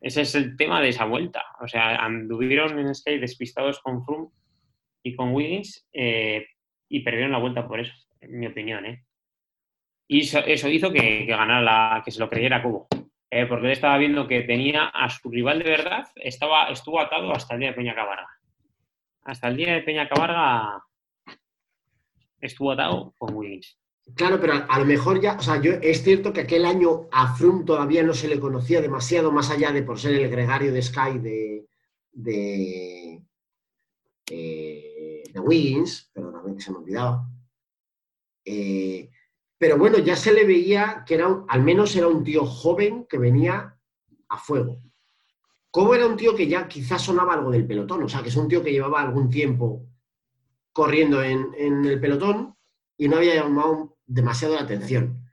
Ese 0.00 0.22
es 0.22 0.34
el 0.34 0.56
tema 0.56 0.80
de 0.80 0.88
esa 0.90 1.04
vuelta. 1.06 1.42
O 1.60 1.68
sea, 1.68 1.96
anduvieron 1.96 2.78
en 2.78 2.94
Sky 2.94 3.18
despistados 3.18 3.80
con 3.80 4.04
Froome 4.04 4.28
y 5.02 5.14
con 5.16 5.32
Wiggins 5.32 5.88
eh, 5.92 6.46
y 6.88 7.00
perdieron 7.00 7.32
la 7.32 7.38
vuelta 7.38 7.66
por 7.66 7.80
eso, 7.80 7.92
en 8.22 8.38
mi 8.38 8.46
opinión. 8.46 8.86
¿eh? 8.86 9.04
Y 10.08 10.20
eso, 10.20 10.68
hizo 10.68 10.90
que, 10.92 11.26
que, 11.26 11.26
ganara 11.26 11.60
la, 11.60 12.02
que 12.04 12.10
se 12.10 12.20
lo 12.20 12.30
creyera 12.30 12.62
Cubo. 12.62 12.88
Eh, 13.30 13.46
porque 13.46 13.66
él 13.66 13.72
estaba 13.72 13.98
viendo 13.98 14.26
que 14.26 14.42
tenía 14.42 14.86
a 14.86 15.08
su 15.10 15.30
rival 15.30 15.58
de 15.58 15.70
verdad, 15.70 16.06
estaba, 16.16 16.70
estuvo 16.70 17.00
atado 17.00 17.32
hasta 17.32 17.54
el 17.54 17.60
día 17.60 17.70
de 17.70 17.76
Peña 17.76 17.94
Cabarga 17.94 18.28
hasta 19.24 19.48
el 19.48 19.56
día 19.56 19.74
de 19.74 19.82
Peña 19.82 20.08
Cabarga 20.08 20.84
estuvo 22.40 22.72
atado 22.72 23.14
con 23.18 23.34
Wiggins. 23.34 23.78
Claro, 24.16 24.40
pero 24.40 24.54
a, 24.68 24.78
lo 24.80 24.84
mejor 24.84 25.20
ya, 25.20 25.34
o 25.34 25.40
sea, 25.40 25.60
yo 25.60 25.74
es 25.74 26.02
cierto 26.02 26.32
que 26.32 26.40
aquel 26.40 26.64
año 26.64 27.08
a 27.12 27.34
Froome 27.36 27.64
todavía 27.64 28.02
no 28.02 28.14
se 28.14 28.26
le 28.26 28.40
conocía 28.40 28.80
demasiado, 28.80 29.30
más 29.30 29.50
allá 29.50 29.70
de 29.70 29.82
por 29.82 29.98
ser 29.98 30.14
el 30.14 30.28
gregario 30.28 30.72
de 30.72 30.82
Sky 30.82 31.18
de, 31.20 31.66
de, 32.10 33.22
de, 34.26 35.22
de 35.32 35.40
Wiggins, 35.40 36.10
perdóname 36.12 36.56
que 36.56 36.60
se 36.60 36.72
me 36.72 36.78
olvidaba. 36.78 37.24
Eh, 38.44 39.10
pero 39.58 39.78
bueno, 39.78 39.98
ya 39.98 40.16
se 40.16 40.32
le 40.32 40.44
veía 40.44 41.04
que 41.06 41.14
era, 41.14 41.44
al 41.48 41.62
menos 41.62 41.94
era 41.94 42.08
un 42.08 42.24
tío 42.24 42.44
joven 42.44 43.06
que 43.08 43.18
venía 43.18 43.78
a 44.28 44.38
fuego. 44.38 44.82
Como 45.70 45.94
era 45.94 46.06
un 46.06 46.16
tío 46.16 46.34
que 46.34 46.48
ya 46.48 46.68
quizás 46.68 47.02
sonaba 47.02 47.34
algo 47.34 47.50
del 47.50 47.66
pelotón, 47.66 48.02
o 48.02 48.08
sea, 48.08 48.22
que 48.22 48.28
es 48.28 48.36
un 48.36 48.48
tío 48.48 48.62
que 48.62 48.72
llevaba 48.72 49.00
algún 49.00 49.30
tiempo 49.30 49.86
corriendo 50.72 51.22
en, 51.22 51.54
el 51.56 52.00
pelotón 52.00 52.56
y 52.96 53.08
no 53.08 53.16
había 53.18 53.36
llamado 53.36 53.98
demasiado 54.04 54.54
la 54.54 54.62
atención. 54.62 55.24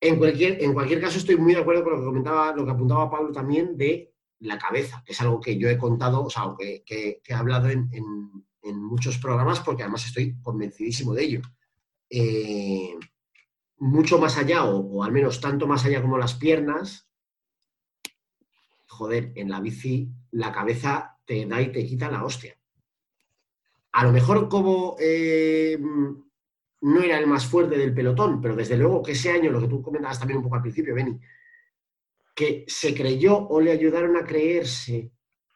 En 0.00 0.18
cualquier, 0.18 0.62
en 0.62 0.72
cualquier 0.72 1.00
caso, 1.00 1.18
estoy 1.18 1.36
muy 1.36 1.54
de 1.54 1.60
acuerdo 1.60 1.82
con 1.82 1.94
lo 1.94 1.98
que 2.00 2.06
comentaba, 2.06 2.54
lo 2.54 2.64
que 2.64 2.70
apuntaba 2.70 3.10
Pablo 3.10 3.32
también 3.32 3.76
de 3.76 4.14
la 4.40 4.58
cabeza, 4.58 5.02
que 5.04 5.12
es 5.12 5.20
algo 5.20 5.40
que 5.40 5.58
yo 5.58 5.68
he 5.68 5.78
contado, 5.78 6.24
o 6.24 6.30
sea, 6.30 6.54
que, 6.58 6.82
que- 6.84 7.20
he 7.26 7.34
hablado 7.34 7.68
en 7.70 7.88
muchos 8.62 9.18
programas, 9.18 9.60
porque 9.60 9.82
además 9.82 10.06
estoy 10.06 10.38
convencidísimo 10.42 11.14
de 11.14 11.24
ello. 11.24 11.40
Eh, 12.10 12.94
mucho 13.78 14.18
más 14.18 14.36
allá, 14.36 14.64
o, 14.64 15.02
al 15.02 15.12
menos 15.12 15.40
tanto 15.40 15.66
más 15.66 15.84
allá 15.84 16.02
como 16.02 16.18
las 16.18 16.34
piernas, 16.34 17.08
joder, 18.86 19.32
en 19.36 19.48
la 19.48 19.60
bici 19.60 20.10
la 20.32 20.52
cabeza 20.52 21.18
te 21.24 21.46
da 21.46 21.62
y 21.62 21.72
te 21.72 21.86
quita 21.86 22.10
la 22.10 22.24
hostia. 22.24 22.56
A 23.92 24.04
lo 24.04 24.12
mejor 24.12 24.48
como 24.48 24.96
eh, 25.00 25.78
no 26.82 27.02
era 27.02 27.18
el 27.18 27.26
más 27.26 27.46
fuerte 27.46 27.78
del 27.78 27.94
pelotón, 27.94 28.40
pero 28.40 28.54
desde 28.54 28.76
luego 28.76 29.02
que 29.02 29.12
ese 29.12 29.30
año, 29.30 29.50
lo 29.50 29.60
que 29.60 29.68
tú 29.68 29.82
comentabas 29.82 30.18
también 30.18 30.38
un 30.38 30.44
poco 30.44 30.56
al 30.56 30.62
principio, 30.62 30.94
Beni, 30.94 31.18
que 32.34 32.64
se 32.68 32.94
creyó 32.94 33.36
o 33.48 33.60
le 33.60 33.72
ayudaron 33.72 34.16
a 34.16 34.24
creerse 34.24 35.12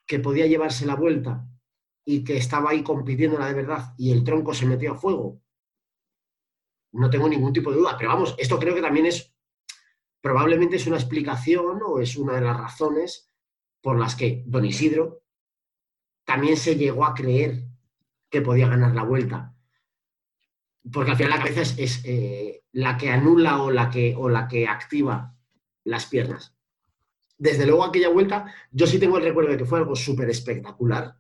que 0.06 0.18
podía 0.18 0.46
llevarse 0.46 0.86
la 0.86 0.96
vuelta 0.96 1.46
y 2.04 2.24
que 2.24 2.36
estaba 2.36 2.70
ahí 2.70 2.82
compitiendo 2.82 3.38
la 3.38 3.46
de 3.46 3.54
verdad 3.54 3.94
y 3.96 4.12
el 4.12 4.24
tronco 4.24 4.52
se 4.52 4.66
metió 4.66 4.92
a 4.92 4.98
fuego. 4.98 5.40
No 6.94 7.10
tengo 7.10 7.28
ningún 7.28 7.52
tipo 7.52 7.70
de 7.70 7.78
duda, 7.78 7.96
pero 7.98 8.10
vamos, 8.10 8.34
esto 8.38 8.58
creo 8.58 8.74
que 8.74 8.80
también 8.80 9.06
es, 9.06 9.34
probablemente 10.20 10.76
es 10.76 10.86
una 10.86 10.96
explicación 10.96 11.80
o 11.84 11.98
es 11.98 12.16
una 12.16 12.34
de 12.34 12.40
las 12.42 12.56
razones 12.56 13.30
por 13.80 13.98
las 13.98 14.14
que 14.14 14.44
Don 14.46 14.64
Isidro 14.64 15.22
también 16.24 16.56
se 16.56 16.76
llegó 16.76 17.04
a 17.04 17.14
creer 17.14 17.64
que 18.30 18.40
podía 18.40 18.68
ganar 18.68 18.94
la 18.94 19.02
vuelta. 19.02 19.54
Porque 20.92 21.10
al 21.10 21.16
final 21.16 21.30
la 21.30 21.38
cabeza 21.38 21.62
es, 21.76 22.02
eh, 22.04 22.64
la 22.72 22.96
que 22.96 23.10
anula 23.10 23.62
o 23.62 23.70
la 23.70 23.90
que, 23.90 24.14
o 24.16 24.28
la 24.28 24.46
que 24.46 24.68
activa 24.68 25.36
las 25.84 26.06
piernas. 26.06 26.56
Desde 27.36 27.66
luego 27.66 27.84
aquella 27.84 28.08
vuelta, 28.08 28.54
yo 28.70 28.86
sí 28.86 28.98
tengo 28.98 29.18
el 29.18 29.24
recuerdo 29.24 29.50
de 29.50 29.58
que 29.58 29.64
fue 29.64 29.78
algo 29.80 29.96
súper 29.96 30.30
espectacular. 30.30 31.16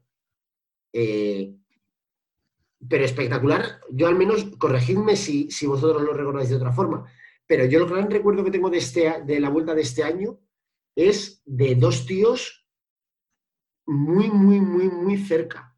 eh, 0.92 1.56
pero 2.88 3.04
espectacular, 3.04 3.80
yo 3.90 4.08
al 4.08 4.16
menos, 4.16 4.44
corregidme 4.58 5.16
si, 5.16 5.50
si 5.50 5.66
vosotros 5.66 6.02
lo 6.02 6.12
recordáis 6.12 6.48
de 6.48 6.56
otra 6.56 6.72
forma, 6.72 7.04
pero 7.46 7.64
yo 7.66 7.80
el 7.80 7.88
gran 7.88 8.10
recuerdo 8.10 8.44
que 8.44 8.50
tengo 8.50 8.70
de, 8.70 8.78
este, 8.78 9.22
de 9.24 9.40
la 9.40 9.48
vuelta 9.48 9.74
de 9.74 9.82
este 9.82 10.02
año 10.02 10.38
es 10.94 11.42
de 11.44 11.74
dos 11.74 12.06
tíos 12.06 12.66
muy, 13.86 14.30
muy, 14.30 14.60
muy, 14.60 14.88
muy 14.88 15.18
cerca. 15.18 15.76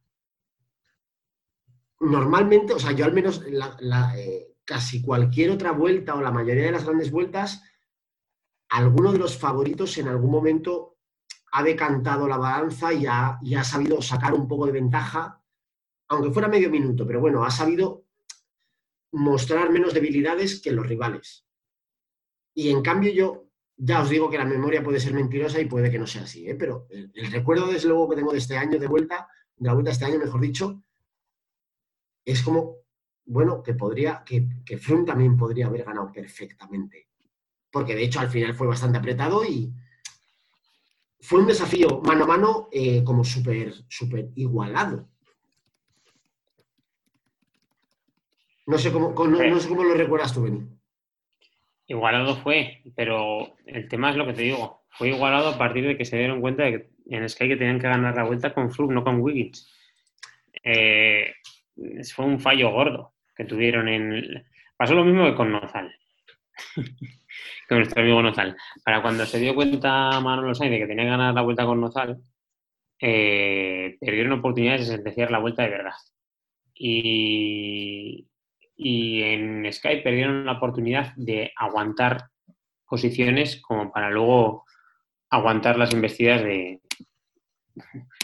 Normalmente, 2.00 2.74
o 2.74 2.78
sea, 2.78 2.92
yo 2.92 3.04
al 3.04 3.12
menos 3.12 3.42
la, 3.48 4.18
eh, 4.18 4.54
casi 4.64 5.02
cualquier 5.02 5.50
otra 5.50 5.72
vuelta 5.72 6.14
o 6.14 6.20
la 6.20 6.30
mayoría 6.30 6.66
de 6.66 6.72
las 6.72 6.84
grandes 6.84 7.10
vueltas, 7.10 7.62
alguno 8.68 9.12
de 9.12 9.18
los 9.18 9.36
favoritos 9.36 9.96
en 9.98 10.08
algún 10.08 10.30
momento 10.30 10.98
ha 11.52 11.62
decantado 11.62 12.28
la 12.28 12.36
balanza 12.36 12.92
y 12.92 13.06
ha, 13.06 13.38
y 13.42 13.54
ha 13.54 13.64
sabido 13.64 14.02
sacar 14.02 14.34
un 14.34 14.46
poco 14.46 14.66
de 14.66 14.72
ventaja, 14.72 15.42
aunque 16.08 16.30
fuera 16.30 16.48
medio 16.48 16.70
minuto, 16.70 17.06
pero 17.06 17.20
bueno, 17.20 17.44
ha 17.44 17.50
sabido 17.50 18.04
mostrar 19.12 19.70
menos 19.70 19.94
debilidades 19.94 20.60
que 20.60 20.72
los 20.72 20.86
rivales. 20.86 21.46
Y 22.54 22.70
en 22.70 22.82
cambio 22.82 23.12
yo 23.12 23.46
ya 23.76 24.02
os 24.02 24.08
digo 24.08 24.30
que 24.30 24.38
la 24.38 24.44
memoria 24.44 24.82
puede 24.82 25.00
ser 25.00 25.12
mentirosa 25.12 25.60
y 25.60 25.66
puede 25.66 25.90
que 25.90 25.98
no 25.98 26.06
sea 26.06 26.22
así, 26.22 26.48
¿eh? 26.48 26.54
pero 26.54 26.86
el, 26.90 27.30
recuerdo 27.30 27.66
desde 27.66 27.88
luego 27.88 28.08
que 28.08 28.16
tengo 28.16 28.32
de 28.32 28.38
este 28.38 28.56
año 28.56 28.78
de 28.78 28.86
vuelta, 28.86 29.28
de 29.56 29.66
la 29.66 29.74
vuelta 29.74 29.90
este 29.90 30.06
año, 30.06 30.18
mejor 30.18 30.40
dicho, 30.40 30.82
es 32.24 32.42
como, 32.42 32.78
bueno, 33.26 33.62
que 33.62 33.74
podría, 33.74 34.22
que, 34.24 34.48
que 34.64 34.78
también 35.04 35.36
podría 35.36 35.66
haber 35.66 35.84
ganado 35.84 36.10
perfectamente. 36.10 37.08
Porque 37.70 37.94
de 37.94 38.04
hecho 38.04 38.20
al 38.20 38.30
final 38.30 38.54
fue 38.54 38.66
bastante 38.66 38.98
apretado 38.98 39.44
y 39.44 39.72
fue 41.20 41.40
un 41.40 41.46
desafío 41.46 42.00
mano 42.00 42.24
a 42.24 42.26
mano 42.26 42.68
eh, 42.72 43.04
como 43.04 43.24
súper, 43.24 43.74
súper 43.88 44.30
igualado. 44.36 45.08
No 48.66 48.78
sé 48.78 48.92
cómo, 48.92 49.14
no, 49.14 49.44
no 49.44 49.60
sé 49.60 49.68
cómo 49.68 49.84
lo 49.84 49.94
recuerdas 49.94 50.34
tú, 50.34 50.42
Beni. 50.42 50.66
Igualado 51.86 52.36
fue, 52.36 52.82
pero 52.96 53.56
el 53.64 53.88
tema 53.88 54.10
es 54.10 54.16
lo 54.16 54.26
que 54.26 54.32
te 54.32 54.42
digo. 54.42 54.82
Fue 54.90 55.08
igualado 55.08 55.50
a 55.50 55.58
partir 55.58 55.86
de 55.86 55.96
que 55.96 56.04
se 56.04 56.18
dieron 56.18 56.40
cuenta 56.40 56.64
de 56.64 56.72
que 56.72 56.90
en 57.08 57.28
Sky 57.28 57.48
que 57.48 57.56
tenían 57.56 57.78
que 57.78 57.86
ganar 57.86 58.14
la 58.16 58.24
vuelta 58.24 58.52
con 58.52 58.72
Froome, 58.72 58.94
no 58.94 59.04
con 59.04 59.20
Wiggins. 59.20 59.72
Eh, 60.64 61.32
fue 62.14 62.24
un 62.24 62.40
fallo 62.40 62.70
gordo 62.70 63.14
que 63.36 63.44
tuvieron 63.44 63.88
en... 63.88 64.44
Pasó 64.76 64.94
lo 64.94 65.04
mismo 65.04 65.24
que 65.26 65.36
con 65.36 65.52
Nozal. 65.52 65.94
con 67.68 67.78
nuestro 67.78 68.02
amigo 68.02 68.20
Nozal. 68.22 68.56
Para 68.84 69.00
cuando 69.02 69.24
se 69.26 69.38
dio 69.38 69.54
cuenta 69.54 70.20
Manolo 70.20 70.54
Sainz 70.54 70.72
de 70.72 70.78
que 70.78 70.86
tenía 70.86 71.04
que 71.04 71.10
ganar 71.10 71.34
la 71.34 71.42
vuelta 71.42 71.66
con 71.66 71.80
Nozal, 71.80 72.20
eh, 73.00 73.96
perdieron 74.00 74.32
oportunidades 74.32 74.88
de 74.88 74.96
sentenciar 74.96 75.30
la 75.30 75.38
vuelta 75.38 75.62
de 75.62 75.68
verdad. 75.68 75.94
Y, 76.74 78.26
y 78.76 79.22
en 79.22 79.72
Sky 79.72 80.00
perdieron 80.02 80.44
la 80.44 80.52
oportunidad 80.52 81.14
de 81.16 81.52
aguantar 81.56 82.28
posiciones 82.86 83.60
como 83.60 83.90
para 83.90 84.10
luego 84.10 84.64
aguantar 85.30 85.78
las 85.78 85.92
investidas 85.92 86.42
de, 86.42 86.80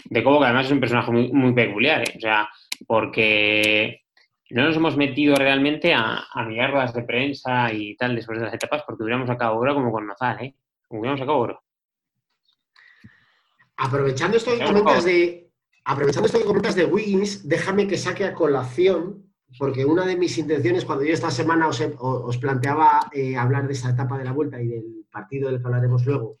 de 0.05 0.23
Cobo, 0.23 0.39
que 0.39 0.45
además 0.45 0.67
es 0.67 0.71
un 0.71 0.79
personaje 0.79 1.11
muy, 1.11 1.31
muy 1.31 1.53
peculiar, 1.53 2.01
¿eh? 2.01 2.13
o 2.15 2.19
sea, 2.19 2.49
porque 2.87 4.03
no 4.51 4.63
nos 4.63 4.75
hemos 4.75 4.95
metido 4.97 5.35
realmente 5.35 5.93
a, 5.93 6.25
a 6.31 6.45
mirar 6.45 6.71
ruedas 6.71 6.93
de 6.93 7.03
prensa 7.03 7.73
y 7.73 7.95
tal 7.95 8.15
después 8.15 8.39
de 8.39 8.45
las 8.45 8.53
etapas, 8.53 8.83
porque 8.85 9.03
hubiéramos 9.03 9.27
sacado 9.27 9.57
oro 9.57 9.73
como 9.73 9.91
con 9.91 10.05
Nozal, 10.05 10.43
¿eh? 10.43 10.55
Hubiéramos 10.89 11.19
sacado 11.19 11.39
oro. 11.39 11.63
Aprovechando 13.77 14.37
esto 14.37 14.55
que 14.55 14.63
comentas 14.63 15.03
de, 15.03 15.49
aprovechando 15.83 16.27
esto 16.27 16.39
que 16.39 16.45
comentas 16.45 16.75
de 16.75 16.85
Wiggins, 16.85 17.47
déjame 17.47 17.87
que 17.87 17.97
saque 17.97 18.25
a 18.25 18.33
colación, 18.35 19.32
porque 19.57 19.85
una 19.85 20.05
de 20.05 20.17
mis 20.17 20.37
intenciones 20.37 20.85
cuando 20.85 21.03
yo 21.03 21.13
esta 21.13 21.31
semana 21.31 21.67
os, 21.67 22.37
planteaba 22.37 23.09
eh, 23.11 23.35
hablar 23.37 23.67
de 23.67 23.73
esa 23.73 23.91
etapa 23.91 24.17
de 24.17 24.25
la 24.25 24.31
vuelta 24.31 24.61
y 24.61 24.67
del 24.67 25.05
partido 25.11 25.49
del 25.49 25.59
que 25.59 25.67
hablaremos 25.67 26.05
luego, 26.05 26.37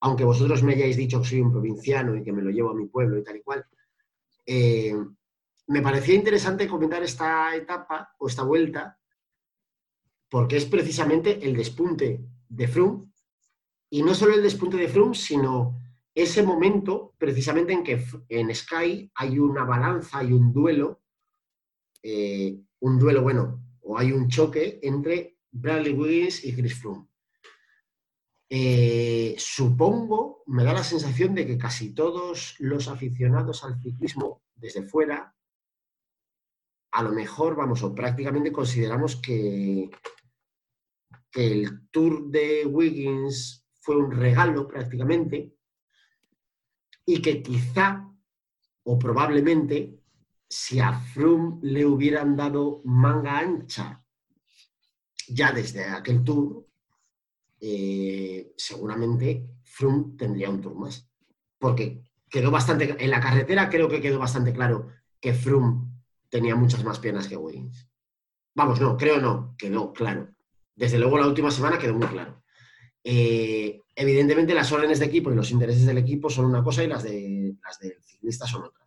aunque 0.00 0.24
vosotros 0.24 0.62
me 0.62 0.74
hayáis 0.74 0.96
dicho 0.96 1.20
que 1.20 1.28
soy 1.28 1.40
un 1.40 1.52
provinciano 1.52 2.14
y 2.14 2.22
que 2.22 2.32
me 2.32 2.42
lo 2.42 2.50
llevo 2.50 2.70
a 2.70 2.74
mi 2.74 2.86
pueblo 2.86 3.18
y 3.18 3.24
tal 3.24 3.36
y 3.36 3.42
cual, 3.42 3.64
eh, 4.46 4.94
me 5.66 5.82
parecía 5.82 6.14
interesante 6.14 6.68
comentar 6.68 7.02
esta 7.02 7.54
etapa 7.56 8.14
o 8.18 8.28
esta 8.28 8.42
vuelta, 8.42 8.98
porque 10.28 10.56
es 10.56 10.66
precisamente 10.66 11.44
el 11.46 11.56
despunte 11.56 12.24
de 12.48 12.68
Froome, 12.68 13.06
y 13.90 14.02
no 14.02 14.14
solo 14.14 14.34
el 14.34 14.42
despunte 14.42 14.76
de 14.76 14.88
Froome, 14.88 15.14
sino 15.14 15.80
ese 16.14 16.42
momento 16.42 17.14
precisamente 17.18 17.72
en 17.72 17.82
que 17.82 18.04
en 18.28 18.54
Sky 18.54 19.10
hay 19.14 19.38
una 19.38 19.64
balanza, 19.64 20.18
hay 20.18 20.32
un 20.32 20.52
duelo, 20.52 21.03
eh, 22.06 22.60
un 22.80 22.98
duelo 22.98 23.22
bueno, 23.22 23.64
o 23.80 23.96
hay 23.96 24.12
un 24.12 24.28
choque 24.28 24.78
entre 24.82 25.38
Bradley 25.50 25.94
Wiggins 25.94 26.44
y 26.44 26.54
Chris 26.54 26.78
Froome. 26.78 27.08
Eh, 28.50 29.34
supongo, 29.38 30.42
me 30.46 30.64
da 30.64 30.74
la 30.74 30.84
sensación 30.84 31.34
de 31.34 31.46
que 31.46 31.56
casi 31.56 31.94
todos 31.94 32.56
los 32.58 32.88
aficionados 32.88 33.64
al 33.64 33.80
ciclismo 33.80 34.42
desde 34.54 34.82
fuera, 34.82 35.34
a 36.92 37.02
lo 37.02 37.10
mejor, 37.12 37.56
vamos, 37.56 37.82
o 37.82 37.94
prácticamente 37.94 38.52
consideramos 38.52 39.16
que, 39.16 39.90
que 41.30 41.46
el 41.46 41.88
Tour 41.90 42.28
de 42.28 42.66
Wiggins 42.66 43.66
fue 43.80 43.96
un 43.96 44.10
regalo 44.10 44.68
prácticamente 44.68 45.54
y 47.06 47.22
que 47.22 47.42
quizá 47.42 48.10
o 48.82 48.98
probablemente 48.98 50.03
si 50.54 50.78
a 50.78 50.92
Froome 50.92 51.58
le 51.62 51.84
hubieran 51.84 52.36
dado 52.36 52.80
manga 52.84 53.40
ancha 53.40 54.00
ya 55.26 55.50
desde 55.50 55.84
aquel 55.84 56.22
tour, 56.22 56.68
eh, 57.60 58.52
seguramente 58.56 59.48
Froome 59.64 60.16
tendría 60.16 60.50
un 60.50 60.60
tour 60.60 60.76
más. 60.76 61.10
Porque 61.58 62.04
quedó 62.30 62.52
bastante, 62.52 62.94
en 63.02 63.10
la 63.10 63.18
carretera 63.18 63.68
creo 63.68 63.88
que 63.88 64.00
quedó 64.00 64.20
bastante 64.20 64.52
claro 64.52 64.90
que 65.20 65.34
Froome 65.34 65.88
tenía 66.28 66.54
muchas 66.54 66.84
más 66.84 67.00
piernas 67.00 67.26
que 67.26 67.36
Wiggins. 67.36 67.88
Vamos, 68.54 68.80
no, 68.80 68.96
creo 68.96 69.20
no, 69.20 69.56
quedó 69.58 69.92
claro. 69.92 70.36
Desde 70.76 71.00
luego 71.00 71.18
la 71.18 71.26
última 71.26 71.50
semana 71.50 71.78
quedó 71.78 71.94
muy 71.94 72.06
claro. 72.06 72.44
Eh, 73.02 73.80
evidentemente 73.96 74.54
las 74.54 74.70
órdenes 74.70 75.00
de 75.00 75.06
equipo 75.06 75.32
y 75.32 75.34
los 75.34 75.50
intereses 75.50 75.84
del 75.84 75.98
equipo 75.98 76.30
son 76.30 76.44
una 76.44 76.62
cosa 76.62 76.84
y 76.84 76.86
las, 76.86 77.02
de, 77.02 77.56
las 77.60 77.80
del 77.80 78.00
ciclista 78.04 78.46
son 78.46 78.62
otras. 78.62 78.83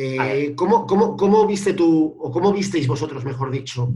Eh. 0.00 0.54
¿cómo, 0.54 0.86
cómo, 0.86 1.16
cómo 1.16 1.44
viste 1.46 1.72
tú, 1.74 2.16
o 2.20 2.30
cómo 2.30 2.52
visteis 2.52 2.86
vosotros, 2.86 3.24
mejor 3.24 3.50
dicho, 3.50 3.88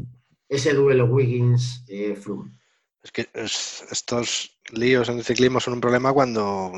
ese 0.48 0.74
duelo 0.74 1.06
Wiggins-Froome? 1.06 2.58
Es 3.02 3.12
que 3.12 3.28
es- 3.34 3.84
estos 3.90 4.58
líos 4.72 5.08
en 5.08 5.18
el 5.18 5.24
ciclismo 5.24 5.60
son 5.60 5.74
un 5.74 5.80
problema 5.80 6.12
cuando, 6.12 6.72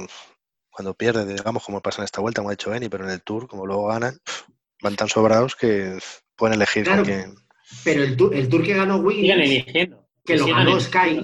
cuando 0.70 0.94
pierde, 0.94 1.24
digamos, 1.26 1.64
como 1.64 1.80
pasa 1.80 2.02
en 2.02 2.04
esta 2.04 2.20
vuelta, 2.20 2.40
como 2.40 2.50
ha 2.50 2.52
dicho 2.52 2.70
Beni, 2.70 2.88
pero 2.88 3.04
en 3.04 3.10
el 3.10 3.22
Tour, 3.22 3.46
como 3.48 3.66
luego 3.66 3.86
ganan, 3.88 4.18
van 4.82 4.96
tan 4.96 5.08
sobrados 5.08 5.56
que 5.56 5.98
pueden 6.36 6.56
elegir 6.56 6.84
Claro. 6.84 7.02
con 7.04 7.12
quién. 7.12 7.34
Pero 7.82 8.02
el, 8.02 8.16
tour, 8.16 8.34
el 8.34 8.48
tour 8.48 8.62
que 8.62 8.74
ganó 8.74 8.96
Siguen 8.96 9.06
Wiggins, 9.06 9.34
eligiendo. 9.40 10.06
que 10.24 10.36
lo 10.36 10.46
ganó 10.46 10.78
Sky. 10.80 11.22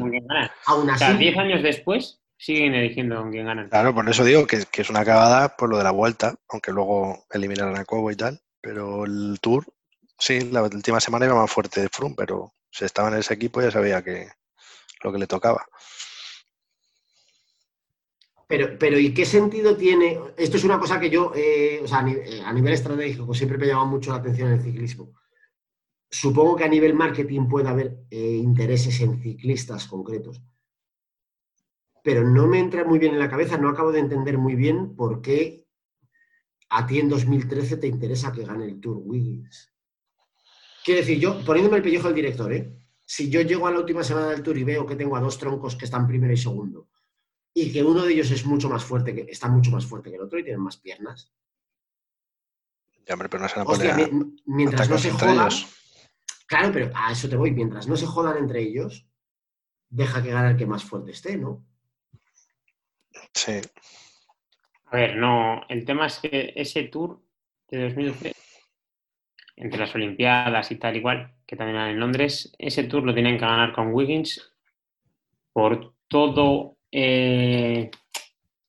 aún 0.67 0.89
O 0.91 0.97
sea, 0.97 1.09
así, 1.11 1.19
10 1.19 1.37
años 1.37 1.63
después, 1.63 2.21
siguen 2.41 2.75
eligiendo 2.75 3.17
con 3.17 3.31
quién 3.31 3.47
ganan. 3.47 3.69
Claro, 3.71 3.95
por 3.95 4.09
eso 4.09 4.25
digo 4.25 4.47
que, 4.47 4.65
que 4.71 4.83
es 4.83 4.91
una 4.91 5.05
cagada 5.05 5.57
por 5.57 5.71
lo 5.71 5.79
de 5.79 5.85
la 5.85 5.93
vuelta, 5.93 6.35
aunque 6.49 6.73
luego 6.73 7.25
eliminaron 7.31 7.77
a 7.77 7.85
Cobo 7.85 8.11
y 8.11 8.17
tal, 8.17 8.41
pero 8.61 9.05
el 9.05 9.39
Tour, 9.41 9.65
sí, 10.19 10.41
la 10.51 10.63
última 10.63 11.01
semana 11.01 11.27
iba 11.27 11.35
más 11.37 11.51
fuerte 11.51 11.81
de 11.81 11.89
Froome, 11.89 12.17
pero 12.17 12.53
si 12.71 12.85
estaba 12.85 13.09
en 13.09 13.15
ese 13.19 13.35
equipo 13.35 13.61
ya 13.63 13.71
sabía 13.71 14.03
que 14.03 14.29
lo 15.05 15.13
que 15.13 15.19
le 15.19 15.27
tocaba. 15.29 15.67
Pero, 18.51 18.79
pero 18.79 18.99
¿y 18.99 19.15
qué 19.15 19.25
sentido 19.25 19.77
tiene? 19.77 20.19
Esto 20.37 20.57
es 20.57 20.65
una 20.65 20.79
cosa 20.79 20.99
que 21.01 21.09
yo, 21.09 21.33
eh, 21.35 21.81
o 21.83 21.87
sea, 21.89 21.99
a, 21.99 22.03
ni- 22.03 22.13
eh, 22.15 22.43
a 22.45 22.53
nivel 22.53 22.73
estratégico, 22.75 23.33
siempre 23.35 23.57
me 23.59 23.67
llama 23.67 23.85
mucho 23.87 24.11
la 24.11 24.17
atención 24.19 24.49
en 24.49 24.55
el 24.55 24.63
ciclismo. 24.63 25.13
Supongo 26.11 26.57
que 26.57 26.65
a 26.65 26.69
nivel 26.69 26.95
marketing 26.95 27.49
puede 27.49 27.69
haber 27.69 27.99
eh, 28.11 28.37
intereses 28.37 29.01
en 29.01 29.21
ciclistas 29.23 29.87
concretos. 29.89 30.43
Pero 32.03 32.29
no 32.29 32.47
me 32.47 32.59
entra 32.59 32.85
muy 32.85 32.99
bien 32.99 33.13
en 33.13 33.19
la 33.19 33.31
cabeza, 33.31 33.59
no 33.59 33.69
acabo 33.69 33.93
de 33.93 34.01
entender 34.01 34.39
muy 34.39 34.55
bien 34.55 34.97
por 34.97 35.21
qué 35.21 35.67
a 36.71 36.87
ti 36.87 36.99
en 36.99 37.09
2013 37.09 37.77
te 37.77 37.87
interesa 37.87 38.33
que 38.33 38.45
gane 38.45 38.65
el 38.65 38.81
Tour 38.81 38.99
Wiggins. 39.05 39.73
Quiero 40.85 41.01
decir, 41.01 41.19
yo, 41.19 41.45
poniéndome 41.45 41.79
el 41.79 41.83
pellejo 41.83 42.07
del 42.07 42.15
director, 42.15 42.53
¿eh? 42.53 42.81
si 43.05 43.29
yo 43.29 43.41
llego 43.43 43.67
a 43.67 43.73
la 43.73 43.81
última 43.81 44.05
semana 44.05 44.29
del 44.29 44.43
Tour 44.43 44.57
y 44.57 44.63
veo 44.63 44.87
que 44.87 44.95
tengo 44.95 45.17
a 45.17 45.21
dos 45.21 45.37
troncos 45.37 45.75
que 45.75 45.85
están 45.85 46.07
primero 46.07 46.33
y 46.33 46.37
segundo, 46.37 46.89
y 47.53 47.73
que 47.73 47.83
uno 47.83 48.05
de 48.05 48.13
ellos 48.13 48.31
es 48.31 48.47
mucho 48.47 48.69
más 48.69 48.85
fuerte, 48.85 49.13
que 49.13 49.23
está 49.23 49.49
mucho 49.49 49.73
más 49.73 49.85
fuerte 49.85 50.11
que 50.11 50.17
el 50.17 50.23
otro 50.23 50.39
y 50.39 50.45
tienen 50.45 50.63
más 50.63 50.77
piernas. 50.77 51.33
Ya, 53.05 53.15
hombre, 53.15 53.29
pero 53.29 53.43
no 53.43 53.49
se 53.49 53.61
Hostia, 53.61 54.11
mientras 54.47 54.89
no 54.89 54.97
se 54.97 55.11
jodan, 55.11 55.41
ellos. 55.41 55.67
claro, 56.47 56.71
pero 56.73 56.93
a 56.95 57.11
eso 57.11 57.29
te 57.29 57.35
voy, 57.35 57.51
mientras 57.51 57.89
no 57.89 57.97
se 57.97 58.07
jodan 58.07 58.37
entre 58.37 58.63
ellos, 58.63 59.09
deja 59.89 60.23
que 60.23 60.31
gane 60.31 60.53
el 60.53 60.57
que 60.57 60.67
más 60.67 60.85
fuerte 60.85 61.11
esté, 61.11 61.37
¿no? 61.37 61.67
Sí, 63.35 63.61
A 64.87 64.97
ver, 64.97 65.17
no, 65.17 65.63
el 65.69 65.85
tema 65.85 66.07
es 66.07 66.19
que 66.19 66.53
ese 66.57 66.85
tour 66.85 67.21
de 67.69 67.85
2013, 67.85 68.35
entre 69.57 69.81
las 69.81 69.95
Olimpiadas 69.95 70.71
y 70.71 70.77
tal 70.77 70.97
igual, 70.97 71.35
que 71.47 71.57
también 71.57 71.77
eran 71.77 71.91
en 71.91 72.01
Londres, 72.01 72.53
ese 72.59 72.85
tour 72.85 73.03
lo 73.05 73.15
tienen 73.15 73.39
que 73.39 73.45
ganar 73.45 73.73
con 73.73 73.93
Wiggins 73.93 74.53
por 75.53 75.95
todo, 76.09 76.77
eh, 76.91 77.91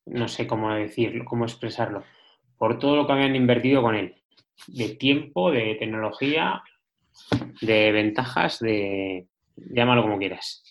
no 0.06 0.28
sé 0.28 0.48
cómo 0.48 0.74
decirlo, 0.74 1.26
cómo 1.26 1.46
expresarlo, 1.46 2.04
por 2.58 2.80
todo 2.80 2.96
lo 2.96 3.08
que 3.08 3.14
habían 3.14 3.36
invertido 3.36 3.82
con 3.82 3.96
él, 3.96 4.16
de 4.68 4.90
tiempo, 4.90 5.52
de 5.52 5.76
tecnología, 5.76 6.62
de 7.62 7.92
ventajas, 7.92 8.60
de 8.60 9.28
llámalo 9.56 10.04
como 10.04 10.18
quieras. 10.18 10.71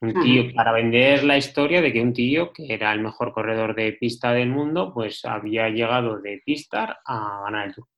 Un 0.00 0.12
tío, 0.22 0.54
para 0.54 0.72
vender 0.72 1.24
la 1.24 1.38
historia 1.38 1.80
de 1.80 1.92
que 1.92 2.02
un 2.02 2.12
tío 2.12 2.52
que 2.52 2.72
era 2.72 2.92
el 2.92 3.00
mejor 3.00 3.32
corredor 3.32 3.74
de 3.74 3.92
pista 3.92 4.32
del 4.32 4.50
mundo, 4.50 4.92
pues 4.92 5.24
había 5.24 5.70
llegado 5.70 6.20
de 6.20 6.42
pista 6.44 7.00
a 7.04 7.42
ganar 7.44 7.68
el 7.68 7.74
Tour. 7.74 7.88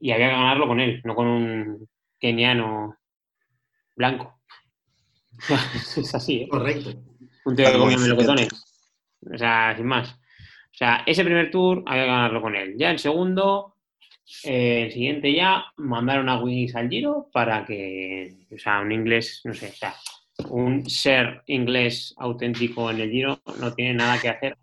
Y 0.00 0.10
había 0.10 0.28
que 0.28 0.32
ganarlo 0.32 0.66
con 0.66 0.80
él, 0.80 1.00
no 1.04 1.14
con 1.14 1.26
un 1.28 1.88
keniano 2.18 2.96
blanco. 3.94 4.40
es 5.96 6.14
así, 6.14 6.42
¿eh? 6.42 6.48
Correcto. 6.48 6.90
Un 7.44 7.54
tío 7.54 7.66
que 7.66 7.76
incipiente. 7.76 8.02
melocotones. 8.02 8.48
O 9.32 9.38
sea, 9.38 9.74
sin 9.76 9.86
más. 9.86 10.12
O 10.12 10.78
sea, 10.78 11.04
ese 11.06 11.24
primer 11.24 11.50
tour 11.50 11.82
había 11.86 12.02
que 12.02 12.10
ganarlo 12.10 12.42
con 12.42 12.56
él. 12.56 12.74
Ya 12.76 12.90
el 12.90 12.98
segundo, 12.98 13.76
eh, 14.44 14.82
el 14.86 14.92
siguiente 14.92 15.32
ya, 15.32 15.66
mandaron 15.76 16.28
a 16.28 16.40
Wiggins 16.40 16.74
al 16.74 16.88
Giro 16.88 17.28
para 17.32 17.64
que, 17.64 18.46
o 18.52 18.58
sea, 18.58 18.80
un 18.80 18.92
inglés, 18.92 19.40
no 19.44 19.54
sé, 19.54 19.68
o 19.68 19.72
sea, 19.72 19.94
un 20.50 20.88
ser 20.88 21.42
inglés 21.46 22.14
auténtico 22.18 22.90
en 22.90 23.00
el 23.00 23.10
Giro 23.10 23.40
no 23.60 23.72
tiene 23.74 23.94
nada 23.94 24.20
que 24.20 24.28
hacer. 24.28 24.56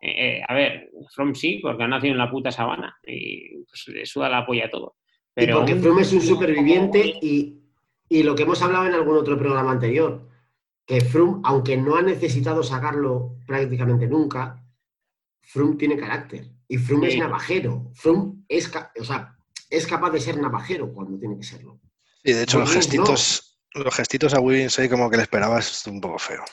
Eh, 0.00 0.38
eh, 0.38 0.42
a 0.46 0.54
ver, 0.54 0.90
From 1.14 1.34
sí, 1.34 1.58
porque 1.62 1.84
ha 1.84 1.88
nacido 1.88 2.12
en 2.12 2.18
la 2.18 2.30
puta 2.30 2.50
sabana 2.50 2.96
y 3.06 3.56
pues, 3.64 3.88
le 3.88 4.06
suda 4.06 4.28
la 4.28 4.46
polla 4.46 4.66
a 4.66 4.70
todo. 4.70 4.96
Y 5.36 5.46
porque 5.46 5.76
Froome 5.76 6.02
es 6.02 6.12
un 6.12 6.20
superviviente 6.20 7.18
y, 7.22 7.60
y 8.08 8.22
lo 8.22 8.34
que 8.34 8.42
hemos 8.42 8.60
hablado 8.62 8.86
en 8.86 8.94
algún 8.94 9.16
otro 9.16 9.38
programa 9.38 9.70
anterior, 9.70 10.28
que 10.84 11.00
Froome, 11.00 11.40
aunque 11.44 11.76
no 11.76 11.96
ha 11.96 12.02
necesitado 12.02 12.62
sacarlo 12.62 13.36
prácticamente 13.46 14.06
nunca, 14.06 14.62
Froome 15.42 15.76
tiene 15.76 15.96
carácter. 15.96 16.50
Y 16.68 16.78
Froome 16.78 17.06
Sí. 17.08 17.14
es 17.14 17.18
navajero. 17.20 17.90
Froome 17.94 18.42
es, 18.48 18.70
o 19.00 19.04
sea, 19.04 19.36
es 19.68 19.86
capaz 19.86 20.10
de 20.10 20.20
ser 20.20 20.36
navajero 20.38 20.92
cuando 20.92 21.18
tiene 21.18 21.36
que 21.36 21.44
serlo. 21.44 21.80
Y 22.24 22.32
de 22.32 22.42
hecho 22.42 22.58
los 22.58 22.72
gestitos, 22.72 23.49
los 23.74 23.94
gestitos 23.94 24.34
a 24.34 24.40
Wiggins 24.40 24.78
ahí 24.78 24.88
como 24.88 25.08
que 25.10 25.16
le 25.16 25.22
esperabas 25.22 25.86
un 25.86 26.00
poco 26.00 26.18
feo. 26.18 26.44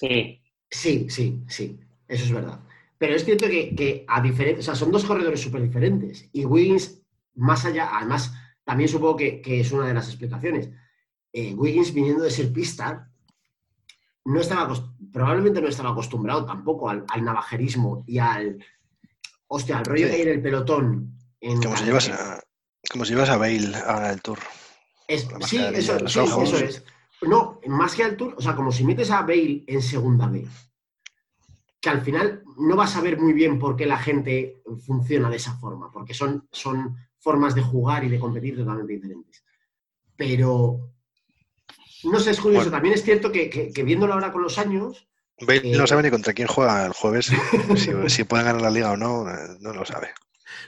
Sí, 0.00 0.42
Sí, 0.68 1.06
sí, 1.08 1.44
sí, 1.48 1.78
eso 2.08 2.24
es 2.24 2.32
verdad. 2.32 2.58
Pero 2.98 3.14
es 3.14 3.24
cierto 3.24 3.46
que, 3.46 3.74
que 3.74 4.04
a 4.08 4.20
diferencia, 4.20 4.58
o 4.60 4.62
sea, 4.62 4.74
son 4.74 4.90
dos 4.90 5.04
corredores 5.04 5.40
súper 5.40 5.62
diferentes. 5.62 6.28
Y 6.32 6.44
Wiggins, 6.44 7.02
más 7.34 7.64
allá, 7.64 7.90
además, 7.92 8.32
también 8.64 8.88
supongo 8.88 9.16
que, 9.16 9.40
que 9.40 9.60
es 9.60 9.70
una 9.70 9.86
de 9.86 9.94
las 9.94 10.08
explicaciones. 10.08 10.70
Eh, 11.32 11.54
Wiggins, 11.54 11.94
viniendo 11.94 12.24
de 12.24 12.30
ser 12.32 12.52
pista, 12.52 13.08
no 14.24 14.40
estaba, 14.40 14.74
probablemente 15.12 15.60
no 15.60 15.68
estaba 15.68 15.90
acostumbrado 15.90 16.44
tampoco 16.46 16.90
al, 16.90 17.04
al 17.08 17.24
navajerismo 17.24 18.02
y 18.08 18.18
al, 18.18 18.64
hostia, 19.46 19.78
al 19.78 19.84
rollo 19.84 20.08
Sí. 20.08 20.14
hay 20.14 20.22
en 20.22 20.28
el 20.28 20.42
pelotón. 20.42 21.16
en 21.40 21.62
Como 21.62 21.76
si 21.76 21.84
llevas 21.84 22.08
a, 22.08 22.40
como 22.90 23.04
si 23.04 23.12
llevas 23.12 23.30
a 23.30 23.36
Bale 23.36 23.76
a 23.76 23.92
ganar 23.94 24.12
el 24.14 24.22
Tour. 24.22 24.38
Es- 25.08 25.28
sí, 25.46 25.58
eso, 25.58 25.98
sí, 26.08 26.18
eso 26.20 26.56
es. 26.58 26.84
No, 27.22 27.60
más 27.68 27.94
que 27.94 28.02
al 28.04 28.16
Tour, 28.16 28.34
o 28.36 28.40
sea, 28.42 28.54
como 28.54 28.70
si 28.72 28.84
metes 28.84 29.10
a 29.10 29.22
Bale 29.22 29.64
en 29.66 29.80
segunda 29.82 30.26
B, 30.28 30.46
que 31.80 31.88
al 31.90 32.02
final 32.02 32.42
no 32.58 32.76
vas 32.76 32.96
a 32.96 33.00
ver 33.00 33.18
muy 33.18 33.32
bien 33.32 33.58
por 33.58 33.76
qué 33.76 33.86
la 33.86 33.98
gente 33.98 34.62
funciona 34.86 35.30
de 35.30 35.36
esa 35.36 35.54
forma, 35.56 35.90
porque 35.90 36.12
son, 36.14 36.48
son 36.52 36.96
formas 37.18 37.54
de 37.54 37.62
jugar 37.62 38.04
y 38.04 38.08
de 38.08 38.18
competir 38.18 38.56
totalmente 38.56 38.94
diferentes. 38.94 39.44
Pero, 40.16 40.90
no 42.04 42.20
sé, 42.20 42.30
es 42.32 42.40
curioso. 42.40 42.64
Bueno. 42.64 42.70
También 42.76 42.94
es 42.94 43.02
cierto 43.04 43.30
que, 43.32 43.48
que- 43.48 43.72
que 43.72 43.82
viéndolo 43.82 44.12
ahora 44.14 44.32
con 44.32 44.42
los 44.42 44.58
años, 44.58 45.08
Bale 45.40 45.72
Eh, 45.74 45.76
no 45.76 45.86
sabe 45.86 46.02
ni 46.02 46.10
contra 46.10 46.32
quién 46.32 46.48
juega 46.48 46.86
el 46.86 46.92
jueves, 46.92 47.26
si, 47.76 47.92
si 48.08 48.24
pueden 48.24 48.46
ganar 48.46 48.62
la 48.62 48.70
liga 48.70 48.92
o 48.92 48.96
no, 48.96 49.28
eh, 49.30 49.56
no 49.60 49.72
lo 49.72 49.84
sabe. 49.84 50.08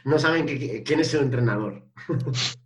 no 0.04 0.18
saben 0.18 0.44
que- 0.46 0.82
quién 0.82 1.00
es 1.00 1.10
su 1.10 1.18
entrenador. 1.18 1.84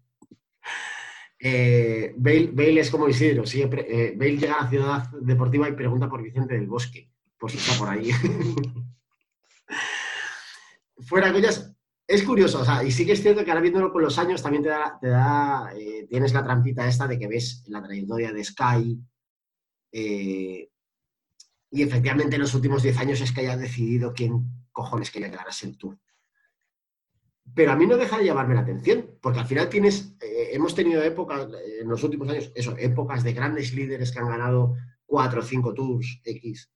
Eh, 1.45 2.15
Bale, 2.17 2.81
es 2.81 2.89
como 2.91 3.09
Isidro, 3.09 3.45
sigue 3.45 3.67
pre- 3.67 3.87
eh, 3.89 4.15
Bale 4.17 4.37
llega 4.39 4.55
a 4.55 4.63
la 4.65 4.71
ciudad 4.71 5.11
deportiva 5.21 5.69
y 5.69 5.73
pregunta 5.73 6.09
por 6.09 6.23
Vicente 6.23 6.55
del 6.55 6.69
Bosque, 6.69 7.11
por 7.37 7.51
si 7.51 7.59
está 7.59 7.77
por 7.77 7.89
ahí. 7.89 8.11
Fuera 11.01 11.33
coñas, 11.33 11.75
es 12.07 12.23
curioso, 12.23 12.61
o 12.61 12.65
sea, 12.65 12.85
y 12.85 12.93
sí 12.93 13.05
que 13.05 13.13
es 13.13 13.23
cierto 13.23 13.45
que 13.45 13.51
ahora 13.51 13.61
viéndolo 13.61 13.93
con 13.93 14.03
los 14.03 14.19
años 14.19 14.41
también 14.41 14.63
te 14.63 14.69
da, 14.69 14.97
te 15.01 15.09
da, 15.09 15.73
eh, 15.77 16.07
tienes 16.09 16.33
la 16.33 16.45
trampita 16.45 16.87
esta 16.87 17.09
de 17.09 17.19
que 17.19 17.27
ves 17.27 17.65
la 17.67 17.83
trayectoria 17.83 18.33
de 18.33 18.45
Sky 18.45 19.01
eh, 19.91 20.69
y 21.71 21.83
efectivamente 21.83 22.37
en 22.37 22.43
los 22.43 22.55
últimos 22.55 22.83
10 22.85 22.97
años 22.99 23.21
es 23.21 23.33
que 23.33 23.41
haya 23.41 23.57
decidido 23.57 24.13
quién 24.13 24.45
cojones 24.71 25.11
quería 25.11 25.31
que 25.31 25.37
ganase 25.37 25.67
el 25.67 25.77
Tour. 25.77 25.99
Pero 27.55 27.73
a 27.73 27.77
mí 27.77 27.87
no 27.87 27.97
deja 27.97 28.19
de 28.19 28.25
llamarme 28.25 28.55
la 28.55 28.61
atención, 28.61 29.19
porque 29.21 29.41
al 29.41 29.47
final 29.47 29.69
tienes, 29.69 30.17
eh, 30.21 30.51
hemos 30.53 30.75
tenido 30.75 31.03
épocas, 31.03 31.49
eh, 31.53 31.81
en 31.83 31.89
los 31.89 32.03
últimos 32.03 32.29
años, 32.29 32.53
eso, 32.55 32.77
épocas 32.79 33.25
de 33.25 33.33
grandes 33.33 33.75
líderes 33.75 34.11
que 34.11 34.21
han 34.21 34.29
ganado 34.29 34.75
cuatro 35.05 35.41
o 35.41 35.45
cinco 35.45 35.75
tours 35.75 36.21
X. 36.25 36.73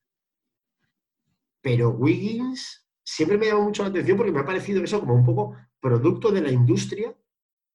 Pero 1.63 1.91
Wiggins 1.91 2.87
siempre 3.03 3.39
me 3.39 3.47
llama 3.47 3.65
mucho 3.65 3.83
la 3.83 3.89
atención 3.89 4.17
porque 4.17 4.33
me 4.33 4.41
ha 4.41 4.45
parecido 4.45 4.83
eso 4.83 5.01
como 5.01 5.15
un 5.15 5.25
poco 5.25 5.57
producto 5.81 6.31
de 6.31 6.43
la 6.43 6.51
industria 6.51 7.17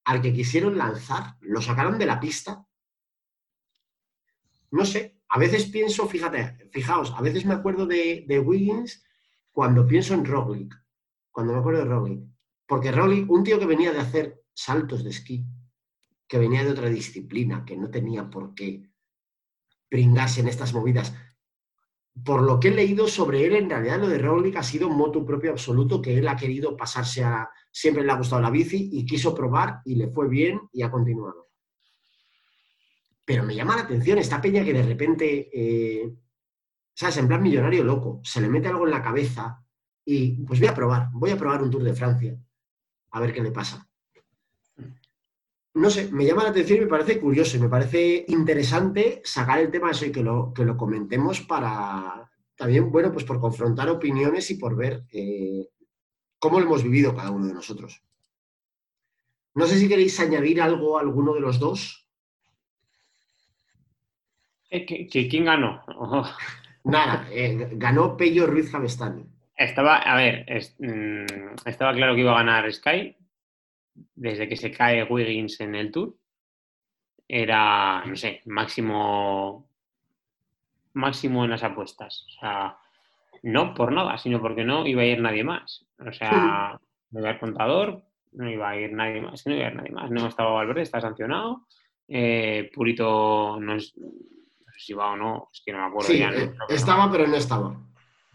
al 0.06 0.22
que 0.22 0.34
quisieron 0.34 0.78
lanzar. 0.78 1.38
Lo 1.42 1.62
sacaron 1.62 1.98
de 1.98 2.06
la 2.06 2.20
pista. 2.20 2.66
No 4.72 4.86
sé, 4.86 5.20
a 5.28 5.40
veces 5.40 5.66
pienso, 5.66 6.08
fíjate, 6.08 6.70
fijaos, 6.72 7.14
a 7.18 7.22
veces 7.22 7.46
me 7.46 7.54
acuerdo 7.54 7.86
de, 7.86 8.26
de 8.28 8.40
Wiggins 8.40 9.04
cuando 9.52 9.88
pienso 9.88 10.14
en 10.14 10.26
Roglic. 10.26 10.74
Cuando 11.32 11.54
me 11.54 11.60
acuerdo 11.60 11.80
de 11.80 11.86
Roglic. 11.86 12.31
Porque 12.72 12.90
Roglic, 12.90 13.30
un 13.30 13.44
tío 13.44 13.60
que 13.60 13.66
venía 13.66 13.92
de 13.92 14.00
hacer 14.00 14.46
saltos 14.54 15.04
de 15.04 15.10
esquí, 15.10 15.46
que 16.26 16.40
venía 16.40 16.64
de 16.64 16.72
otra 16.72 16.88
disciplina, 16.88 17.66
que 17.66 17.76
no 17.76 17.90
tenía 17.90 18.30
por 18.30 18.56
qué 18.56 18.90
pringarse 19.90 20.40
en 20.40 20.48
estas 20.48 20.74
movidas, 20.74 21.14
por 22.24 22.42
lo 22.42 22.62
que 22.62 22.70
he 22.70 22.72
leído 22.72 23.10
sobre 23.10 23.46
él, 23.46 23.58
en 23.58 23.70
realidad 23.70 24.00
lo 24.00 24.08
de 24.08 24.20
Roglic 24.20 24.56
ha 24.56 24.64
sido 24.64 24.88
un 24.88 24.96
moto 24.96 25.26
propio 25.26 25.52
absoluto, 25.52 26.02
que 26.02 26.18
él 26.18 26.30
ha 26.30 26.38
querido 26.38 26.78
pasarse 26.78 27.26
a... 27.26 27.50
Siempre 27.70 28.06
le 28.06 28.12
ha 28.14 28.16
gustado 28.16 28.42
la 28.42 28.50
bici 28.50 28.90
y 28.94 29.06
quiso 29.06 29.36
probar 29.36 29.82
y 29.84 29.96
le 29.96 30.08
fue 30.08 30.30
bien 30.30 30.62
y 30.72 30.84
ha 30.84 30.90
continuado. 30.90 31.50
Pero 33.26 33.44
me 33.44 33.54
llama 33.54 33.76
la 33.76 33.82
atención 33.82 34.18
esta 34.18 34.40
peña 34.40 34.64
que 34.64 34.72
de 34.72 34.84
repente, 34.84 35.50
eh, 35.52 36.10
¿sabes? 36.94 37.18
En 37.18 37.28
plan 37.28 37.44
millonario 37.44 37.84
loco, 37.84 38.22
se 38.24 38.40
le 38.40 38.48
mete 38.48 38.70
algo 38.70 38.86
en 38.86 38.92
la 38.92 39.04
cabeza 39.04 39.62
y 40.06 40.42
pues 40.46 40.62
voy 40.62 40.70
a 40.70 40.74
probar, 40.74 41.10
voy 41.12 41.32
a 41.32 41.38
probar 41.38 41.62
un 41.62 41.70
Tour 41.70 41.84
de 41.84 41.94
Francia, 41.94 42.40
a 43.12 43.20
ver 43.20 43.34
qué 43.34 43.42
le 43.42 43.52
pasa. 43.52 43.88
No 45.74 45.90
sé, 45.90 46.12
me 46.12 46.26
llama 46.26 46.44
la 46.44 46.50
atención 46.50 46.80
y 46.80 46.82
me 46.82 46.88
parece 46.88 47.20
curioso 47.20 47.56
y 47.56 47.62
me 47.62 47.70
parece 47.70 48.26
interesante 48.28 49.22
sacar 49.24 49.60
el 49.60 49.72
tema 49.72 49.92
eso 49.92 50.06
y 50.06 50.12
que 50.12 50.22
lo, 50.22 50.54
que 50.54 50.66
lo 50.66 50.76
comentemos 50.76 51.42
para 51.42 52.30
también, 52.58 52.92
bueno, 52.92 53.12
pues 53.12 53.24
por 53.26 53.40
confrontar 53.40 53.90
opiniones 53.90 54.52
y 54.52 54.56
por 54.56 54.76
ver 54.76 55.04
eh, 55.12 55.70
cómo 56.40 56.60
lo 56.60 56.66
hemos 56.66 56.84
vivido 56.84 57.16
cada 57.16 57.32
uno 57.32 57.48
de 57.48 57.54
nosotros. 57.54 58.04
No 59.56 59.66
sé 59.66 59.78
si 59.80 59.88
queréis 59.88 60.20
añadir 60.20 60.62
algo 60.62 60.98
a 60.98 61.02
alguno 61.02 61.34
de 61.34 61.40
los 61.42 61.58
dos. 61.60 62.08
¿qui- 64.70 65.08
qui- 65.10 65.28
¿Quién 65.30 65.46
ganó? 65.46 65.82
Nada, 66.84 67.28
eh, 67.32 67.70
ganó 67.74 68.18
Pello 68.18 68.48
Ruiz 68.48 68.70
Javestani. 68.72 69.24
Estaba, 69.64 69.98
a 69.98 70.16
ver, 70.16 70.44
es- 70.48 70.76
mm, 70.80 71.56
estaba 71.66 71.94
claro 71.94 72.16
que 72.16 72.22
iba 72.22 72.32
a 72.34 72.44
ganar 72.44 72.72
Sky 72.72 73.16
desde 74.16 74.48
que 74.48 74.56
se 74.56 74.72
cae 74.72 75.04
Wiggins 75.04 75.60
en 75.62 75.76
el 75.76 75.92
Tour. 75.92 76.16
Era, 77.28 78.04
no 78.06 78.16
sé, 78.16 78.42
máximo 78.46 79.68
máximo 80.94 81.46
en 81.46 81.52
las 81.52 81.64
apuestas. 81.64 82.26
O 82.28 82.40
sea, 82.40 82.78
no 83.44 83.74
por 83.74 83.92
nada, 83.94 84.18
sino 84.18 84.42
porque 84.42 84.64
no 84.66 84.86
iba 84.86 85.04
a 85.04 85.06
ir 85.06 85.22
nadie 85.22 85.44
más. 85.44 85.86
O 86.06 86.12
sea, 86.12 86.78
no 87.12 87.20
iba 87.20 87.30
a 87.30 87.34
ir 87.34 87.40
contador, 87.40 88.04
no 88.34 88.50
iba 88.50 88.70
a 88.70 88.76
ir 88.78 88.92
nadie 88.92 89.22
más, 89.22 89.46
no 89.48 89.54
iba 89.56 89.68
a 89.68 89.70
ir 89.70 89.76
nadie 89.76 89.92
más. 89.92 90.12
No 90.12 90.28
estaba 90.28 90.52
Valverde, 90.52 90.82
está 90.82 91.00
sancionado. 91.00 91.66
Eh, 92.10 92.70
Purito 92.74 93.58
no, 93.62 93.76
es, 93.76 93.96
no 93.98 94.10
sé 94.74 94.80
si 94.80 94.94
va 94.94 95.12
o 95.12 95.16
no, 95.16 95.50
es 95.54 95.62
que 95.66 95.72
no 95.72 95.78
me 95.80 95.86
acuerdo 95.86 96.10
Sí, 96.12 96.20
ya. 96.20 96.30
eh, 96.32 96.52
no. 96.58 96.76
estaba, 96.76 97.10
pero 97.10 97.26
no 97.28 97.36
estaba. 97.38 97.74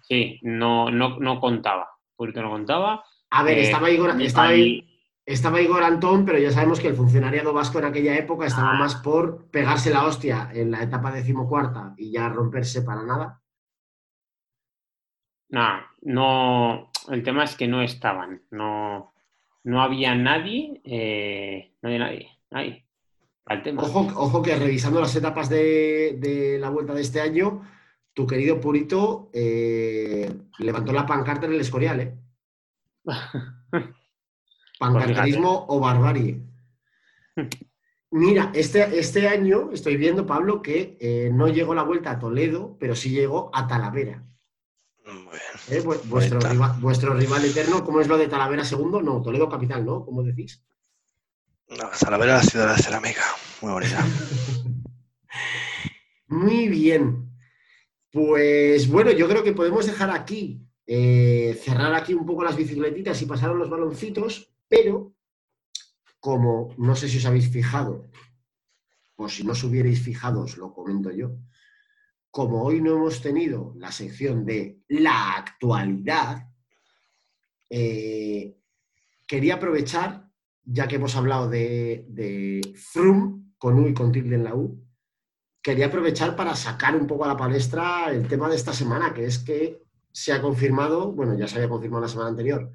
Sí, 0.08 0.38
no, 0.42 0.90
no, 0.90 1.18
no 1.18 1.40
contaba. 1.40 1.88
Purito 2.14 2.40
no 2.42 2.50
contaba. 2.50 3.04
A 3.30 3.42
ver, 3.42 3.58
Eh, 3.58 3.62
estaba 3.62 3.90
Igor, 3.90 4.20
estaba, 4.20 4.48
ahí- 4.48 4.86
estaba 5.24 5.60
Igor 5.60 5.82
Antón, 5.82 6.24
pero 6.24 6.38
ya 6.38 6.50
sabemos 6.52 6.78
que 6.78 6.88
el 6.88 6.94
funcionariado 6.94 7.52
vasco 7.52 7.78
en 7.80 7.86
aquella 7.86 8.16
época 8.16 8.46
estaba 8.46 8.70
Ah. 8.72 8.78
más 8.78 8.94
por 8.96 9.50
pegarse 9.50 9.90
la 9.90 10.04
hostia 10.04 10.48
en 10.54 10.70
la 10.70 10.82
etapa 10.82 11.10
decimocuarta 11.10 11.94
y 11.96 12.12
ya 12.12 12.28
romperse 12.28 12.82
para 12.82 13.02
nada. 13.02 13.42
Nada, 15.48 15.86
no. 16.02 16.90
El 17.08 17.22
tema 17.22 17.44
es 17.44 17.56
que 17.56 17.68
no 17.68 17.82
estaban. 17.82 18.42
No, 18.50 19.12
no 19.64 19.82
había 19.82 20.14
nadie. 20.14 20.80
eh, 20.84 21.74
no 21.82 21.88
había 21.88 21.98
nadie. 22.00 22.30
Nadie. 22.50 22.82
Tema. 23.62 23.82
Ojo, 23.82 24.00
ojo 24.16 24.42
que 24.42 24.56
revisando 24.56 25.00
las 25.00 25.14
etapas 25.14 25.48
de, 25.48 26.16
de 26.18 26.58
la 26.58 26.68
vuelta 26.70 26.94
de 26.94 27.02
este 27.02 27.20
año, 27.20 27.62
tu 28.16 28.26
querido 28.26 28.58
Purito 28.58 29.28
eh, 29.34 30.32
levantó 30.58 30.90
la 30.90 31.04
pancarta 31.04 31.44
en 31.44 31.52
el 31.52 31.60
Escorial, 31.60 32.00
¿eh? 32.00 32.14
Pancarterismo 34.78 35.66
o 35.68 35.78
barbarie. 35.80 36.40
Mira, 38.10 38.50
este, 38.54 38.98
este 38.98 39.28
año 39.28 39.70
estoy 39.70 39.98
viendo, 39.98 40.24
Pablo, 40.24 40.62
que 40.62 40.96
eh, 40.98 41.28
no 41.30 41.48
llegó 41.48 41.74
la 41.74 41.82
vuelta 41.82 42.12
a 42.12 42.18
Toledo, 42.18 42.78
pero 42.80 42.96
sí 42.96 43.10
llegó 43.10 43.50
a 43.52 43.66
Talavera. 43.66 44.24
Muy 45.04 45.14
bien. 45.14 45.78
¿eh? 45.78 45.82
Vu- 45.84 46.00
Vuestro, 46.04 46.38
Bonita. 46.38 46.52
rival, 46.54 46.72
vuestro 46.80 47.12
rival 47.12 47.44
eterno, 47.44 47.84
¿cómo 47.84 48.00
es 48.00 48.08
lo 48.08 48.16
de 48.16 48.28
Talavera 48.28 48.64
segundo? 48.64 49.02
No, 49.02 49.20
Toledo 49.20 49.50
capital, 49.50 49.84
¿no? 49.84 50.06
¿Cómo 50.06 50.22
decís? 50.22 50.64
No, 51.68 51.90
Talavera, 52.00 52.36
la 52.36 52.42
ciudad 52.42 52.64
de 52.66 52.72
la 52.72 52.78
cerámica. 52.78 53.22
Muy 53.60 53.72
bonita. 53.72 54.02
Muy 56.28 56.68
bien. 56.68 57.25
Pues 58.16 58.88
bueno, 58.88 59.10
yo 59.10 59.28
creo 59.28 59.44
que 59.44 59.52
podemos 59.52 59.84
dejar 59.84 60.10
aquí, 60.10 60.66
eh, 60.86 61.54
cerrar 61.62 61.92
aquí 61.92 62.14
un 62.14 62.24
poco 62.24 62.44
las 62.44 62.56
bicicletitas 62.56 63.20
y 63.20 63.26
pasar 63.26 63.50
a 63.50 63.52
los 63.52 63.68
baloncitos, 63.68 64.54
pero 64.66 65.14
como 66.18 66.74
no 66.78 66.96
sé 66.96 67.10
si 67.10 67.18
os 67.18 67.26
habéis 67.26 67.50
fijado, 67.50 68.08
o 69.16 69.28
si 69.28 69.44
no 69.44 69.52
os 69.52 69.62
hubierais 69.64 70.00
fijado, 70.00 70.44
os 70.44 70.56
lo 70.56 70.72
comento 70.72 71.10
yo, 71.10 71.36
como 72.30 72.62
hoy 72.62 72.80
no 72.80 72.94
hemos 72.94 73.20
tenido 73.20 73.74
la 73.76 73.92
sección 73.92 74.46
de 74.46 74.80
la 74.88 75.34
actualidad, 75.34 76.48
eh, 77.68 78.56
quería 79.26 79.56
aprovechar, 79.56 80.30
ya 80.64 80.88
que 80.88 80.96
hemos 80.96 81.16
hablado 81.16 81.50
de, 81.50 82.06
de 82.08 82.62
Froome 82.76 83.52
con 83.58 83.78
U 83.78 83.88
y 83.88 83.92
con 83.92 84.10
tilde 84.10 84.36
en 84.36 84.44
la 84.44 84.54
U, 84.54 84.85
quería 85.66 85.86
aprovechar 85.86 86.36
para 86.36 86.54
sacar 86.54 86.94
un 86.94 87.08
poco 87.08 87.24
a 87.24 87.28
la 87.28 87.36
palestra 87.36 88.12
el 88.12 88.28
tema 88.28 88.48
de 88.48 88.54
esta 88.54 88.72
semana, 88.72 89.12
que 89.12 89.24
es 89.24 89.40
que 89.40 89.82
se 90.12 90.32
ha 90.32 90.40
confirmado, 90.40 91.10
bueno, 91.10 91.36
ya 91.36 91.48
se 91.48 91.56
había 91.56 91.68
confirmado 91.68 92.02
la 92.02 92.08
semana 92.08 92.30
anterior, 92.30 92.70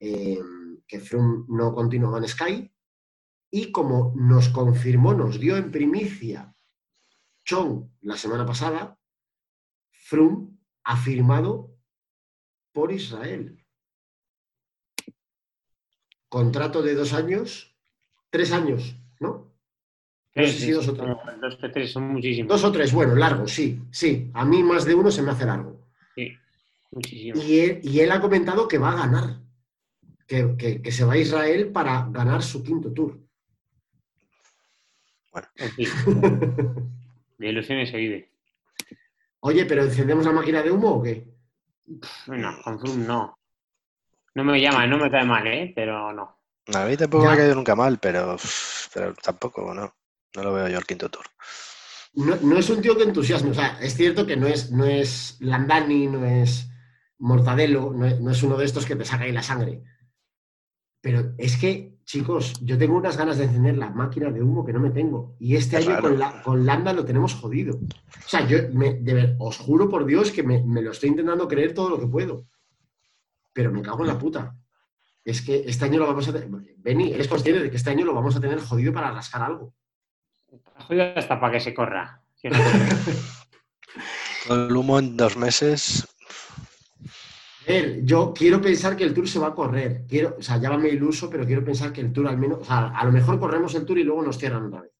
eh, 0.00 0.40
que 0.88 1.00
Froome 1.00 1.44
no 1.48 1.74
continuaba 1.74 2.16
en 2.16 2.26
Sky, 2.26 2.74
y 3.50 3.70
como 3.70 4.14
nos 4.16 4.48
confirmó, 4.48 5.12
nos 5.12 5.38
dio 5.38 5.58
en 5.58 5.70
primicia 5.70 6.56
Chong 7.44 7.90
la 8.00 8.16
semana 8.16 8.46
pasada, 8.46 8.98
Froome 9.92 10.56
ha 10.84 10.96
firmado 10.96 11.76
por 12.72 12.90
Israel. 12.90 13.62
Contrato 16.30 16.80
de 16.80 16.94
dos 16.94 17.12
años, 17.12 17.76
tres 18.30 18.50
años, 18.50 18.96
¿no? 19.20 19.53
No 20.36 20.42
sé 20.46 20.52
si 20.52 20.70
dos 20.72 20.88
o 20.88 20.94
tres. 20.94 21.16
Dos 21.40 21.58
o 21.62 21.70
tres 21.70 21.92
son 21.92 22.08
muchísimos. 22.08 22.48
Dos 22.48 22.64
o 22.64 22.72
tres, 22.72 22.92
bueno, 22.92 23.14
largo, 23.14 23.46
sí, 23.46 23.80
sí. 23.90 24.30
A 24.34 24.44
mí 24.44 24.62
más 24.64 24.84
de 24.84 24.94
uno 24.94 25.10
se 25.10 25.22
me 25.22 25.30
hace 25.30 25.44
largo. 25.44 25.80
Sí. 26.16 26.36
Y 27.10 27.58
él, 27.60 27.80
y 27.82 28.00
él 28.00 28.10
ha 28.12 28.20
comentado 28.20 28.66
que 28.68 28.78
va 28.78 28.92
a 28.92 28.96
ganar, 29.06 29.40
que, 30.26 30.56
que- 30.56 30.80
que 30.82 30.92
se 30.92 31.04
va 31.04 31.14
a 31.14 31.18
Israel 31.18 31.70
para 31.72 32.06
ganar 32.10 32.42
su 32.42 32.62
quinto 32.64 32.92
tour. 32.92 33.18
En 35.56 35.70
fin, 35.72 35.88
de 37.38 37.48
ilusiones 37.48 37.90
se 37.90 37.96
vive. 37.96 38.30
Oye, 39.40 39.66
pero 39.66 39.82
¿encendemos 39.82 40.24
la 40.24 40.32
máquina 40.32 40.62
de 40.62 40.70
humo 40.70 40.90
o 40.94 41.02
qué? 41.02 41.26
No, 42.28 42.62
con 42.62 42.78
Froome 42.78 43.04
no. 43.06 43.36
No 44.36 44.44
me 44.44 44.60
llama, 44.60 44.86
no 44.86 44.98
me 44.98 45.10
cae 45.10 45.24
mal, 45.24 45.46
¿eh? 45.46 45.72
Pero 45.74 46.12
no. 46.12 46.38
A 46.74 46.84
mí 46.86 46.96
tampoco 46.96 47.24
Ya. 47.24 47.30
me 47.30 47.34
ha 47.34 47.38
caído 47.38 47.54
nunca 47.56 47.74
mal, 47.74 47.98
pero, 47.98 48.36
pero 48.92 49.12
tampoco, 49.14 49.74
no. 49.74 49.92
No 50.34 50.42
lo 50.42 50.52
veo 50.52 50.68
yo 50.68 50.78
el 50.78 50.84
quinto 50.84 51.08
tour. 51.08 51.24
No, 52.14 52.36
no 52.36 52.58
es 52.58 52.70
un 52.70 52.80
tío 52.80 52.96
que 52.96 53.02
entusiasme. 53.04 53.50
O 53.50 53.54
sea, 53.54 53.78
es 53.80 53.94
cierto 53.94 54.26
que 54.26 54.36
no 54.36 54.46
es, 54.46 54.70
no 54.70 54.84
es 54.84 55.36
Landani, 55.40 56.06
no 56.06 56.24
es 56.24 56.68
Mortadelo, 57.18 57.92
no 57.92 58.06
es, 58.06 58.20
no 58.20 58.30
es 58.30 58.42
uno 58.42 58.56
de 58.56 58.64
estos 58.64 58.84
que 58.86 58.96
te 58.96 59.04
saca 59.04 59.24
ahí 59.24 59.32
la 59.32 59.42
sangre. 59.42 59.82
Pero 61.00 61.34
es 61.38 61.56
que, 61.56 61.98
chicos, 62.04 62.54
yo 62.62 62.78
tengo 62.78 62.96
unas 62.96 63.16
ganas 63.16 63.36
de 63.38 63.44
encender 63.44 63.76
la 63.76 63.90
máquina 63.90 64.30
de 64.30 64.42
humo 64.42 64.64
que 64.64 64.72
no 64.72 64.80
me 64.80 64.90
tengo. 64.90 65.36
Y 65.38 65.56
este 65.56 65.76
Es 65.78 65.86
año 65.86 65.96
raro. 65.96 66.08
con, 66.08 66.18
la, 66.18 66.42
con 66.42 66.66
Landa 66.66 66.92
lo 66.92 67.04
tenemos 67.04 67.34
jodido. 67.34 67.76
O 67.76 68.28
sea, 68.28 68.46
yo 68.46 68.58
me- 68.72 68.94
de 68.94 69.14
ver- 69.14 69.36
os 69.38 69.58
juro 69.58 69.88
por 69.88 70.04
Dios 70.06 70.30
que 70.30 70.42
me, 70.42 70.62
me 70.64 70.82
lo 70.82 70.92
estoy 70.92 71.10
intentando 71.10 71.46
creer 71.48 71.74
todo 71.74 71.90
lo 71.90 71.98
que 72.00 72.06
puedo. 72.06 72.46
Pero 73.52 73.70
me 73.70 73.82
cago 73.82 74.00
en 74.02 74.08
la 74.08 74.18
puta. 74.18 74.56
Es 75.24 75.42
que 75.42 75.64
este 75.66 75.84
año 75.84 75.98
lo 76.00 76.06
vamos 76.06 76.26
a 76.28 76.32
tener. 76.32 76.48
Benny, 76.78 77.12
eres 77.12 77.28
consciente 77.28 77.62
de 77.62 77.70
que 77.70 77.76
este 77.76 77.90
año 77.90 78.04
lo 78.04 78.14
vamos 78.14 78.34
a 78.36 78.40
tener 78.40 78.60
jodido 78.60 78.92
para 78.92 79.10
rascar 79.12 79.42
algo. 79.42 79.74
Jodido 80.86 81.12
hasta 81.16 81.40
para 81.40 81.52
que 81.52 81.60
se 81.60 81.74
corra. 81.74 82.20
Con 84.46 84.66
el 84.66 84.76
humo 84.76 84.98
en 84.98 85.16
dos 85.16 85.36
meses, 85.36 86.06
A 87.66 87.72
ver, 87.72 88.04
yo 88.04 88.34
quiero 88.34 88.60
pensar 88.60 88.94
que 88.96 89.04
el 89.04 89.14
Tour 89.14 89.26
se 89.26 89.38
va 89.38 89.48
a 89.48 89.54
correr. 89.54 90.04
Quiero, 90.06 90.36
o 90.38 90.42
sea, 90.42 90.58
llámame 90.58 90.90
iluso, 90.90 91.30
pero 91.30 91.46
quiero 91.46 91.64
pensar 91.64 91.92
que 91.92 92.02
el 92.02 92.12
Tour 92.12 92.28
al 92.28 92.36
menos, 92.36 92.58
o 92.60 92.64
sea, 92.64 92.88
a 92.88 93.04
lo 93.04 93.12
mejor 93.12 93.40
corremos 93.40 93.74
el 93.74 93.86
Tour 93.86 93.98
y 93.98 94.04
luego 94.04 94.22
nos 94.22 94.38
cierran 94.38 94.66
otra 94.66 94.82
vez. 94.82 94.92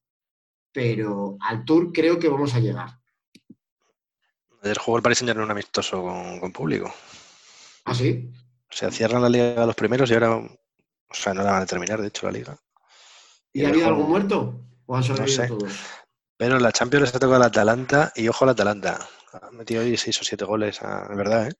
Pero 0.71 1.37
al 1.41 1.63
Tour 1.63 1.91
creo 1.93 2.17
que 2.17 2.27
vamos 2.27 2.55
a 2.55 2.59
llegar. 2.59 2.89
ayer 4.63 4.77
jugó 4.79 4.97
el 4.97 5.03
Paris 5.03 5.19
Saint 5.19 5.29
Germain 5.29 5.45
un 5.45 5.51
amistoso 5.51 6.01
con, 6.01 6.39
con 6.39 6.51
público. 6.51 6.91
¿Ah, 7.85 7.93
sí? 7.93 8.31
O 8.71 8.75
sea, 8.75 8.89
cierran 8.89 9.21
la 9.21 9.29
liga 9.29 9.61
a 9.61 9.67
los 9.67 9.75
primeros 9.75 10.09
y 10.09 10.15
ahora, 10.15 10.35
o 10.37 10.49
sea, 11.13 11.35
no 11.35 11.43
la 11.43 11.51
van 11.51 11.61
a 11.61 11.67
terminar, 11.67 12.01
de 12.01 12.07
hecho, 12.07 12.25
la 12.25 12.31
liga. 12.31 12.57
¿Y, 13.53 13.61
Y 13.61 13.65
ha 13.65 13.69
habido 13.69 13.87
algún 13.87 14.09
muerto? 14.09 14.65
¿O 14.85 14.95
han 14.95 15.03
sobrevivido 15.03 15.43
sé. 15.43 15.47
todos? 15.47 15.73
Pero 16.37 16.59
la 16.59 16.71
Champions 16.71 17.01
les 17.03 17.15
ha 17.15 17.19
tocado 17.19 17.35
al 17.35 17.43
Atalanta 17.43 18.11
y 18.15 18.27
ojo 18.27 18.43
al 18.43 18.51
Atalanta. 18.51 18.99
Ha 19.33 19.51
metido 19.51 19.81
hoy 19.81 19.97
seis 19.97 20.19
o 20.21 20.23
siete 20.23 20.45
goles, 20.45 20.81
ah, 20.81 21.07
de 21.09 21.15
verdad, 21.15 21.47
¿eh? 21.47 21.53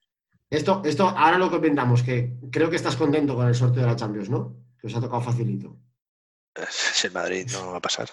Esto, 0.50 0.82
esto, 0.86 1.10
ahora 1.10 1.38
lo 1.38 1.50
comentamos, 1.50 2.04
que 2.04 2.38
creo 2.52 2.70
que 2.70 2.76
estás 2.76 2.96
contento 2.96 3.36
con 3.36 3.48
el 3.48 3.56
sorteo 3.56 3.82
de 3.82 3.90
la 3.90 3.96
Champions, 3.96 4.30
¿no? 4.30 4.56
Que 4.80 4.88
os 4.88 4.96
ha 4.96 5.02
tocado 5.02 5.22
facilito. 5.22 5.78
Si 6.72 7.08
el 7.08 7.14
Madrid 7.14 7.50
no 7.52 7.72
va 7.72 7.78
a 7.78 7.82
pasar. 7.82 8.08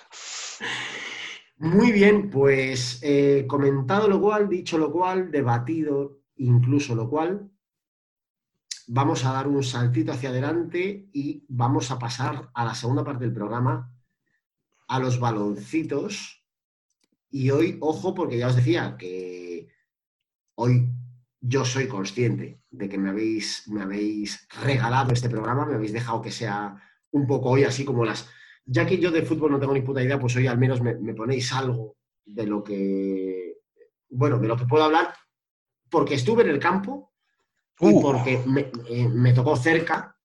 Muy 1.58 1.92
bien, 1.92 2.28
pues 2.28 2.98
eh, 3.02 3.44
comentado 3.46 4.08
lo 4.08 4.20
cual, 4.20 4.48
dicho 4.48 4.78
lo 4.78 4.90
cual, 4.90 5.30
debatido 5.30 6.22
incluso 6.36 6.96
lo 6.96 7.08
cual, 7.08 7.50
vamos 8.88 9.24
a 9.24 9.32
dar 9.32 9.46
un 9.46 9.62
saltito 9.62 10.10
hacia 10.10 10.30
adelante 10.30 11.08
y 11.12 11.44
vamos 11.48 11.90
a 11.90 11.98
pasar 11.98 12.50
a 12.52 12.64
la 12.64 12.74
segunda 12.74 13.04
parte 13.04 13.24
del 13.24 13.32
programa, 13.32 13.91
a 14.92 14.98
los 14.98 15.18
baloncitos. 15.18 16.44
Y 17.30 17.50
hoy, 17.50 17.78
ojo, 17.80 18.14
porque 18.14 18.36
ya 18.36 18.48
os 18.48 18.56
decía 18.56 18.94
que 18.98 19.68
hoy 20.56 20.86
yo 21.40 21.64
soy 21.64 21.88
consciente 21.88 22.60
de 22.70 22.88
que 22.90 22.98
me 22.98 23.08
habéis, 23.08 23.66
me 23.68 23.82
habéis 23.82 24.46
regalado 24.62 25.12
este 25.12 25.30
programa, 25.30 25.64
me 25.64 25.76
habéis 25.76 25.94
dejado 25.94 26.20
que 26.20 26.30
sea 26.30 26.76
un 27.10 27.26
poco 27.26 27.50
hoy 27.50 27.64
así 27.64 27.86
como 27.86 28.04
las... 28.04 28.28
Ya 28.66 28.84
que 28.84 28.98
yo 28.98 29.10
de 29.10 29.22
fútbol 29.22 29.50
no 29.50 29.58
tengo 29.58 29.72
ni 29.72 29.80
puta 29.80 30.02
idea, 30.02 30.20
pues 30.20 30.36
hoy 30.36 30.46
al 30.46 30.58
menos 30.58 30.82
me, 30.82 30.94
me 30.94 31.14
ponéis 31.14 31.52
algo 31.54 31.96
de 32.26 32.46
lo 32.46 32.62
que... 32.62 33.60
Bueno, 34.10 34.38
de 34.38 34.46
lo 34.46 34.58
que 34.58 34.66
puedo 34.66 34.84
hablar, 34.84 35.14
porque 35.88 36.16
estuve 36.16 36.42
en 36.42 36.50
el 36.50 36.58
campo 36.58 37.14
y 37.80 37.94
porque 37.94 38.42
me, 38.46 38.70
eh, 38.90 39.08
me 39.08 39.32
tocó 39.32 39.56
cerca, 39.56 40.18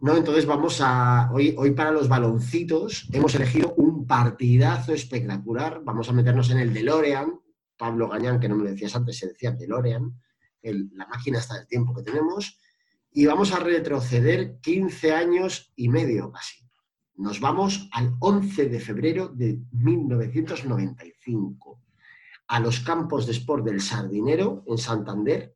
¿no? 0.00 0.14
Entonces 0.16 0.44
vamos 0.44 0.82
a... 0.82 1.30
Hoy, 1.32 1.54
hoy 1.56 1.70
para 1.70 1.92
los 1.92 2.08
baloncitos 2.08 3.08
hemos 3.10 3.34
elegido 3.34 3.72
un 3.78 3.85
partidazo 4.06 4.92
espectacular. 4.92 5.80
Vamos 5.84 6.08
a 6.08 6.12
meternos 6.12 6.50
en 6.50 6.58
el 6.58 6.72
DeLorean. 6.72 7.38
Pablo 7.76 8.08
Gañán, 8.08 8.40
que 8.40 8.48
no 8.48 8.56
me 8.56 8.64
lo 8.64 8.70
decías 8.70 8.96
antes, 8.96 9.18
se 9.18 9.28
decía 9.28 9.52
DeLorean, 9.52 10.12
el- 10.62 10.90
la 10.94 11.06
máquina 11.06 11.38
hasta 11.38 11.58
el 11.60 11.66
tiempo 11.66 11.94
que 11.94 12.02
tenemos. 12.02 12.58
Y 13.12 13.26
vamos 13.26 13.52
a 13.52 13.60
retroceder 13.60 14.58
15 14.60 15.12
años 15.14 15.72
y 15.76 15.88
medio 15.88 16.30
casi. 16.32 16.60
Nos 17.16 17.40
vamos 17.40 17.88
al 17.92 18.14
11 18.20 18.68
de 18.68 18.80
febrero 18.80 19.28
de 19.28 19.58
1995 19.72 21.80
a 22.48 22.60
los 22.60 22.80
campos 22.80 23.26
de 23.26 23.32
sport 23.32 23.64
del 23.64 23.80
Sardinero 23.80 24.62
en 24.66 24.78
Santander. 24.78 25.54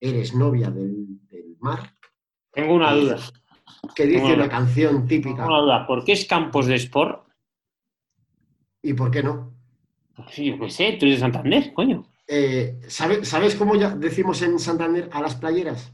Eres 0.00 0.34
novia 0.34 0.70
del, 0.70 1.20
del 1.28 1.56
mar. 1.60 1.94
Tengo 2.52 2.74
una 2.74 2.92
duda. 2.94 3.18
Que 3.94 4.06
dice 4.06 4.20
Bueno. 4.20 4.36
una 4.36 4.48
canción 4.48 5.06
típica. 5.06 5.36
Tengo 5.44 5.48
una 5.48 5.60
duda. 5.62 5.86
¿Por 5.86 6.04
qué 6.04 6.12
es 6.12 6.24
campos 6.26 6.66
de 6.66 6.74
sport? 6.76 7.26
¿Y 8.82 8.94
por 8.94 9.10
qué 9.10 9.22
no? 9.22 9.52
Pues 10.14 10.36
yo 10.36 10.58
qué 10.58 10.70
sé, 10.70 10.92
tú 10.98 11.06
eres 11.06 11.18
de 11.18 11.20
Santander, 11.20 11.72
coño. 11.72 12.04
Eh, 12.28 12.80
¿sabe- 12.88 13.24
¿Sabes 13.24 13.54
cómo 13.54 13.74
ya 13.76 13.90
decimos 13.90 14.42
en 14.42 14.58
Santander 14.58 15.08
a 15.12 15.20
las 15.20 15.36
playeras? 15.36 15.92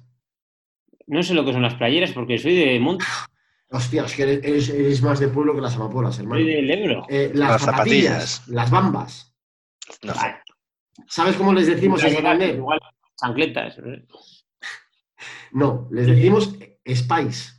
No 1.07 1.23
sé 1.23 1.35
lo 1.35 1.45
que 1.45 1.53
son 1.53 1.63
las 1.63 1.75
playeras 1.75 2.13
porque 2.13 2.39
soy 2.39 2.57
de 2.57 2.79
Monte, 2.81 3.05
Hostia, 3.71 4.05
es 4.07 4.15
que 4.15 4.23
eres, 4.23 5.03
más 5.03 5.21
de 5.21 5.29
pueblo 5.29 5.55
que 5.55 5.61
las 5.61 5.77
amapolas, 5.77 6.19
hermano. 6.19 6.41
soy 6.43 6.51
del 6.55 6.71
Ebro. 6.71 7.05
Eh, 7.11 7.31
las, 7.35 7.51
Las 7.51 7.63
zapatillas, 7.63 8.13
zapatillas. 8.31 8.49
las 8.49 8.71
bambas. 8.71 9.35
No. 10.03 10.15
¿Sabes 11.07 11.37
cómo 11.37 11.53
les 11.53 11.67
decimos 11.67 12.03
en 12.05 12.15
Santander? 12.15 12.55
Igual, 12.57 12.81
chancletas. 13.21 13.77
No, 15.53 15.87
les 15.93 16.07
decimos 16.07 16.55
Spice. 16.87 17.53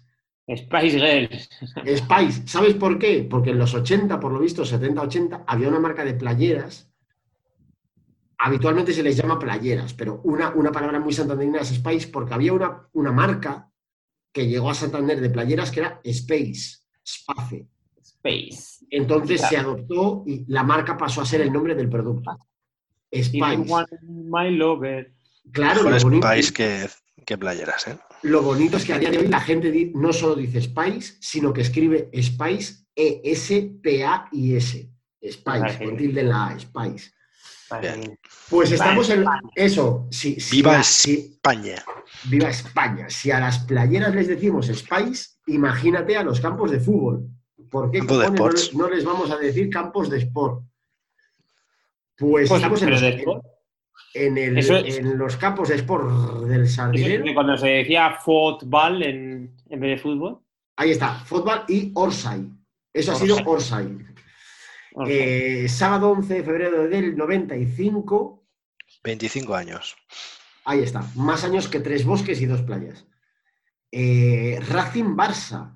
Spice 0.58 1.00
Girls. 1.00 1.50
Spice. 1.98 2.48
¿Sabes 2.48 2.74
por 2.76 2.98
qué? 2.98 3.28
Porque 3.30 3.52
en 3.52 3.60
los 3.60 3.74
80, 3.74 4.20
por 4.20 4.32
lo 4.32 4.40
visto, 4.40 4.66
70, 4.66 5.02
80, 5.02 5.44
había 5.46 5.68
una 5.68 5.80
marca 5.80 6.04
de 6.04 6.14
playeras. 6.16 6.92
Habitualmente 8.40 8.94
se 8.94 9.04
les 9.04 9.18
llama 9.18 9.38
playeras, 9.38 9.94
pero 9.94 10.22
una, 10.24 10.50
una 10.56 10.72
palabra 10.72 11.00
muy 11.00 11.12
santanderina 11.14 11.60
es 11.60 11.70
Spice 11.70 12.08
porque 12.08 12.34
había 12.34 12.54
una, 12.54 12.88
una 12.94 13.12
marca 13.12 13.70
que 14.32 14.48
llegó 14.48 14.70
a 14.70 14.76
Santander 14.76 15.20
de 15.20 15.30
playeras 15.30 15.72
que 15.72 15.82
era 15.82 16.00
Space, 16.04 16.78
Space. 17.04 17.68
Space. 18.02 18.86
Entonces 18.90 19.42
Claro. 19.42 19.50
se 19.50 19.58
adoptó 19.58 20.24
y 20.26 20.46
la 20.48 20.64
marca 20.64 20.98
pasó 20.98 21.22
a 21.22 21.26
ser 21.26 21.42
el 21.42 21.52
nombre 21.52 21.76
del 21.76 21.90
producto. 21.90 22.38
Want 23.12 23.90
my 24.04 24.52
lover. 24.52 25.14
Claro, 25.52 25.90
lo 25.90 26.00
Spice 26.00 26.54
que, 26.54 26.88
que 27.26 27.38
playeras, 27.38 27.88
¿eh? 27.88 27.98
Lo 28.24 28.42
bonito 28.42 28.78
es 28.78 28.86
que 28.86 28.94
a 28.94 29.00
día 29.00 29.12
de 29.12 29.18
hoy 29.20 29.28
la 29.28 29.40
gente 29.42 29.92
no 29.96 30.12
solo 30.14 30.36
dice 30.36 30.62
Spice, 30.62 31.16
sino 31.20 31.54
que 31.54 31.62
escribe 31.62 32.10
Spice, 32.22 32.86
E 32.96 33.22
E-S-P-A-I-S. 33.24 34.90
Spice, 35.32 35.84
con 35.86 35.98
tilde 35.98 36.22
en 36.22 36.30
la 36.30 36.48
A, 36.48 36.60
Spice. 36.60 37.12
Pues 38.50 38.72
estamos 38.72 39.10
en 39.10 39.20
España. 39.20 39.42
eso. 39.56 40.08
Si, 40.12 40.40
si 40.40 40.56
Viva 40.58 40.74
la- 40.74 40.84
si- 40.84 41.32
España. 41.34 41.84
viva 42.26 42.50
España. 42.50 43.10
Si 43.10 43.30
a 43.32 43.40
las 43.40 43.60
playeras 43.60 44.16
les 44.16 44.28
decimos 44.28 44.68
Spice, 44.68 45.38
imagínate 45.48 46.18
a 46.18 46.24
los 46.24 46.40
campos 46.40 46.72
de 46.72 46.80
fútbol. 46.80 47.28
¿Por 47.70 47.92
qué 47.92 48.02
de 48.02 48.32
no, 48.74 48.90
les 48.90 49.06
vamos 49.06 49.30
a 49.30 49.38
decir 49.38 49.70
campos 49.70 50.10
de 50.10 50.18
sport? 50.20 50.64
Pues, 52.18 52.50
Pues, 52.50 52.52
estamos 52.60 52.82
en 52.82 52.90
de 52.90 53.10
sport. 53.20 53.46
En 54.14 54.38
el- 54.38 54.58
es- 54.58 54.70
en 54.98 55.18
los 55.18 55.38
campos 55.38 55.70
de 55.70 55.76
sport 55.76 56.46
del 56.48 56.64
es 56.64 56.76
Sardinero. 56.76 57.34
cuando 57.34 57.58
se 57.58 57.68
decía 57.68 58.12
fútbol 58.20 59.04
en, 59.04 59.56
en 59.70 59.80
vez 59.80 59.92
de 59.92 59.98
fútbol. 59.98 60.40
Ahí 60.78 60.92
está, 60.92 61.16
fútbol 61.26 61.64
y 61.68 61.92
Orsay. 61.96 62.50
Eso 62.94 63.12
ha 63.12 63.16
Orsay. 63.16 63.28
sido 63.28 63.50
Orsay. 63.50 63.98
Eh, 65.08 65.68
sábado 65.70 66.10
11 66.12 66.34
de 66.36 66.44
febrero 66.44 66.88
del 66.88 67.16
95. 67.16 68.44
25 69.04 69.54
años. 69.56 69.96
Ahí 70.66 70.80
está, 70.82 71.04
más 71.16 71.44
años 71.44 71.68
que 71.68 71.80
tres 71.80 72.04
bosques 72.06 72.42
y 72.42 72.46
dos 72.46 72.62
playas. 72.64 73.06
Eh, 73.92 74.60
Racing 74.70 75.16
Barça. 75.16 75.76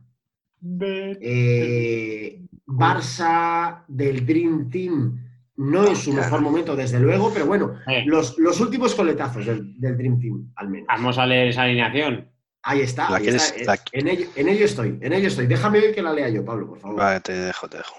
Eh, 1.21 2.39
Barça 2.65 3.83
del 3.87 4.25
Dream 4.25 4.69
Team 4.69 5.22
no 5.55 5.87
en 5.87 5.95
su 5.95 6.11
Claro. 6.11 6.25
mejor 6.25 6.41
momento, 6.41 6.75
desde 6.75 6.99
luego, 6.99 7.31
pero 7.33 7.45
bueno, 7.45 7.79
Eh, 7.87 8.03
los, 8.05 8.37
los 8.39 8.59
últimos 8.59 8.95
coletazos 8.95 9.45
del, 9.45 9.79
del 9.79 9.97
Dream 9.97 10.19
Team, 10.19 10.51
al 10.55 10.69
menos. 10.69 10.87
vamos 10.87 11.17
a 11.17 11.25
leer 11.25 11.49
esa 11.49 11.63
alineación. 11.63 12.29
Ahí 12.63 12.81
está, 12.81 13.09
¿La 13.09 13.17
ahí 13.17 13.27
está. 13.27 13.73
Eh, 13.75 13.77
En, 13.91 14.07
ello, 14.07 14.27
en 14.35 14.47
ello 14.49 14.65
estoy, 14.65 14.97
en 15.01 15.13
ello 15.13 15.27
estoy. 15.27 15.47
Déjame 15.47 15.91
que 15.91 16.01
la 16.01 16.13
lea 16.13 16.29
yo, 16.29 16.43
Pablo, 16.45 16.67
por 16.69 16.79
favor. 16.79 16.97
Vale, 16.97 17.19
te 17.19 17.33
dejo, 17.33 17.67
te 17.67 17.77
dejo. 17.77 17.95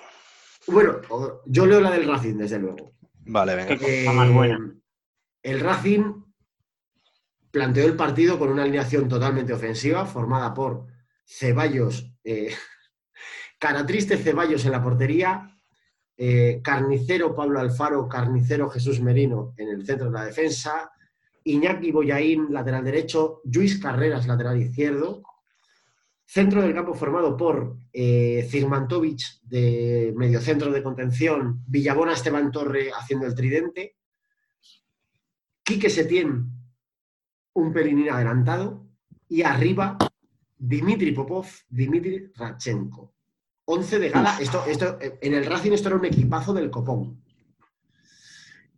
Bueno, 0.67 1.01
yo 1.45 1.67
leo 1.67 1.81
la 1.81 1.91
del 1.91 2.09
Racing, 2.09 2.37
desde 2.39 2.59
luego. 2.59 2.95
Vale, 3.27 3.55
venga. 3.55 3.77
Cosa 3.79 4.13
más 4.15 4.31
buena. 4.33 4.59
El 5.43 5.61
Racing 5.61 6.23
planteó 7.51 7.85
el 7.87 7.95
partido 7.97 8.39
con 8.39 8.49
una 8.51 8.63
alineación 8.63 9.07
totalmente 9.09 9.53
ofensiva, 9.53 10.07
formada 10.07 10.55
por 10.55 10.87
Ceballos, 11.27 12.11
eh, 12.25 12.55
cara 13.59 13.85
triste 13.87 14.17
Ceballos 14.17 14.65
en 14.65 14.73
la 14.73 14.83
portería, 14.83 15.54
eh, 16.17 16.61
Carnicero 16.63 17.35
Pablo 17.35 17.61
Alfaro, 17.61 18.09
Carnicero 18.09 18.71
Jesús 18.71 19.01
Merino 19.01 19.55
en 19.57 19.69
el 19.69 19.85
centro 19.85 20.07
de 20.07 20.13
la 20.13 20.25
defensa, 20.25 20.93
Iñaki 21.45 21.91
Boyaín, 21.91 22.47
lateral 22.51 22.85
derecho, 22.85 23.41
Luis 23.45 23.79
Carreras, 23.79 24.27
lateral 24.27 24.61
izquierdo, 24.61 25.23
centro 26.25 26.63
del 26.63 26.75
campo 26.75 26.95
formado 26.95 27.37
por 27.37 27.77
eh, 27.93 28.49
de 29.43 30.13
mediocentro 30.17 30.73
de 30.73 30.83
contención, 30.83 31.63
Villabona 31.67 32.15
Esteban 32.15 32.51
Torre 32.51 32.91
haciendo 32.93 33.27
el 33.27 33.35
tridente, 33.35 33.97
Quique 35.63 35.91
Setién 35.91 36.51
un 37.55 37.73
pelinín 37.73 38.11
adelantado 38.11 38.87
y 39.29 39.43
arriba 39.43 39.97
Dimitri 40.59 41.13
Popov, 41.13 41.47
Dimitri 41.69 42.33
Rachenko. 42.35 43.14
11 43.67 43.99
de 43.99 44.11
gala. 44.11 44.37
Esto, 44.41 44.65
esto, 44.67 44.99
eh, 45.01 45.19
en 45.21 45.35
el 45.35 45.47
Racing 45.47 45.73
esto 45.73 45.89
era 45.89 45.97
un 45.97 46.05
equipazo 46.05 46.53
del 46.53 46.71
copón. 46.71 47.23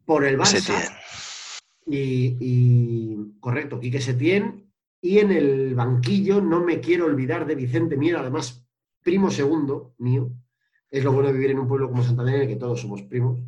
Por 0.05 0.25
el 0.25 0.39
Barça. 0.39 0.97
Y, 1.87 2.37
y- 2.41 3.39
correcto, 3.41 3.81
Quique 3.81 4.01
Setién. 4.01 4.71
Y 5.01 5.19
en 5.19 5.31
el 5.31 5.75
banquillo 5.75 6.41
no 6.41 6.61
me 6.65 6.81
quiero 6.81 7.07
olvidar 7.07 7.47
de 7.47 7.55
Vicente 7.55 7.97
Mier, 7.97 8.17
además 8.17 8.65
primo 9.03 9.31
segundo 9.31 9.95
mío. 9.99 10.31
Es 10.91 11.05
lo 11.05 11.13
bueno 11.13 11.29
de 11.29 11.35
vivir 11.35 11.51
en 11.51 11.59
un 11.59 11.69
pueblo 11.69 11.89
como 11.89 12.03
Santander 12.03 12.37
en 12.37 12.41
el 12.43 12.49
que 12.49 12.57
todos 12.57 12.81
somos 12.81 13.03
primos. 13.03 13.41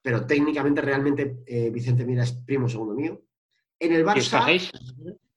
Pero 0.00 0.26
técnicamente, 0.26 0.80
realmente, 0.80 1.42
eh, 1.46 1.70
Vicente 1.70 2.04
Miera 2.04 2.24
es 2.24 2.32
primo 2.32 2.68
segundo 2.68 2.94
mío. 2.94 3.22
En 3.78 3.92
el 3.92 4.00
¿Y 4.00 4.04
os 4.04 4.32
Barça. 4.32 4.70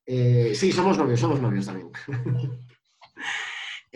Eh, 0.07 0.53
sí, 0.55 0.71
somos 0.71 0.97
novios, 0.97 1.19
somos 1.19 1.39
novios 1.41 1.65
también. 1.65 1.89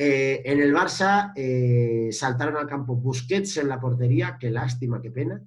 Eh, 0.02 0.42
en 0.46 0.62
el 0.62 0.74
Barça 0.74 1.34
eh, 1.36 2.08
saltaron 2.14 2.56
al 2.56 2.66
campo 2.66 2.96
Busquets 2.96 3.58
en 3.58 3.68
la 3.68 3.82
portería, 3.82 4.38
qué 4.40 4.50
lástima, 4.50 5.02
qué 5.02 5.12
pena. 5.12 5.46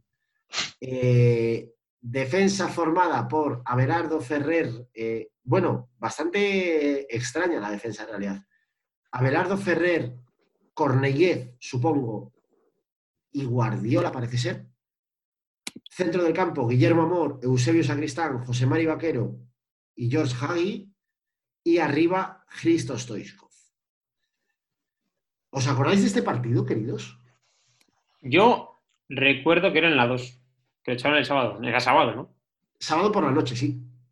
Eh, 0.79 1.73
defensa 1.99 2.69
formada 2.69 3.27
por 3.27 3.63
Abelardo 3.65 4.21
Ferrer, 4.21 4.89
bueno, 5.43 5.89
bastante 5.99 7.17
extraña 7.17 7.61
la 7.61 7.71
defensa 7.71 8.03
en 8.03 8.09
realidad. 8.11 8.43
Abelardo 9.13 9.57
Ferrer, 9.57 10.17
Cornellez, 10.75 11.55
supongo, 11.59 12.35
y 13.33 13.47
Guardiola 13.47 14.13
parece 14.13 14.37
ser. 14.37 14.67
Centro 15.89 16.25
del 16.25 16.35
campo, 16.35 16.69
Guillermo 16.69 17.05
Amor, 17.05 17.41
Eusebio 17.43 17.83
Sacristán, 17.83 18.45
José 18.45 18.67
Mari 18.67 18.85
Vaquero 18.85 19.35
y 19.95 20.11
George 20.11 20.37
Hagi. 20.39 20.93
Y 21.65 21.79
arriba, 21.79 22.45
Christo 22.61 22.99
Stoichkov. 22.99 23.52
¿Os 25.59 25.65
acordáis 25.69 26.01
de 26.03 26.09
este 26.11 26.23
partido, 26.23 26.65
queridos? 26.65 27.03
Yo 28.21 28.81
recuerdo 29.09 29.73
que 29.73 29.79
era 29.79 29.89
en 29.89 29.97
la 29.97 30.07
2, 30.07 30.23
que 30.83 30.91
lo 30.93 30.95
echaron 30.97 31.19
el 31.19 31.25
sábado. 31.27 31.61
Era 31.63 31.81
sábado, 31.81 32.15
¿no? 32.15 32.35
Sábado 32.79 33.13
por 33.13 33.25
la 33.25 33.31
noche, 33.31 33.55
sí. 33.57 33.69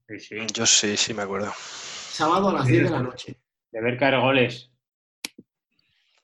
Sí, 0.08 0.18
sí. 0.20 0.36
Yo 0.54 0.66
sí, 0.66 0.96
sí 0.96 1.14
me 1.14 1.22
acuerdo. 1.22 1.52
Sábado 1.56 2.50
a 2.50 2.52
las 2.52 2.66
10 2.66 2.84
de 2.84 2.90
la 2.90 3.02
noche. 3.02 3.40
De 3.72 3.80
ver 3.80 3.96
caer 3.98 4.20
goles. 4.20 4.70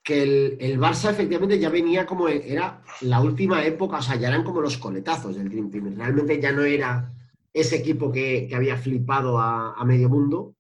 que 0.03 0.23
el, 0.23 0.57
el 0.61 0.79
Barça 0.79 1.11
efectivamente 1.11 1.59
ya 1.59 1.69
venía 1.69 2.07
como 2.07 2.29
era 2.29 2.83
la 3.01 3.21
última 3.21 3.65
época, 3.65 3.99
o 3.99 4.03
sea, 4.03 4.17
ya 4.17 4.29
eran 4.29 4.45
como 4.45 4.61
los 4.61 4.79
coletazos 4.79 5.37
del 5.37 5.49
Dream 5.49 5.71
Team. 5.71 5.97
Realmente 5.97 6.41
ya 6.41 6.53
no 6.53 6.63
era 6.63 7.13
ese 7.53 7.77
equipo 7.77 8.13
que, 8.13 8.47
que 8.49 8.55
había 8.55 8.77
flipado 8.77 9.39
a, 9.39 9.75
a 9.75 9.85
medio 9.85 10.09
mundo. 10.09 10.56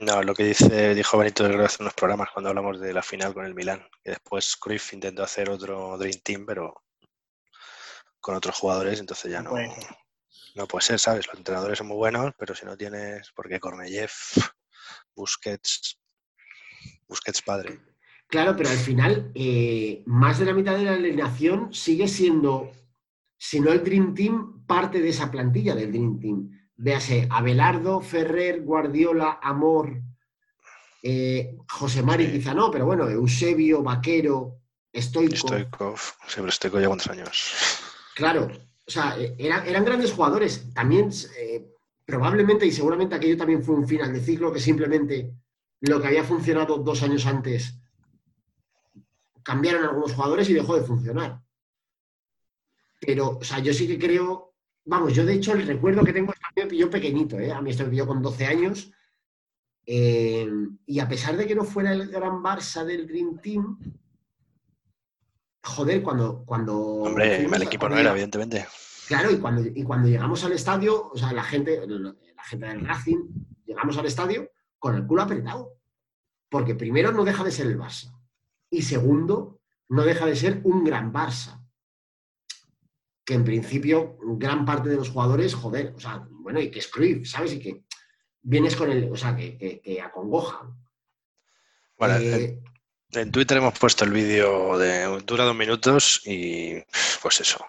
No, 0.00 0.22
lo 0.22 0.34
que 0.34 0.44
dice, 0.44 0.94
dijo 0.94 1.18
Benito 1.18 1.48
Gro 1.48 1.64
hace 1.64 1.82
unos 1.82 1.94
programas 1.94 2.30
cuando 2.32 2.50
hablamos 2.50 2.80
de 2.80 2.92
la 2.92 3.02
final 3.02 3.34
con 3.34 3.44
el 3.44 3.54
Milán, 3.54 3.84
que 4.04 4.10
después 4.10 4.56
Cruyff 4.56 4.92
intentó 4.92 5.24
hacer 5.24 5.50
otro 5.50 5.98
Dream 5.98 6.20
Team, 6.22 6.46
pero 6.46 6.84
con 8.20 8.36
otros 8.36 8.56
jugadores, 8.56 9.00
entonces 9.00 9.32
ya 9.32 9.42
no, 9.42 9.52
no 10.54 10.66
puede 10.68 10.84
ser, 10.84 11.00
¿sabes? 11.00 11.26
Los 11.26 11.36
entrenadores 11.36 11.78
son 11.78 11.88
muy 11.88 11.96
buenos, 11.96 12.32
pero 12.38 12.54
si 12.54 12.64
no 12.64 12.76
tienes, 12.76 13.32
porque 13.34 13.58
Korneyev, 13.58 14.10
Busquets, 15.16 15.98
Busquets 17.08 17.42
padre. 17.42 17.80
Claro, 18.28 18.54
pero 18.56 18.68
al 18.68 18.76
final, 18.76 19.32
eh, 19.34 20.02
más 20.06 20.38
de 20.38 20.44
la 20.44 20.52
mitad 20.52 20.76
de 20.76 20.84
la 20.84 20.94
alineación 20.94 21.72
sigue 21.72 22.06
siendo, 22.06 22.70
si 23.36 23.58
no 23.58 23.72
el 23.72 23.82
Dream 23.82 24.14
Team, 24.14 24.66
parte 24.66 25.00
de 25.00 25.08
esa 25.08 25.30
plantilla 25.30 25.74
del 25.74 25.90
Dream 25.90 26.20
Team. 26.20 26.57
Véase, 26.80 27.26
Abelardo, 27.30 28.00
Ferrer, 28.00 28.62
Guardiola, 28.62 29.40
Amor, 29.42 30.00
eh, 31.02 31.56
José 31.68 32.02
Mari 32.02 32.26
Sí. 32.26 32.32
quizá 32.32 32.54
no, 32.54 32.70
pero 32.70 32.86
bueno, 32.86 33.08
Eusebio, 33.08 33.82
Vaquero, 33.82 34.60
Stoico. 34.94 35.36
Stoikov, 35.36 35.98
siempre 36.28 36.52
Stoikov 36.52 36.80
ya 36.80 36.86
cuántos 36.86 37.08
años. 37.08 37.80
Claro, 38.14 38.48
o 38.86 38.90
sea, 38.90 39.16
eh, 39.18 39.34
era- 39.38 39.64
eran 39.66 39.84
grandes 39.84 40.12
jugadores. 40.12 40.72
También, 40.72 41.10
eh, 41.36 41.66
probablemente 42.06 42.64
y 42.64 42.72
seguramente 42.72 43.14
aquello 43.16 43.36
también 43.36 43.62
fue 43.62 43.74
un 43.74 43.86
final 43.86 44.12
de 44.12 44.20
ciclo 44.20 44.52
que 44.52 44.60
simplemente 44.60 45.32
lo 45.80 46.00
que 46.00 46.06
había 46.08 46.24
funcionado 46.24 46.78
dos 46.78 47.02
años 47.02 47.26
antes 47.26 47.74
cambiaron 49.42 49.84
algunos 49.84 50.12
jugadores 50.12 50.48
y 50.48 50.54
dejó 50.54 50.76
de 50.76 50.82
funcionar. 50.86 51.40
Pero, 53.00 53.38
o 53.38 53.44
sea, 53.44 53.58
yo 53.60 53.72
sí 53.72 53.86
que 53.86 53.98
creo, 53.98 54.47
vamos, 54.88 55.12
yo 55.12 55.24
de 55.24 55.34
hecho 55.34 55.52
el 55.52 55.66
recuerdo 55.66 56.02
que 56.04 56.12
tengo, 56.12 56.32
a 56.32 56.48
mí 56.56 56.62
me 56.62 56.66
pilló 56.66 56.90
pequeñito, 56.90 57.38
¿eh? 57.38 57.52
a 57.52 57.60
mí 57.60 57.70
esto 57.70 57.84
me 57.84 57.90
pilló 57.90 58.06
con 58.06 58.22
12 58.22 58.46
años, 58.46 58.90
eh, 59.86 60.48
y 60.86 60.98
a 60.98 61.08
pesar 61.08 61.36
de 61.36 61.46
que 61.46 61.54
no 61.54 61.64
fuera 61.64 61.92
el 61.92 62.08
gran 62.08 62.42
Barça 62.42 62.84
del 62.84 63.06
Dream 63.06 63.38
Team, 63.40 63.78
joder, 65.62 66.02
cuando... 66.02 66.44
cuando 66.44 66.76
Hombre, 66.78 67.46
a- 67.46 67.62
equipo 67.62 67.88
no 67.88 67.98
era, 67.98 68.10
evidentemente. 68.12 68.66
Claro, 69.06 69.30
y 69.30 69.38
cuando, 69.38 69.62
y 69.62 69.82
cuando 69.84 70.08
llegamos 70.08 70.44
al 70.44 70.52
estadio, 70.52 71.08
o 71.10 71.16
sea, 71.16 71.32
la 71.32 71.42
gente, 71.42 71.86
la 71.86 72.44
gente 72.44 72.66
del 72.66 72.86
Racing, 72.86 73.18
llegamos 73.64 73.96
al 73.96 74.06
estadio 74.06 74.50
con 74.78 74.94
el 74.94 75.06
culo 75.06 75.22
apretado. 75.22 75.74
Porque 76.50 76.74
primero 76.74 77.12
no 77.12 77.24
deja 77.24 77.44
de 77.44 77.50
ser 77.50 77.66
el 77.66 77.78
Barça. 77.78 78.14
Y 78.70 78.82
segundo, 78.82 79.60
no 79.88 80.02
deja 80.02 80.26
de 80.26 80.36
ser 80.36 80.60
un 80.64 80.84
gran 80.84 81.12
Barça. 81.12 81.57
Que 83.28 83.34
en 83.34 83.44
principio, 83.44 84.16
gran 84.38 84.64
parte 84.64 84.88
de 84.88 84.96
los 84.96 85.10
jugadores, 85.10 85.52
joder, 85.52 85.92
o 85.94 86.00
sea, 86.00 86.26
bueno, 86.30 86.60
y 86.62 86.70
que 86.70 86.78
es 86.78 86.88
Cruyff, 86.88 87.28
¿sabes? 87.28 87.52
Y 87.52 87.58
que 87.58 87.84
vienes 88.40 88.74
con 88.74 88.90
el, 88.90 89.12
o 89.12 89.16
sea, 89.16 89.36
que, 89.36 89.58
que, 89.58 89.82
que 89.82 90.00
acongojan. 90.00 90.74
Bueno, 91.98 92.16
Eh, 92.16 92.58
en, 93.12 93.20
en 93.20 93.30
Twitter 93.30 93.58
hemos 93.58 93.78
puesto 93.78 94.06
el 94.06 94.12
vídeo 94.12 94.78
de 94.78 95.20
dura 95.26 95.44
dos 95.44 95.54
minutos 95.54 96.22
y 96.24 96.82
pues 97.20 97.42
eso. 97.42 97.62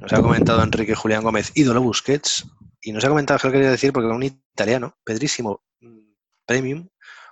Nos 0.00 0.10
ha 0.14 0.22
comentado 0.22 0.62
Enrique 0.62 0.94
Julián 0.94 1.22
Gómez, 1.24 1.52
ídolo 1.54 1.82
Busquets, 1.82 2.46
y 2.80 2.92
nos 2.92 3.04
ha 3.04 3.10
comentado 3.10 3.38
que 3.38 3.48
lo 3.48 3.52
quería 3.52 3.70
decir 3.70 3.92
porque 3.92 4.08
un 4.08 4.22
italiano, 4.22 4.96
Pedrísimo 5.04 5.62
mm, 5.80 6.14
Premium, 6.46 6.88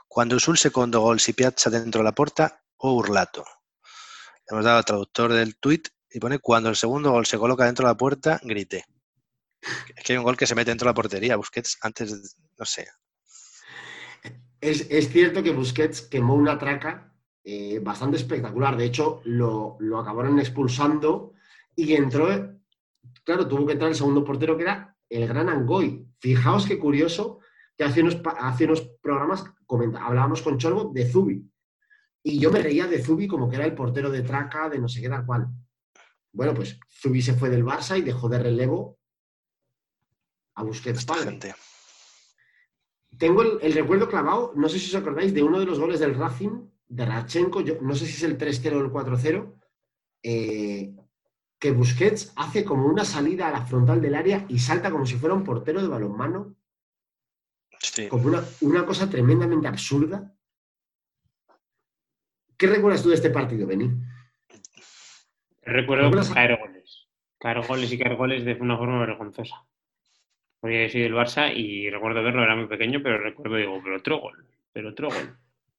cuando 0.07 0.39
sul 0.39 0.59
secondo 0.59 1.01
gol 1.01 1.19
si 1.19 1.33
piazza 1.33 1.71
dentro 1.71 2.01
de 2.01 2.05
la 2.05 2.13
porta 2.13 2.63
o 2.77 2.93
urlato. 2.93 3.43
Le 3.83 4.55
hemos 4.55 4.67
dado 4.67 4.77
al 4.77 4.85
traductor 4.85 5.33
del 5.33 5.57
tweet 5.57 5.85
y 6.15 6.21
pone 6.21 6.39
cuando 6.39 6.69
el 6.69 6.77
segundo 6.77 7.11
gol 7.11 7.27
se 7.27 7.39
coloca 7.39 7.65
dentro 7.65 7.87
de 7.87 7.93
la 7.93 7.97
puerta, 7.97 8.41
grite. 8.43 8.85
Es 9.97 10.05
que 10.05 10.13
hay 10.13 10.19
un 10.19 10.25
gol 10.25 10.37
que 10.37 10.47
se 10.47 10.55
mete 10.55 10.71
dentro 10.71 10.87
de 10.87 10.91
la 10.91 10.95
portería, 10.95 11.37
Busquets, 11.37 11.79
antes, 11.83 12.37
no 12.59 12.65
sé. 12.65 12.89
Es, 14.61 14.87
es 14.91 15.09
cierto 15.11 15.43
que 15.43 15.53
Busquets 15.53 16.03
quemó 16.03 16.35
una 16.35 16.59
traca 16.59 17.13
eh, 17.45 17.81
bastante 17.81 18.17
espectacular. 18.17 18.77
De 18.77 18.85
hecho, 18.85 19.21
lo, 19.25 19.77
lo 19.81 19.99
acabaron 19.99 20.39
expulsando 20.39 21.35
y 21.75 21.95
entró, 21.95 22.29
claro, 23.25 23.49
tuvo 23.49 23.67
que 23.67 23.73
entrar 23.73 23.91
el 23.91 23.97
segundo 23.97 24.25
portero 24.25 24.57
que 24.57 24.63
era 24.65 24.97
el 25.09 25.27
gran 25.27 25.49
Angoy. 25.49 26.07
Fijaos 26.19 26.67
qué 26.67 26.79
curioso 26.79 27.41
que 27.77 27.85
hace 27.85 28.03
unos, 28.03 28.17
programas 29.01 29.45
comenta- 29.67 30.05
hablábamos 30.05 30.43
con 30.43 30.59
Cholvo 30.59 30.93
de 30.93 31.11
Zubi. 31.11 31.49
Y 32.23 32.39
yo 32.39 32.53
me 32.53 32.61
reía 32.61 32.87
de 32.87 33.03
Zubi 33.03 33.27
como 33.27 33.49
que 33.49 33.57
era 33.57 33.65
el 33.65 33.75
portero 33.75 34.11
de 34.11 34.23
traca, 34.23 34.69
de 34.69 34.79
no 34.79 34.89
sé 34.89 35.01
qué 35.01 35.09
tal 35.09 35.27
cual. 35.27 35.49
Bueno, 36.33 36.55
pues 36.55 36.79
Zubi 37.01 37.21
se 37.23 37.35
fue 37.35 37.51
del 37.51 37.65
Barça 37.65 37.99
y 37.99 38.03
dejó 38.03 38.29
de 38.29 38.39
relevo 38.39 38.99
a 40.55 40.63
Busquets 40.63 41.05
padre. 41.05 41.25
gente. 41.31 41.55
Tengo 43.19 43.43
el, 43.43 43.59
el 43.61 43.73
recuerdo 43.75 44.09
clavado, 44.09 44.53
no 44.57 44.69
sé 44.69 44.79
si 44.79 44.89
os 44.89 44.95
acordáis, 45.01 45.35
de 45.35 45.43
uno 45.43 45.59
de 45.61 45.67
los 45.67 45.79
goles 45.79 46.01
del 46.01 46.15
Racing, 46.15 46.69
de 46.89 47.05
Rachenko, 47.07 47.61
yo, 47.61 47.81
no 47.83 47.95
sé 47.95 48.07
si 48.07 48.13
es 48.15 48.23
el 48.23 48.39
3-0 48.39 48.73
o 48.77 48.81
el 48.81 48.91
4-0, 48.91 49.55
eh, 50.23 50.95
que 51.59 51.71
Busquets 51.73 52.33
hace 52.37 52.65
como 52.65 52.87
una 52.87 53.05
salida 53.05 53.49
a 53.49 53.53
la 53.53 53.67
frontal 53.67 54.01
del 54.01 54.15
área 54.15 54.47
y 54.49 54.59
salta 54.59 54.91
como 54.91 55.05
si 55.07 55.17
fuera 55.17 55.35
un 55.35 55.45
portero 55.45 55.81
de 55.83 55.89
balonmano, 55.89 56.57
Sí. 57.79 58.09
como 58.09 58.27
una, 58.29 58.45
una 58.61 58.87
cosa 58.87 59.11
tremendamente 59.11 59.67
absurda. 59.69 60.33
¿Qué 62.57 62.67
recuerdas 62.69 63.03
tú 63.03 63.09
de 63.09 63.17
este 63.17 63.31
partido, 63.31 63.67
Beni? 63.67 63.91
Recuerdo 65.63 66.05
Algunas- 66.07 66.31
caer 66.31 66.59
goles. 66.59 67.09
Caer 67.39 67.67
goles 67.67 67.93
y 67.93 67.99
caer 67.99 68.17
goles 68.17 68.45
de 68.45 68.55
una 68.55 68.77
forma 68.77 69.01
vergonzosa. 69.01 69.65
Porque 70.61 70.89
soy 70.89 71.03
del 71.03 71.15
Barça 71.15 71.53
y 71.55 71.91
recuerdo 71.91 72.23
verlo, 72.23 72.43
era 72.43 72.55
muy 72.55 72.67
pequeño, 72.67 73.01
pero 73.03 73.19
recuerdo, 73.19 73.57
digo, 73.57 73.81
pero 73.83 73.97
otro 73.97 74.19
gol, 74.19 74.47
pero 74.73 74.91
otro 74.91 75.09
gol. 75.09 75.37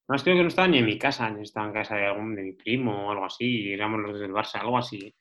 Más 0.08 0.22
creo 0.22 0.36
que 0.36 0.42
no 0.42 0.48
estaba 0.48 0.68
ni 0.68 0.78
en 0.78 0.84
mi 0.86 0.98
casa, 0.98 1.30
ni 1.30 1.42
estaba 1.42 1.66
en 1.68 1.72
casa 1.72 1.96
de 1.96 2.06
algún 2.06 2.34
de 2.34 2.42
mi 2.42 2.52
primo 2.52 3.06
o 3.06 3.10
algo 3.10 3.24
así, 3.24 3.46
y 3.62 3.72
éramos 3.72 4.00
los 4.02 4.20
del 4.20 4.32
Barça, 4.32 4.60
algo 4.60 4.76
así. 4.76 5.14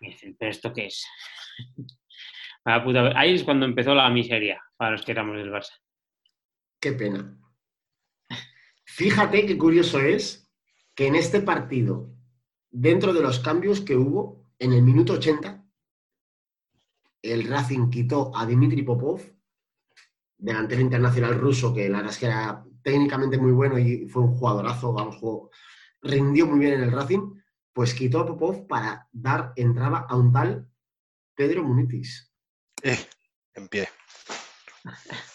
Y 0.00 0.06
dicen, 0.06 0.36
¿pero 0.38 0.50
esto 0.52 0.72
qué 0.72 0.86
es? 0.86 1.04
Ahí 2.64 3.34
es 3.34 3.42
cuando 3.44 3.66
empezó 3.66 3.94
la 3.94 4.08
miseria 4.10 4.62
para 4.76 4.92
los 4.92 5.04
que 5.04 5.12
éramos 5.12 5.36
del 5.36 5.50
Barça. 5.50 5.74
Qué 6.80 6.92
pena. 6.92 7.36
Fíjate 8.84 9.44
qué 9.46 9.58
curioso 9.58 10.00
es 10.00 10.50
que 10.94 11.08
en 11.08 11.16
este 11.16 11.40
partido, 11.40 12.10
dentro 12.74 13.12
de 13.14 13.22
los 13.22 13.38
cambios 13.38 13.80
que 13.80 13.96
hubo, 13.96 14.44
en 14.58 14.72
el 14.72 14.82
minuto 14.82 15.14
80, 15.14 15.64
el 17.22 17.48
Racing 17.48 17.88
quitó 17.88 18.36
a 18.36 18.44
Dimitri 18.44 18.82
Popov, 18.82 19.22
delantero 20.36 20.80
internacional 20.80 21.38
ruso, 21.38 21.72
que 21.72 21.88
la 21.88 21.98
verdad 21.98 22.12
es 22.12 22.18
que 22.18 22.26
era 22.26 22.64
técnicamente 22.82 23.38
muy 23.38 23.52
bueno 23.52 23.78
y 23.78 24.08
fue 24.08 24.22
un 24.24 24.36
jugadorazo, 24.36 24.92
vamos, 24.92 25.16
jugó- 25.16 25.50
rindió 26.02 26.46
muy 26.46 26.58
bien 26.58 26.74
en 26.74 26.82
el 26.82 26.92
Racing, 26.92 27.34
pues 27.72 27.94
quitó 27.94 28.20
a 28.20 28.26
Popov 28.26 28.66
para 28.66 29.08
dar 29.12 29.52
entrada 29.56 30.06
a 30.08 30.16
un 30.16 30.32
tal 30.32 30.68
Pedro 31.34 31.62
Munitis. 31.62 32.30
Eh, 32.82 32.98
en 33.54 33.68
pie. 33.68 33.88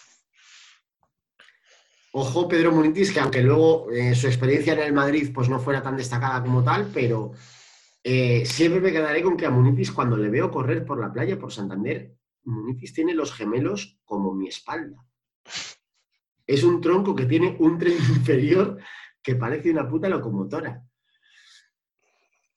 Ojo 2.11 2.47
Pedro 2.47 2.71
Munitis, 2.71 3.11
que 3.11 3.19
aunque 3.19 3.41
luego 3.43 3.91
eh, 3.91 4.15
su 4.15 4.27
experiencia 4.27 4.73
en 4.73 4.79
el 4.79 4.93
Madrid 4.93 5.31
pues 5.33 5.47
no 5.47 5.59
fuera 5.59 5.83
tan 5.83 5.95
destacada 5.95 6.41
como 6.41 6.63
tal, 6.63 6.89
pero 6.93 7.33
eh, 8.03 8.43
siempre 8.45 8.81
me 8.81 8.91
quedaré 8.91 9.21
con 9.21 9.37
que 9.37 9.45
a 9.45 9.51
Munitis 9.51 9.91
cuando 9.91 10.17
le 10.17 10.29
veo 10.29 10.49
correr 10.49 10.83
por 10.85 10.99
la 10.99 11.11
playa, 11.13 11.37
por 11.39 11.51
Santander, 11.53 12.15
Munitis 12.45 12.93
tiene 12.93 13.13
los 13.13 13.31
gemelos 13.33 13.99
como 14.05 14.33
mi 14.33 14.47
espalda. 14.47 15.05
Es 16.47 16.63
un 16.63 16.81
tronco 16.81 17.15
que 17.15 17.25
tiene 17.27 17.55
un 17.59 17.77
tren 17.77 17.93
inferior 18.09 18.79
que 19.21 19.35
parece 19.35 19.69
una 19.69 19.87
puta 19.87 20.09
locomotora. 20.09 20.83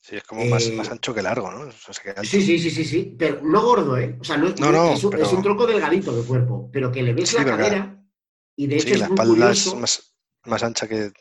Sí, 0.00 0.16
es 0.16 0.24
como 0.24 0.44
más, 0.46 0.66
Eh, 0.66 0.72
más 0.72 0.90
ancho 0.90 1.14
que 1.14 1.22
largo, 1.22 1.50
¿no? 1.50 1.60
O 1.66 1.70
sea, 1.72 1.94
que 2.02 2.10
alto. 2.10 2.22
Sí, 2.24 2.40
sí, 2.42 2.58
sí, 2.58 2.70
sí, 2.70 2.84
sí, 2.84 3.14
pero 3.18 3.40
no 3.42 3.62
gordo, 3.62 3.98
¿eh? 3.98 4.16
O 4.20 4.24
sea, 4.24 4.36
no, 4.36 4.48
No, 4.58 4.72
no, 4.72 4.92
es, 4.94 5.04
un, 5.04 5.10
pero- 5.10 5.22
es 5.24 5.32
un 5.32 5.42
tronco 5.42 5.66
delgadito 5.66 6.16
de 6.16 6.26
cuerpo, 6.26 6.70
pero 6.72 6.90
que 6.90 7.02
le 7.02 7.12
ves 7.12 7.28
Sí, 7.28 7.36
la 7.36 7.44
cadera 7.44 8.01
y 8.56 8.66
de 8.66 8.76
hecho 8.76 8.88
Sí, 8.88 8.92
es 8.94 9.00
la 9.00 9.08
muy 9.08 9.14
espalda 9.14 9.32
es 9.50 9.64
curioso. 9.64 9.76
más, 9.80 10.16
más 10.44 10.62
ancha 10.62 10.88
que. 10.88 11.12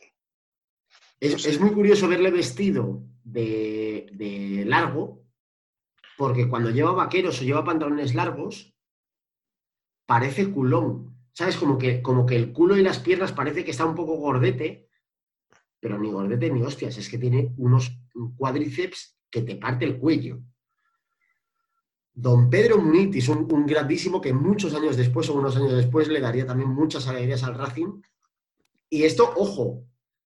Es, 1.20 1.32
No 1.34 1.40
sé. 1.40 1.50
es 1.52 1.60
muy 1.60 1.72
curioso 1.72 2.08
verle 2.08 2.32
vestido 2.32 3.04
de, 3.24 4.10
de 4.14 4.66
largo, 4.66 5.24
porque 6.18 6.48
cuando 6.50 6.70
lleva 6.72 6.92
vaqueros 6.92 7.40
o 7.42 7.44
lleva 7.44 7.64
pantalones 7.64 8.14
largos, 8.16 8.74
parece 10.06 10.52
culón. 10.52 11.10
¿Sabes? 11.34 11.56
Como 11.56 11.78
que, 11.78 12.02
como 12.02 12.26
que 12.26 12.36
el 12.36 12.52
culo 12.52 12.76
y 12.76 12.82
las 12.84 13.00
piernas 13.00 13.32
parece 13.32 13.64
que 13.64 13.72
está 13.72 13.86
un 13.86 13.96
poco 13.96 14.16
gordete, 14.18 14.90
pero 15.80 15.98
ni 15.98 16.12
gordete 16.12 16.50
ni 16.52 16.62
hostias, 16.62 16.98
es 16.98 17.08
que 17.08 17.18
tiene 17.18 17.54
unos 17.58 17.90
cuádriceps 18.36 19.18
que 19.30 19.42
te 19.42 19.56
parte 19.56 19.86
el 19.86 19.98
cuello. 19.98 20.42
Don 22.14 22.50
Pedro 22.50 22.78
Munitis, 22.78 23.30
un, 23.30 23.48
un 23.52 23.66
grandísimo 23.66 24.20
que 24.20 24.34
muchos 24.34 24.74
años 24.76 24.98
después 24.98 25.30
o 25.30 25.34
unos 25.34 25.56
años 25.56 25.74
después 25.74 26.08
le 26.08 26.20
daría 26.20 26.46
también 26.46 26.70
muchas 26.70 27.08
alegrías 27.08 27.44
al 27.44 27.56
Racing. 27.56 28.02
Y 28.90 29.04
esto, 29.04 29.34
ojo, 29.38 29.86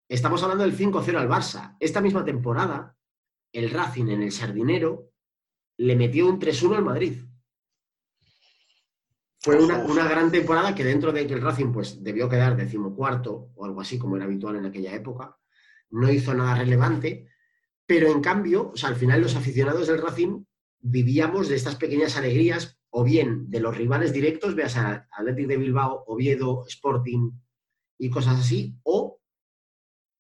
estamos 0.08 0.42
hablando 0.42 0.64
del 0.64 0.76
5-0 0.76 1.16
al 1.16 1.28
Barça. 1.28 1.76
Esta 1.78 2.00
misma 2.00 2.24
temporada, 2.24 2.96
el 3.52 3.70
Racing 3.70 4.08
en 4.08 4.22
el 4.22 4.32
Sardinero 4.32 5.12
le 5.76 5.94
metió 5.94 6.26
un 6.26 6.40
3-1 6.40 6.76
al 6.76 6.84
Madrid. 6.84 7.22
Fue 9.40 9.62
una, 9.62 9.78
una 9.78 10.08
gran 10.08 10.32
temporada 10.32 10.74
que 10.74 10.82
dentro 10.82 11.12
de 11.12 11.26
que 11.26 11.34
el 11.34 11.42
Racing 11.42 11.72
pues, 11.72 12.02
debió 12.02 12.28
quedar 12.28 12.56
decimocuarto 12.56 13.52
o 13.54 13.64
algo 13.64 13.80
así 13.80 13.96
como 13.96 14.16
era 14.16 14.24
habitual 14.24 14.56
en 14.56 14.66
aquella 14.66 14.92
época, 14.92 15.38
no 15.90 16.10
hizo 16.10 16.34
nada 16.34 16.56
relevante, 16.56 17.28
pero 17.86 18.08
en 18.08 18.20
cambio, 18.20 18.72
o 18.74 18.76
sea, 18.76 18.88
al 18.88 18.96
final 18.96 19.22
los 19.22 19.36
aficionados 19.36 19.86
del 19.86 20.02
Racing 20.02 20.44
vivíamos 20.80 21.48
de 21.48 21.56
estas 21.56 21.76
pequeñas 21.76 22.16
alegrías 22.16 22.78
o 22.90 23.04
bien 23.04 23.50
de 23.50 23.60
los 23.60 23.76
rivales 23.76 24.12
directos, 24.12 24.54
veas 24.54 24.76
a 24.76 25.08
Athletic 25.12 25.46
de 25.46 25.56
Bilbao, 25.56 26.04
Oviedo, 26.06 26.64
Sporting 26.68 27.30
y 27.98 28.10
cosas 28.10 28.40
así, 28.40 28.76
o 28.82 29.20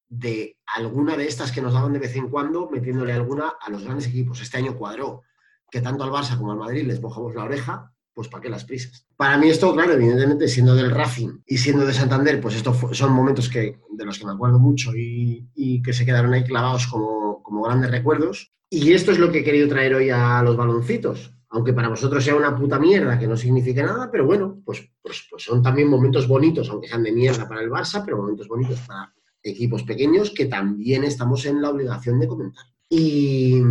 de 0.08 0.58
alguna 0.66 1.16
de 1.16 1.26
estas 1.26 1.52
que 1.52 1.62
nos 1.62 1.72
daban 1.72 1.92
de 1.92 1.98
vez 1.98 2.16
en 2.16 2.28
cuando, 2.28 2.68
metiéndole 2.70 3.12
alguna 3.12 3.52
a 3.60 3.70
los 3.70 3.84
grandes 3.84 4.06
equipos. 4.06 4.40
Este 4.40 4.58
año 4.58 4.76
cuadró 4.76 5.22
que 5.70 5.80
tanto 5.80 6.04
al 6.04 6.10
Barça 6.10 6.38
como 6.38 6.52
al 6.52 6.58
Madrid 6.58 6.86
les 6.86 7.00
mojamos 7.00 7.34
la 7.34 7.44
oreja, 7.44 7.94
pues 8.18 8.26
¿para 8.26 8.42
qué 8.42 8.48
las 8.48 8.64
prisas? 8.64 9.06
Para 9.16 9.38
mí 9.38 9.48
esto, 9.48 9.72
claro, 9.72 9.92
evidentemente, 9.92 10.48
siendo 10.48 10.74
del 10.74 10.90
Racing 10.90 11.38
y 11.46 11.56
siendo 11.56 11.86
de 11.86 11.94
Santander, 11.94 12.40
pues 12.40 12.56
estos 12.56 12.76
son 12.90 13.12
momentos 13.12 13.48
que, 13.48 13.78
de 13.92 14.04
los 14.04 14.18
que 14.18 14.26
me 14.26 14.32
acuerdo 14.32 14.58
mucho 14.58 14.90
y, 14.96 15.48
y 15.54 15.80
que 15.82 15.92
se 15.92 16.04
quedaron 16.04 16.32
ahí 16.32 16.42
clavados 16.42 16.88
como, 16.88 17.40
como 17.44 17.62
grandes 17.62 17.92
recuerdos. 17.92 18.52
Y 18.68 18.92
esto 18.92 19.12
es 19.12 19.20
lo 19.20 19.30
que 19.30 19.38
he 19.38 19.44
querido 19.44 19.68
traer 19.68 19.94
hoy 19.94 20.10
a 20.10 20.42
los 20.42 20.56
baloncitos. 20.56 21.32
Aunque 21.50 21.72
para 21.72 21.90
vosotros 21.90 22.24
sea 22.24 22.34
una 22.34 22.56
puta 22.56 22.80
mierda 22.80 23.20
que 23.20 23.28
no 23.28 23.36
signifique 23.36 23.84
nada, 23.84 24.10
pero 24.10 24.26
bueno, 24.26 24.60
pues, 24.64 24.90
pues, 25.00 25.28
pues 25.30 25.44
son 25.44 25.62
también 25.62 25.86
momentos 25.86 26.26
bonitos, 26.26 26.68
aunque 26.70 26.88
sean 26.88 27.04
de 27.04 27.12
mierda 27.12 27.48
para 27.48 27.60
el 27.60 27.70
Barça, 27.70 28.02
pero 28.04 28.16
momentos 28.16 28.48
bonitos 28.48 28.80
para 28.80 29.14
equipos 29.44 29.84
pequeños 29.84 30.32
que 30.32 30.46
también 30.46 31.04
estamos 31.04 31.46
en 31.46 31.62
la 31.62 31.70
obligación 31.70 32.18
de 32.18 32.26
comentar. 32.26 32.64
Y, 32.90 33.62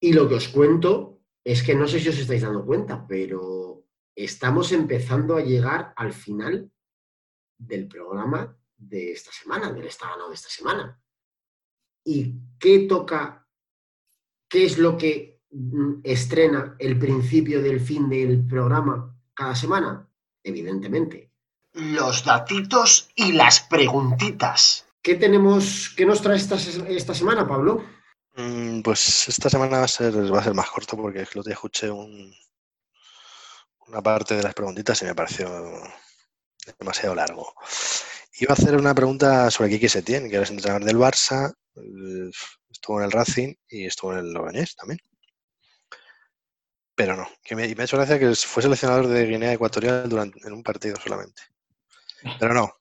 y 0.00 0.12
lo 0.12 0.28
que 0.28 0.36
os 0.36 0.46
cuento 0.46 1.11
es 1.44 1.62
que 1.62 1.74
no 1.74 1.88
sé 1.88 2.00
si 2.00 2.08
os 2.08 2.18
estáis 2.18 2.42
dando 2.42 2.64
cuenta, 2.64 3.06
pero 3.06 3.84
estamos 4.14 4.72
empezando 4.72 5.36
a 5.36 5.42
llegar 5.42 5.92
al 5.96 6.12
final 6.12 6.70
del 7.58 7.88
programa 7.88 8.56
de 8.76 9.12
esta 9.12 9.32
semana, 9.32 9.72
del 9.72 9.86
estado 9.86 10.28
de 10.28 10.34
esta 10.34 10.48
semana. 10.48 11.00
¿Y 12.04 12.34
qué 12.58 12.80
toca? 12.80 13.46
¿Qué 14.48 14.64
es 14.64 14.78
lo 14.78 14.96
que 14.96 15.40
mm, 15.50 16.00
estrena 16.02 16.76
el 16.78 16.98
principio 16.98 17.62
del 17.62 17.80
fin 17.80 18.08
del 18.08 18.44
programa 18.46 19.16
cada 19.34 19.54
semana? 19.54 20.08
Evidentemente, 20.44 21.30
Los 21.74 22.24
datitos 22.24 23.08
y 23.14 23.32
las 23.32 23.60
preguntitas. 23.60 24.86
¿Qué 25.00 25.14
tenemos, 25.14 25.94
qué 25.96 26.04
nos 26.04 26.20
trae 26.20 26.36
esta, 26.36 26.56
esta 26.56 27.14
semana, 27.14 27.46
Pablo? 27.46 27.82
Mm, 28.36 28.82
Pues 28.82 29.26
esta 29.28 29.48
semana 29.48 29.78
va 29.78 29.84
a 29.84 29.88
ser, 29.88 30.12
va 30.34 30.40
a 30.40 30.44
ser 30.44 30.52
más 30.54 30.68
corto 30.70 30.96
porque 30.98 31.20
el 31.20 31.26
otro 31.28 31.42
día 31.44 31.54
escuché 31.54 31.90
un- 31.90 32.34
una 33.86 34.02
parte 34.02 34.34
de 34.34 34.42
las 34.42 34.54
preguntitas 34.54 35.00
y 35.02 35.04
me 35.04 35.14
pareció 35.14 35.48
demasiado 36.78 37.14
largo. 37.14 37.54
Iba 38.40 38.52
a 38.52 38.54
hacer 38.54 38.76
una 38.76 38.94
pregunta 38.94 39.50
sobre 39.50 39.70
Quique 39.70 39.88
Setién, 39.88 40.28
que 40.28 40.36
era 40.36 40.44
el 40.44 40.50
entrenador 40.52 40.84
del 40.84 40.96
Barça, 40.98 41.52
estuvo 42.70 42.98
en 42.98 43.04
el 43.06 43.12
Racing 43.12 43.54
y 43.68 43.86
estuvo 43.86 44.12
en 44.12 44.18
el 44.20 44.32
Logroñés 44.32 44.74
también. 44.76 44.98
Pero 46.94 47.16
no, 47.16 47.28
que 47.44 47.54
me, 47.56 47.66
y 47.66 47.74
me 47.74 47.82
ha 47.82 47.84
hecho 47.84 47.96
gracia 47.98 48.18
que 48.18 48.34
fue 48.34 48.62
seleccionador 48.62 49.06
de 49.08 49.26
Guinea 49.26 49.52
Ecuatorial 49.52 50.08
durante, 50.08 50.46
en 50.46 50.52
un 50.54 50.62
partido 50.62 50.96
solamente. 50.96 51.42
Pero 52.38 52.54
no, 52.54 52.74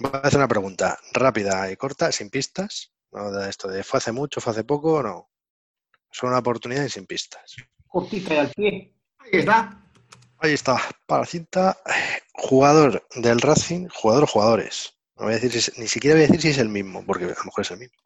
voy 0.00 0.12
a 0.14 0.18
hacer 0.28 0.38
una 0.38 0.48
pregunta 0.48 0.98
rápida 1.14 1.70
y 1.72 1.76
corta, 1.78 2.12
sin 2.12 2.30
pistas. 2.30 2.93
No 3.14 3.30
de 3.30 3.48
esto 3.48 3.68
de 3.68 3.82
fue 3.84 3.98
hace 3.98 4.12
mucho, 4.12 4.40
fue 4.40 4.52
hace 4.52 4.64
poco, 4.64 5.02
no. 5.02 5.30
Solo 6.10 6.30
una 6.32 6.40
oportunidad 6.40 6.84
y 6.84 6.90
sin 6.90 7.06
pistas. 7.06 7.56
Cortita 7.86 8.34
y 8.34 8.36
al 8.38 8.50
pie. 8.50 8.94
Ahí 9.18 9.30
está. 9.32 9.80
Ahí 10.38 10.52
está, 10.52 10.76
para 11.06 11.20
la 11.22 11.26
cinta. 11.26 11.78
Jugador 12.32 13.06
del 13.14 13.40
Racing, 13.40 13.88
jugador 13.88 14.24
o 14.24 14.26
jugadores. 14.26 14.94
No 15.16 15.24
voy 15.24 15.32
a 15.32 15.36
decir 15.36 15.52
si 15.52 15.58
es- 15.58 15.78
ni 15.78 15.86
siquiera 15.88 16.16
voy 16.16 16.24
a 16.24 16.26
decir 16.26 16.42
si 16.42 16.48
es 16.48 16.58
el 16.58 16.68
mismo, 16.68 17.04
porque 17.06 17.24
a 17.24 17.28
lo 17.28 17.44
mejor 17.44 17.60
es 17.62 17.70
el 17.70 17.78
mismo. 17.78 17.96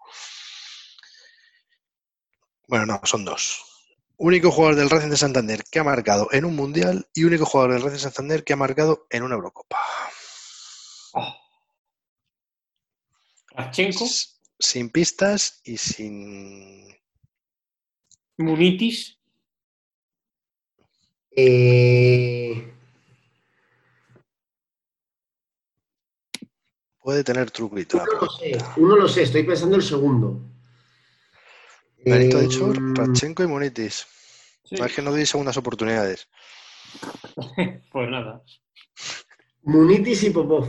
Bueno, 2.69 2.85
no, 2.87 3.01
son 3.05 3.25
dos. 3.25 3.65
Único 4.19 4.51
jugador 4.51 4.77
del 4.77 4.91
Racing 4.91 5.09
de 5.09 5.17
Santander 5.17 5.65
que 5.71 5.79
ha 5.79 5.85
marcado 5.85 6.29
en 6.33 6.45
un 6.45 6.55
Mundial 6.55 7.09
y 7.15 7.25
único 7.25 7.47
jugador 7.47 7.73
del 7.73 7.83
Racing 7.83 7.95
de 7.97 8.03
Santander 8.03 8.45
que 8.45 8.53
ha 8.53 8.57
marcado 8.57 9.07
en 9.11 9.23
una 9.23 9.37
Eurocopa. 9.37 9.79
Oh. 11.15 11.35
Sin 14.59 14.91
pistas 14.91 15.61
y 15.65 15.77
sin... 15.79 16.89
Munitis, 18.39 19.17
Eh, 21.41 22.73
Puede 27.01 27.23
tener 27.23 27.51
truquito 27.53 27.97
la 27.97 28.03
uno 28.05 28.21
lo 28.21 28.29
sé, 28.29 28.51
pregunta. 28.51 28.75
uno 28.77 28.97
lo 28.97 29.09
sé, 29.09 29.23
estoy 29.23 29.43
pensando 29.45 29.77
el 29.77 29.83
segundo. 29.83 30.41
Benito 32.05 32.39
ha 32.39 32.41
Eh, 32.41 32.49
dicho 32.49 32.73
Rachenko 32.95 33.45
y 33.45 33.47
Munitis. 33.47 34.07
Sí. 34.65 34.75
No, 34.77 34.85
es 34.85 34.93
que 34.95 35.01
no 35.03 35.11
doy 35.13 35.25
segundas 35.27 35.57
oportunidades. 35.57 36.29
pues 37.93 38.11
nada. 38.11 38.43
Munitis 39.63 40.25
y 40.25 40.31
Popov. 40.31 40.67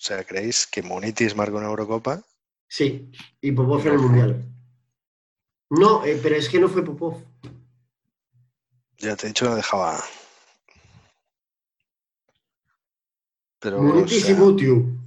O 0.00 0.02
sea, 0.02 0.24
¿creéis 0.24 0.66
que 0.66 0.82
Munitis 0.82 1.36
marcó 1.36 1.58
una 1.58 1.66
Eurocopa? 1.66 2.22
Sí, 2.66 3.10
y 3.42 3.52
Popov 3.52 3.86
en 3.86 3.92
el 3.92 3.98
Mundial. 3.98 4.44
No, 5.68 6.02
eh, 6.06 6.18
pero 6.22 6.36
es 6.36 6.48
que 6.48 6.58
no 6.58 6.68
fue 6.70 6.82
Popov. 6.82 7.22
Ya 8.96 9.14
te 9.14 9.26
he 9.26 9.28
dicho 9.28 9.44
que 9.44 9.50
no 9.50 9.56
dejaba. 9.56 10.02
Pero. 13.58 13.80
o 13.80 13.82
Munitis 13.82 14.22
sea, 14.22 14.30
y 14.30 14.34
Mutiu. 14.34 14.98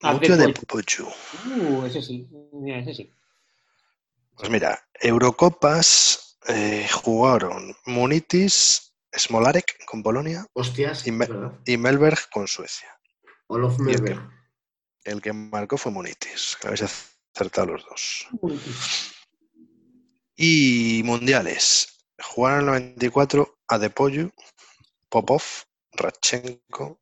Ah, 0.00 0.14
Mucho 0.14 0.36
de 0.38 0.46
de 0.46 0.54
Pocho. 0.54 1.04
Pochu. 1.04 1.08
Uh, 1.50 1.84
ese 1.84 2.00
sí. 2.00 2.26
Mira, 2.52 2.78
ese 2.78 2.94
sí. 2.94 3.12
Pues 4.38 4.48
mira, 4.48 4.88
Eurocopas 5.00 6.38
eh, 6.48 6.88
jugaron 6.90 7.76
Munitis, 7.84 8.94
Smolarek 9.14 9.84
con 9.86 10.02
Polonia 10.02 10.46
Hostias, 10.54 11.06
Y 11.06 11.10
me- 11.12 11.26
¿verdad? 11.26 11.52
y 11.66 11.76
Melberg 11.76 12.30
con 12.30 12.46
Suecia. 12.48 12.95
Olof 13.48 13.78
el 15.06 15.22
que 15.22 15.32
marcó 15.32 15.78
fue 15.78 15.92
Munitis, 15.92 16.58
habéis 16.64 16.82
acertado 16.82 17.68
los 17.68 17.84
dos. 17.84 18.26
Munitis. 18.42 19.12
Y 20.36 21.02
mundiales. 21.04 22.04
Jugaron 22.18 22.60
el 22.60 22.66
94 22.66 23.58
Adepoyu, 23.68 24.32
Popov, 25.08 25.42
Rachenko, 25.92 27.00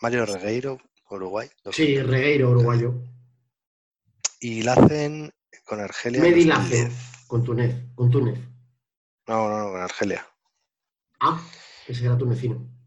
Mario 0.00 0.26
Regueiro, 0.26 0.78
Uruguay. 1.10 1.48
Sí. 1.70 2.00
Regueiro, 2.00 2.50
uruguayo. 2.50 2.94
Y 4.40 4.62
Lacen 4.62 5.32
con 5.64 5.80
Argelia. 5.80 6.20
Medi 6.20 6.46
2010. 6.46 6.82
Lazo, 6.82 7.26
con 7.28 7.44
Túnez. 7.44 7.94
Con 7.94 8.10
Túnez. 8.10 8.38
No, 9.28 9.48
no, 9.48 9.58
no, 9.58 9.70
con 9.70 9.80
Argelia. 9.80 10.26
Ah, 11.20 11.40
ese 11.86 12.04
era 12.04 12.18
tunecino. 12.18 12.77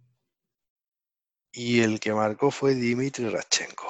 Y 1.53 1.81
el 1.81 1.99
que 1.99 2.13
marcó 2.13 2.49
fue 2.51 2.75
Dimitri 2.75 3.27
Rachenko. 3.29 3.87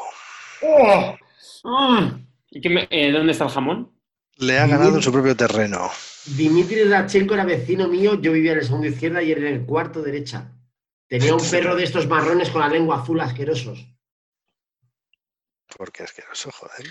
¡Oh! 0.63 1.17
Ah. 1.65 2.19
¿Y 2.49 2.59
qué 2.61 2.69
me- 2.69 2.87
eh, 2.89 3.11
¿Dónde 3.11 3.31
está 3.33 3.45
el 3.45 3.51
jamón? 3.51 3.91
Le 4.37 4.57
ha 4.57 4.65
ganado 4.65 4.95
en 4.95 5.01
su 5.03 5.11
propio 5.11 5.35
terreno. 5.35 5.89
Dimitri 6.25 6.83
Rachenko 6.85 7.35
era 7.35 7.45
vecino 7.45 7.87
mío, 7.87 8.19
yo 8.19 8.31
vivía 8.31 8.53
en 8.53 8.59
el 8.59 8.65
segundo 8.65 8.87
izquierda 8.87 9.21
y 9.21 9.31
él 9.31 9.45
en 9.45 9.53
el 9.53 9.65
cuarto 9.65 10.01
derecha. 10.01 10.51
Tenía 11.07 11.35
un 11.35 11.49
perro 11.49 11.75
de 11.75 11.83
estos 11.83 12.07
marrones 12.07 12.49
con 12.49 12.61
la 12.61 12.69
lengua 12.69 13.01
azul 13.01 13.19
asquerosos. 13.19 13.85
Que 15.93 16.03
no 16.27 16.35
se 16.35 16.51
joder. 16.51 16.85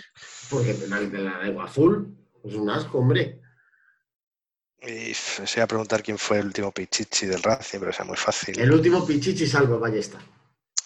Porque 0.49 0.75
la, 0.89 1.01
la 1.01 1.43
lengua 1.45 1.65
azul 1.65 2.17
es 2.43 2.55
un 2.55 2.71
asco, 2.71 2.99
hombre. 2.99 3.41
Y 4.83 5.13
se 5.15 5.45
iba 5.57 5.65
a 5.65 5.69
preguntar 5.69 6.03
quién 6.03 6.19
fue 6.19 6.39
el 6.39 6.47
último 6.47 6.73
Pichichi 6.73 7.27
del 7.27 7.43
Racing, 7.43 7.79
pero 7.79 7.93
sea 7.93 8.05
muy 8.05 8.17
fácil. 8.17 8.59
El 8.59 8.73
último 8.73 9.07
Pichichi 9.07 9.47
salvo 9.47 9.79
Ballesta. 9.79 10.19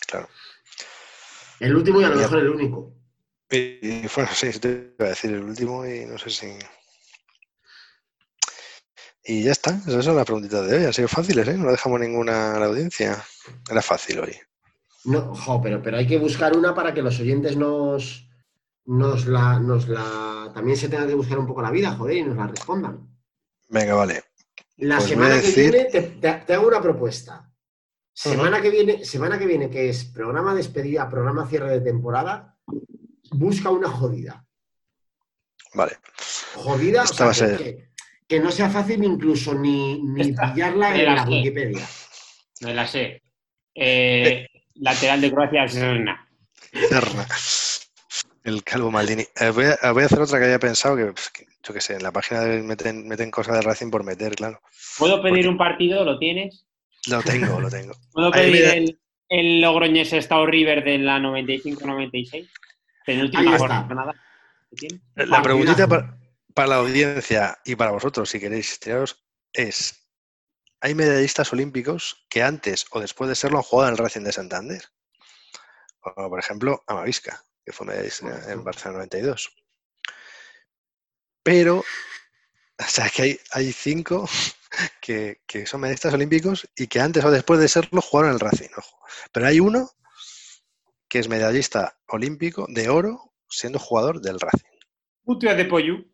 Claro. 0.07 0.29
El 1.61 1.75
último 1.77 2.01
y 2.01 2.05
a 2.05 2.09
lo 2.11 2.17
mejor 2.17 2.39
el 2.39 2.49
único. 2.49 2.93
Y, 3.51 4.07
bueno, 4.09 4.29
sí, 4.35 4.51
te 4.59 4.95
iba 4.99 5.07
a 5.07 5.11
decir 5.11 5.33
el 5.33 5.43
último 5.45 5.87
y 5.87 6.05
no 6.07 6.19
sé 6.19 6.31
si. 6.31 6.47
Y 9.27 9.43
ya 9.43 9.53
está, 9.53 9.71
esas 9.87 10.05
son 10.05 10.17
las 10.17 10.25
preguntitas 10.27 10.67
de 10.69 10.77
hoy. 10.79 10.85
Han 10.85 10.93
sido 10.93 11.09
fáciles, 11.09 11.49
¿eh? 11.49 11.55
No 11.57 11.71
dejamos 11.71 12.01
ninguna 12.01 12.57
a 12.57 12.59
la 12.61 12.67
audiencia. 12.67 13.25
Era 13.71 13.81
fácil 13.81 14.21
hoy. 14.21 14.37
No, 15.05 15.35
jo, 15.35 15.61
pero, 15.63 15.83
pero 15.83 15.97
hay 15.99 16.07
que 16.07 16.19
buscar 16.19 16.57
una 16.57 16.75
para 16.75 16.93
que 16.93 17.03
los 17.03 17.19
oyentes 17.21 17.57
nos, 17.57 18.29
nos 18.87 19.27
la, 19.27 19.59
nos 19.61 19.89
la, 19.89 20.51
también 20.55 20.77
se 20.77 20.89
tenga 20.89 21.07
que 21.07 21.15
buscar 21.15 21.39
un 21.39 21.47
poco 21.47 21.63
la 21.63 21.71
vida, 21.71 21.95
joder, 21.97 22.17
y 22.19 22.23
nos 22.23 22.37
la 22.37 22.47
respondan. 22.47 23.09
Venga, 23.69 23.95
vale. 23.95 24.25
La 24.79 24.97
Pues 24.97 25.09
semana 25.09 25.41
que 25.41 25.47
decir- 25.47 25.71
viene 25.71 25.85
te, 25.91 26.03
te- 26.03 26.43
te 26.47 26.55
hago 26.55 26.67
una 26.69 26.83
propuesta. 26.83 27.51
Semana 28.15 28.63
que 28.63 28.71
viene, 28.71 29.05
semana 29.05 29.39
que 29.39 29.47
viene, 29.47 29.69
que 29.69 29.89
es 29.89 30.05
programa 30.05 30.55
despedida, 30.55 31.09
programa 31.11 31.47
cierre 31.49 31.71
de 31.73 31.81
temporada, 31.81 32.57
busca 33.33 33.71
una 33.71 33.89
jodida. 33.91 34.45
Vale. 35.75 35.97
Jodida, 36.55 37.01
o 37.03 37.05
Esta 37.05 37.35
sea, 37.35 37.47
va 37.49 37.55
a 37.55 37.59
que, 37.59 37.65
ser. 37.65 37.77
que- 37.77 37.95
que 38.27 38.41
no 38.41 38.51
sea 38.51 38.71
fácil 38.71 39.05
incluso 39.05 39.55
ni, 39.55 40.01
ni 40.03 40.33
pillarla 40.33 40.97
en 40.99 41.15
la. 41.15 41.25
Wikipedia. 41.25 41.87
Me 42.63 42.73
la 42.73 42.87
sé. 42.87 43.23
Eh, 43.75 44.49
lateral 44.77 45.21
de 45.21 45.31
Croacia, 45.31 45.69
Serna. 45.69 46.27
Cerna. 46.89 47.27
El 48.45 48.63
calvo 48.65 48.91
Maldini. 48.91 49.25
Eh, 49.39 49.51
voy, 49.51 49.67
a, 49.81 49.93
voy 49.93 50.05
a 50.05 50.07
hacer 50.07 50.21
otra 50.21 50.39
que 50.39 50.45
había 50.47 50.59
pensado 50.59 50.97
que, 50.97 51.05
pues, 51.07 51.31
que, 51.31 51.47
yo 51.63 51.75
qué 51.75 51.81
sé, 51.83 51.95
en 51.97 52.03
la 52.03 52.13
página 52.13 52.41
de- 52.41 52.63
meten, 52.63 53.07
meten 53.07 53.31
cosas 53.31 53.57
de 53.57 53.63
Racing 53.63 53.91
por 53.91 54.05
meter, 54.05 54.35
claro. 54.37 54.61
¿Puedo 54.99 55.21
pedir 55.21 55.35
Porque- 55.45 55.49
un 55.49 55.59
partido? 55.59 56.05
¿Lo 56.05 56.19
tienes? 56.19 56.64
Lo 57.09 57.23
tengo, 57.23 57.61
lo 57.61 57.71
tengo. 57.71 57.95
¿Puedo 58.13 58.35
Ahí 58.35 58.53
pedir 58.53 58.65
el, 58.65 59.01
el 59.29 59.61
Logroñés 59.61 60.13
Estado 60.13 60.47
River 60.47 60.85
de 60.85 60.99
la 60.99 61.19
95-96? 61.19 62.51
Penúltima 63.07 63.59
jornada. 63.59 64.15
La 65.15 65.43
preguntita 65.43 65.87
Partidazo. 65.87 65.89
para, 65.89 66.19
para 66.55 66.69
la 66.69 66.77
audiencia 66.77 67.59
y 67.65 67.77
para 67.77 67.93
vosotros, 67.93 68.29
si 68.31 68.41
queréis 68.41 68.81
tiraros, 68.81 69.25
es: 69.53 70.09
¿hay 70.81 70.95
medallistas 70.95 71.53
olímpicos 71.53 72.27
que 72.29 72.43
antes 72.43 72.87
o 72.91 73.01
después 73.01 73.29
de 73.29 73.35
serlo 73.35 73.59
han 73.59 73.65
jugado 73.65 73.89
en 73.89 73.93
el 73.95 73.99
Racing 73.99 74.23
de 74.23 74.33
Santander? 74.33 74.83
Como 76.01 76.29
por 76.29 76.39
ejemplo, 76.39 76.83
Amavisca, 76.87 77.43
que 77.65 77.73
fue 77.73 77.87
medallista 77.87 78.53
en 78.53 78.65
Barcelona 78.65 78.99
92. 78.99 79.55
Pero, 81.43 81.85
o 82.79 82.85
sea, 82.89 83.09
que 83.11 83.23
hay, 83.23 83.41
hay 83.53 83.73
cinco 83.73 84.29
que, 85.01 85.43
que 85.47 85.67
son 85.67 85.81
medallistas 85.81 86.15
olímpicos 86.15 86.69
y 86.77 86.87
que 86.89 87.01
antes 87.01 87.25
o 87.25 87.31
después 87.31 87.61
de 87.61 87.69
serlo 87.69 88.01
jugaron 88.01 88.31
en 88.31 88.35
el 88.35 88.41
Racing. 88.41 88.69
ojo. 88.77 88.99
Pero 89.33 89.47
hay 89.47 89.61
uno 89.61 89.91
que 91.09 91.19
es 91.21 91.29
medallista 91.29 91.97
olímpico 92.09 92.67
de 92.69 92.89
oro 92.89 93.33
siendo 93.49 93.79
jugador 93.79 94.21
del 94.21 94.41
Racing. 94.41 94.67
Putia 95.23 95.55
de 95.55 95.65
Pollo. 95.67 96.05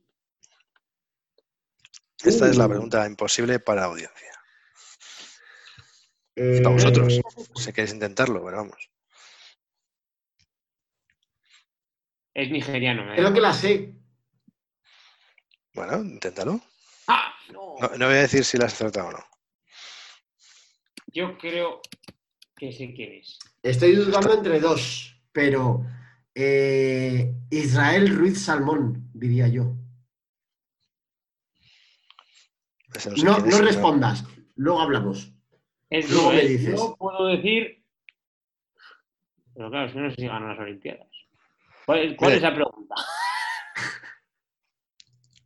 Esta 2.23 2.49
es 2.51 2.57
la 2.59 2.67
Uh. 2.67 2.69
pregunta 2.69 3.07
imposible 3.07 3.61
para 3.61 3.81
la 3.83 3.87
audiencia. 3.87 4.33
Eh, 6.37 6.57
Y 6.59 6.61
para 6.63 6.75
vosotros, 6.75 7.21
si 7.57 7.73
queréis 7.73 7.95
intentarlo, 7.95 8.45
pero 8.45 8.59
vamos. 8.59 8.91
Es 12.35 12.51
nigeriano. 12.51 13.07
da 13.07 13.15
Creo 13.17 13.33
que 13.33 13.41
la 13.41 13.53
sé. 13.53 13.95
Bueno, 15.81 16.03
inténtalo. 16.05 16.61
¡Ah! 17.07 17.33
No. 17.55 17.77
No, 17.81 17.89
no 17.97 18.07
voy 18.07 18.17
a 18.17 18.21
decir 18.21 18.45
si 18.45 18.59
la 18.59 18.67
has 18.67 18.75
acertado 18.75 19.09
o 19.09 19.13
no. 19.13 19.25
Yo 21.07 21.39
creo 21.39 21.81
que 22.55 22.71
sé 22.71 22.93
quién 22.93 23.15
es. 23.15 23.39
Estoy 23.63 23.95
dudando 23.95 24.35
entre 24.35 24.61
dos, 24.61 25.17
pero 25.33 25.83
eh, 26.35 27.35
Israel 27.51 28.15
Ruiz 28.15 28.45
Salmón, 28.45 29.09
diría 29.15 29.49
yo. 29.49 29.75
No 32.93 33.01
sé 33.01 33.11
No, 33.25 33.37
quién 33.37 33.49
no 33.49 33.57
es, 33.57 33.65
respondas, 33.65 34.25
luego 34.57 34.83
hablamos. 34.83 35.33
Es 35.89 36.11
Luego 36.11 36.33
me 36.33 36.43
dices. 36.43 36.79
Yo 36.79 36.95
puedo 36.99 37.27
decir. 37.29 37.83
Pero 39.55 39.71
claro, 39.71 39.87
es 39.87 39.93
que 39.95 39.99
no 39.99 40.11
sé 40.11 40.17
si 40.17 40.27
ganó 40.27 40.47
las 40.49 40.59
Olimpiadas. 40.59 41.09
¿Cuál, 41.87 42.15
cuál 42.17 42.33
Mira. 42.33 42.37
es 42.37 42.43
la 42.43 42.55
pregunta? 42.55 42.95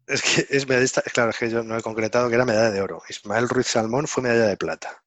Es 0.06 0.22
que 0.22 0.46
es 0.50 0.68
medallista, 0.68 1.00
claro, 1.02 1.30
es 1.30 1.38
que 1.38 1.48
yo 1.50 1.62
no 1.62 1.76
he 1.78 1.82
concretado 1.82 2.28
que 2.28 2.34
era 2.34 2.44
medalla 2.44 2.70
de 2.70 2.82
oro. 2.82 3.02
Ismael 3.08 3.48
Ruiz 3.48 3.66
Salmón 3.68 4.06
fue 4.06 4.22
medalla 4.22 4.46
de 4.46 4.56
plata. 4.56 5.02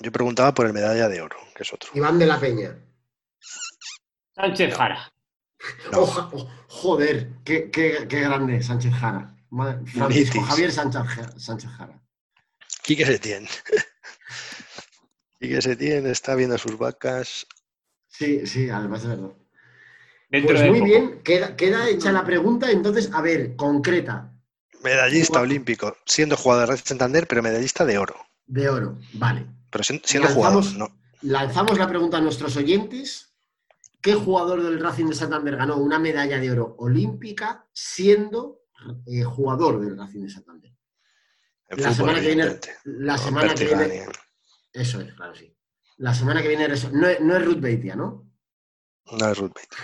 Yo 0.00 0.10
preguntaba 0.12 0.54
por 0.54 0.66
el 0.66 0.72
medalla 0.72 1.08
de 1.08 1.20
oro, 1.20 1.36
que 1.54 1.62
es 1.62 1.72
otro. 1.72 1.90
Iván 1.94 2.18
de 2.18 2.26
la 2.26 2.38
Peña. 2.40 2.76
Sánchez 4.34 4.74
Jara. 4.76 5.12
No. 5.92 6.00
Oja- 6.02 6.30
oh, 6.32 6.50
joder, 6.68 7.30
qué, 7.44 7.70
qué- 7.70 8.06
qué 8.08 8.20
grande 8.20 8.62
Sánchez 8.62 8.92
Jara. 8.92 9.34
Francisco. 9.86 10.40
Javier 10.42 10.72
Sánchez, 10.72 11.02
Ja- 11.02 11.38
Sánchez 11.38 11.70
Jara. 11.70 12.02
Quique 12.82 13.06
Setién. 13.06 13.46
Quique 15.40 15.62
Setién 15.62 16.06
está 16.06 16.34
viendo 16.34 16.58
sus 16.58 16.76
vacas. 16.76 17.46
Sí, 18.08 18.46
sí, 18.46 18.68
además 18.68 19.02
es 19.02 19.08
verdad. 19.08 19.32
Dentro 20.34 20.56
Pues 20.56 20.68
muy 20.68 20.80
poco. 20.80 20.90
bien, 20.90 21.20
queda, 21.22 21.54
queda 21.54 21.88
hecha 21.88 22.10
la 22.10 22.24
pregunta, 22.24 22.68
entonces, 22.72 23.08
a 23.12 23.20
ver, 23.22 23.54
concreta, 23.54 24.32
Medallista 24.82 25.40
olímpico, 25.40 25.96
siendo 26.06 26.36
jugador 26.36 26.66
de 26.66 26.72
Racing 26.72 26.84
Santander, 26.88 27.26
pero 27.28 27.40
medallista 27.40 27.84
de 27.86 27.98
oro. 27.98 28.16
de 28.46 28.68
oro. 28.68 28.98
Vale. 29.12 29.46
Pero 29.70 29.84
sien- 29.84 30.02
siendo 30.04 30.28
jugador, 30.28 30.64
Lanzamos- 30.64 30.90
no. 30.90 30.98
Lanzamos 31.22 31.78
la 31.78 31.88
pregunta 31.88 32.16
a 32.18 32.20
nuestros 32.20 32.56
oyentes. 32.56 33.32
¿Qué 34.02 34.14
jugador 34.14 34.62
del 34.62 34.80
Racing 34.80 35.06
de 35.06 35.14
Santander 35.14 35.56
ganó 35.56 35.76
una 35.78 35.98
medalla 36.00 36.38
de 36.38 36.50
oro 36.50 36.74
olímpica 36.78 37.66
siendo 37.72 38.60
eh, 39.06 39.22
jugador 39.22 39.80
del 39.80 39.96
Racing 39.96 40.22
de 40.24 40.30
Santander? 40.30 40.72
En 41.68 41.80
La 41.82 41.94
semana 41.94 42.20
que 42.20 42.26
viene, 42.26 42.58
la 42.84 43.16
No, 43.16 43.22
semana 43.22 43.54
que 43.54 43.64
viene, 43.66 44.06
eso 44.72 45.00
es, 45.00 45.14
claro, 45.14 45.34
sí. 45.36 45.56
La 45.98 46.12
semana 46.12 46.42
que 46.42 46.48
viene, 46.48 46.66
no, 46.68 46.74
es- 47.08 47.20
no 47.22 47.36
es 47.36 47.44
Ruth 47.44 47.60
Beitia, 47.60 47.94
¿no? 47.96 48.28
No 49.18 49.30
es 49.30 49.38
Ruth 49.38 49.52
Bates. 49.54 49.78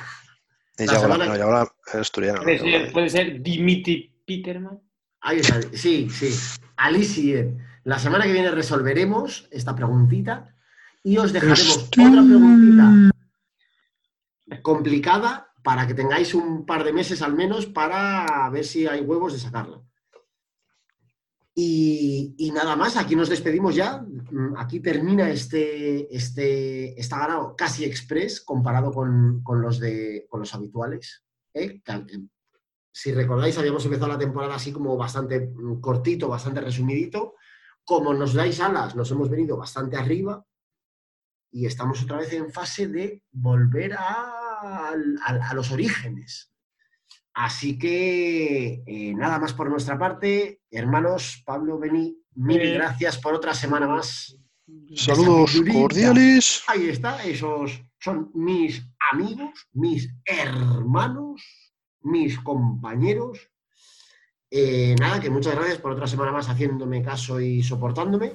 Y 0.81 0.87
La 0.87 0.93
Yagola- 0.95 1.01
semana 1.03 1.25
no, 1.27 1.33
que- 1.33 1.39
Yagola 1.39 1.73
es 1.87 1.95
asturiano. 1.95 2.39
no, 2.39 2.45
Puede 2.45 2.59
ser, 2.59 2.69
es- 2.75 2.93
puede 2.93 3.11
ser 3.11 3.43
Dimitri 3.43 4.23
Peterman. 4.27 4.81
Ahí 5.21 5.41
está, 5.41 5.61
sí, 5.75 6.09
sí. 6.11 6.35
Alicia. 6.77 7.47
La 7.85 7.99
semana 7.99 8.25
que 8.25 8.33
viene 8.33 8.51
resolveremos 8.51 9.47
esta 9.51 9.75
preguntita 9.77 10.55
y 11.03 11.19
os 11.19 11.33
dejaremos 11.33 11.77
otra 11.89 12.05
preguntita 12.11 13.11
complicada 14.63 15.53
para 15.63 15.87
que 15.87 15.95
tengáis 15.95 16.35
un 16.35 16.65
par 16.67 16.85
de 16.85 16.93
meses 16.93 17.23
al 17.23 17.35
menos 17.35 17.67
para 17.67 18.49
ver 18.51 18.65
si 18.65 18.87
hay 18.87 19.01
huevos 19.01 19.33
de 19.35 19.39
sacarla. 19.39 19.81
Y, 21.55 22.51
nada 22.55 22.77
más, 22.77 22.97
aquí 22.97 23.17
nos 23.17 23.29
despedimos 23.29 23.75
ya. 23.75 23.99
Mm, 23.99 24.57
Aquí 24.57 24.81
termina 24.81 25.29
este, 25.31 26.15
este, 26.15 26.99
está 26.99 27.19
ganado 27.19 27.55
casi 27.57 27.85
express 27.85 28.41
comparado 28.41 28.93
con, 28.93 29.43
con 29.43 29.61
los, 29.61 29.81
de, 29.81 30.27
con 30.29 30.41
los 30.41 30.55
habituales. 30.55 31.25
¿eh? 31.55 31.83
Si 32.93 33.13
recordáis, 33.13 33.59
habíamos 33.59 33.85
empezado 33.85 34.09
la 34.09 34.19
temporada 34.19 34.55
así 34.55 34.73
como 34.73 34.97
bastante 34.97 35.41
mm, 35.41 35.81
cortito, 35.81 36.29
bastante 36.29 36.61
resumidito. 36.61 37.35
Como 37.85 38.15
nos 38.15 38.35
dais 38.35 38.61
alas, 38.61 38.95
nos 38.95 39.11
hemos 39.11 39.29
venido 39.29 39.57
bastante 39.57 39.97
arriba 39.97 40.45
y 41.51 41.67
estamos 41.67 42.03
otra 42.03 42.19
vez 42.19 42.33
en 42.33 42.53
fase 42.53 42.87
de 42.87 43.25
volver 43.33 43.95
a 43.95 44.95
los 45.55 45.73
orígenes. 45.73 46.50
Así 47.35 47.79
que 47.79 48.83
eh, 48.87 49.15
nada 49.15 49.39
más 49.39 49.53
por 49.53 49.71
nuestra 49.71 49.99
parte. 49.99 50.61
Hermanos, 50.71 51.43
Pablo, 51.45 51.79
Beni, 51.79 52.17
mil 52.35 52.61
Eh. 52.61 52.75
gracias 52.75 53.19
por 53.19 53.35
otra 53.35 53.55
semana 53.55 53.87
más. 53.87 54.37
Saludos 54.95 55.61
cordiales. 55.73 56.63
Ahí 56.67 56.89
está, 56.89 57.25
esos 57.25 57.83
son 57.99 58.31
mis 58.35 58.87
amigos, 59.13 59.69
mis 59.73 60.13
hermanos, 60.25 61.43
mis 62.03 62.39
compañeros. 62.41 63.51
Eh, 64.51 64.97
nada, 64.99 65.21
que 65.21 65.31
muchas 65.31 65.55
gracias 65.55 65.79
por 65.79 65.93
otra 65.93 66.07
semana 66.07 66.33
más 66.33 66.49
haciéndome 66.49 67.03
caso 67.03 67.41
y 67.41 67.63
soportándome. 67.63 68.33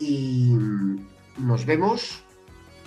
Y 0.00 0.54
nos 1.38 1.64
vemos, 1.64 2.22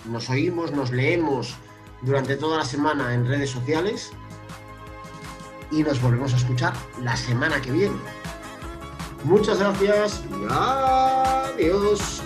nos 0.06 0.28
oímos, 0.30 0.72
nos 0.72 0.90
leemos 0.90 1.56
durante 2.02 2.36
toda 2.36 2.58
la 2.58 2.64
semana 2.64 3.14
en 3.14 3.26
redes 3.26 3.50
sociales 3.50 4.12
y 5.72 5.82
nos 5.82 6.00
volvemos 6.00 6.32
a 6.34 6.36
escuchar 6.36 6.72
la 7.02 7.16
semana 7.16 7.60
que 7.60 7.72
viene. 7.72 7.96
Muchas 9.24 9.58
gracias 9.58 10.22
y 10.30 10.46
adiós. 10.48 12.22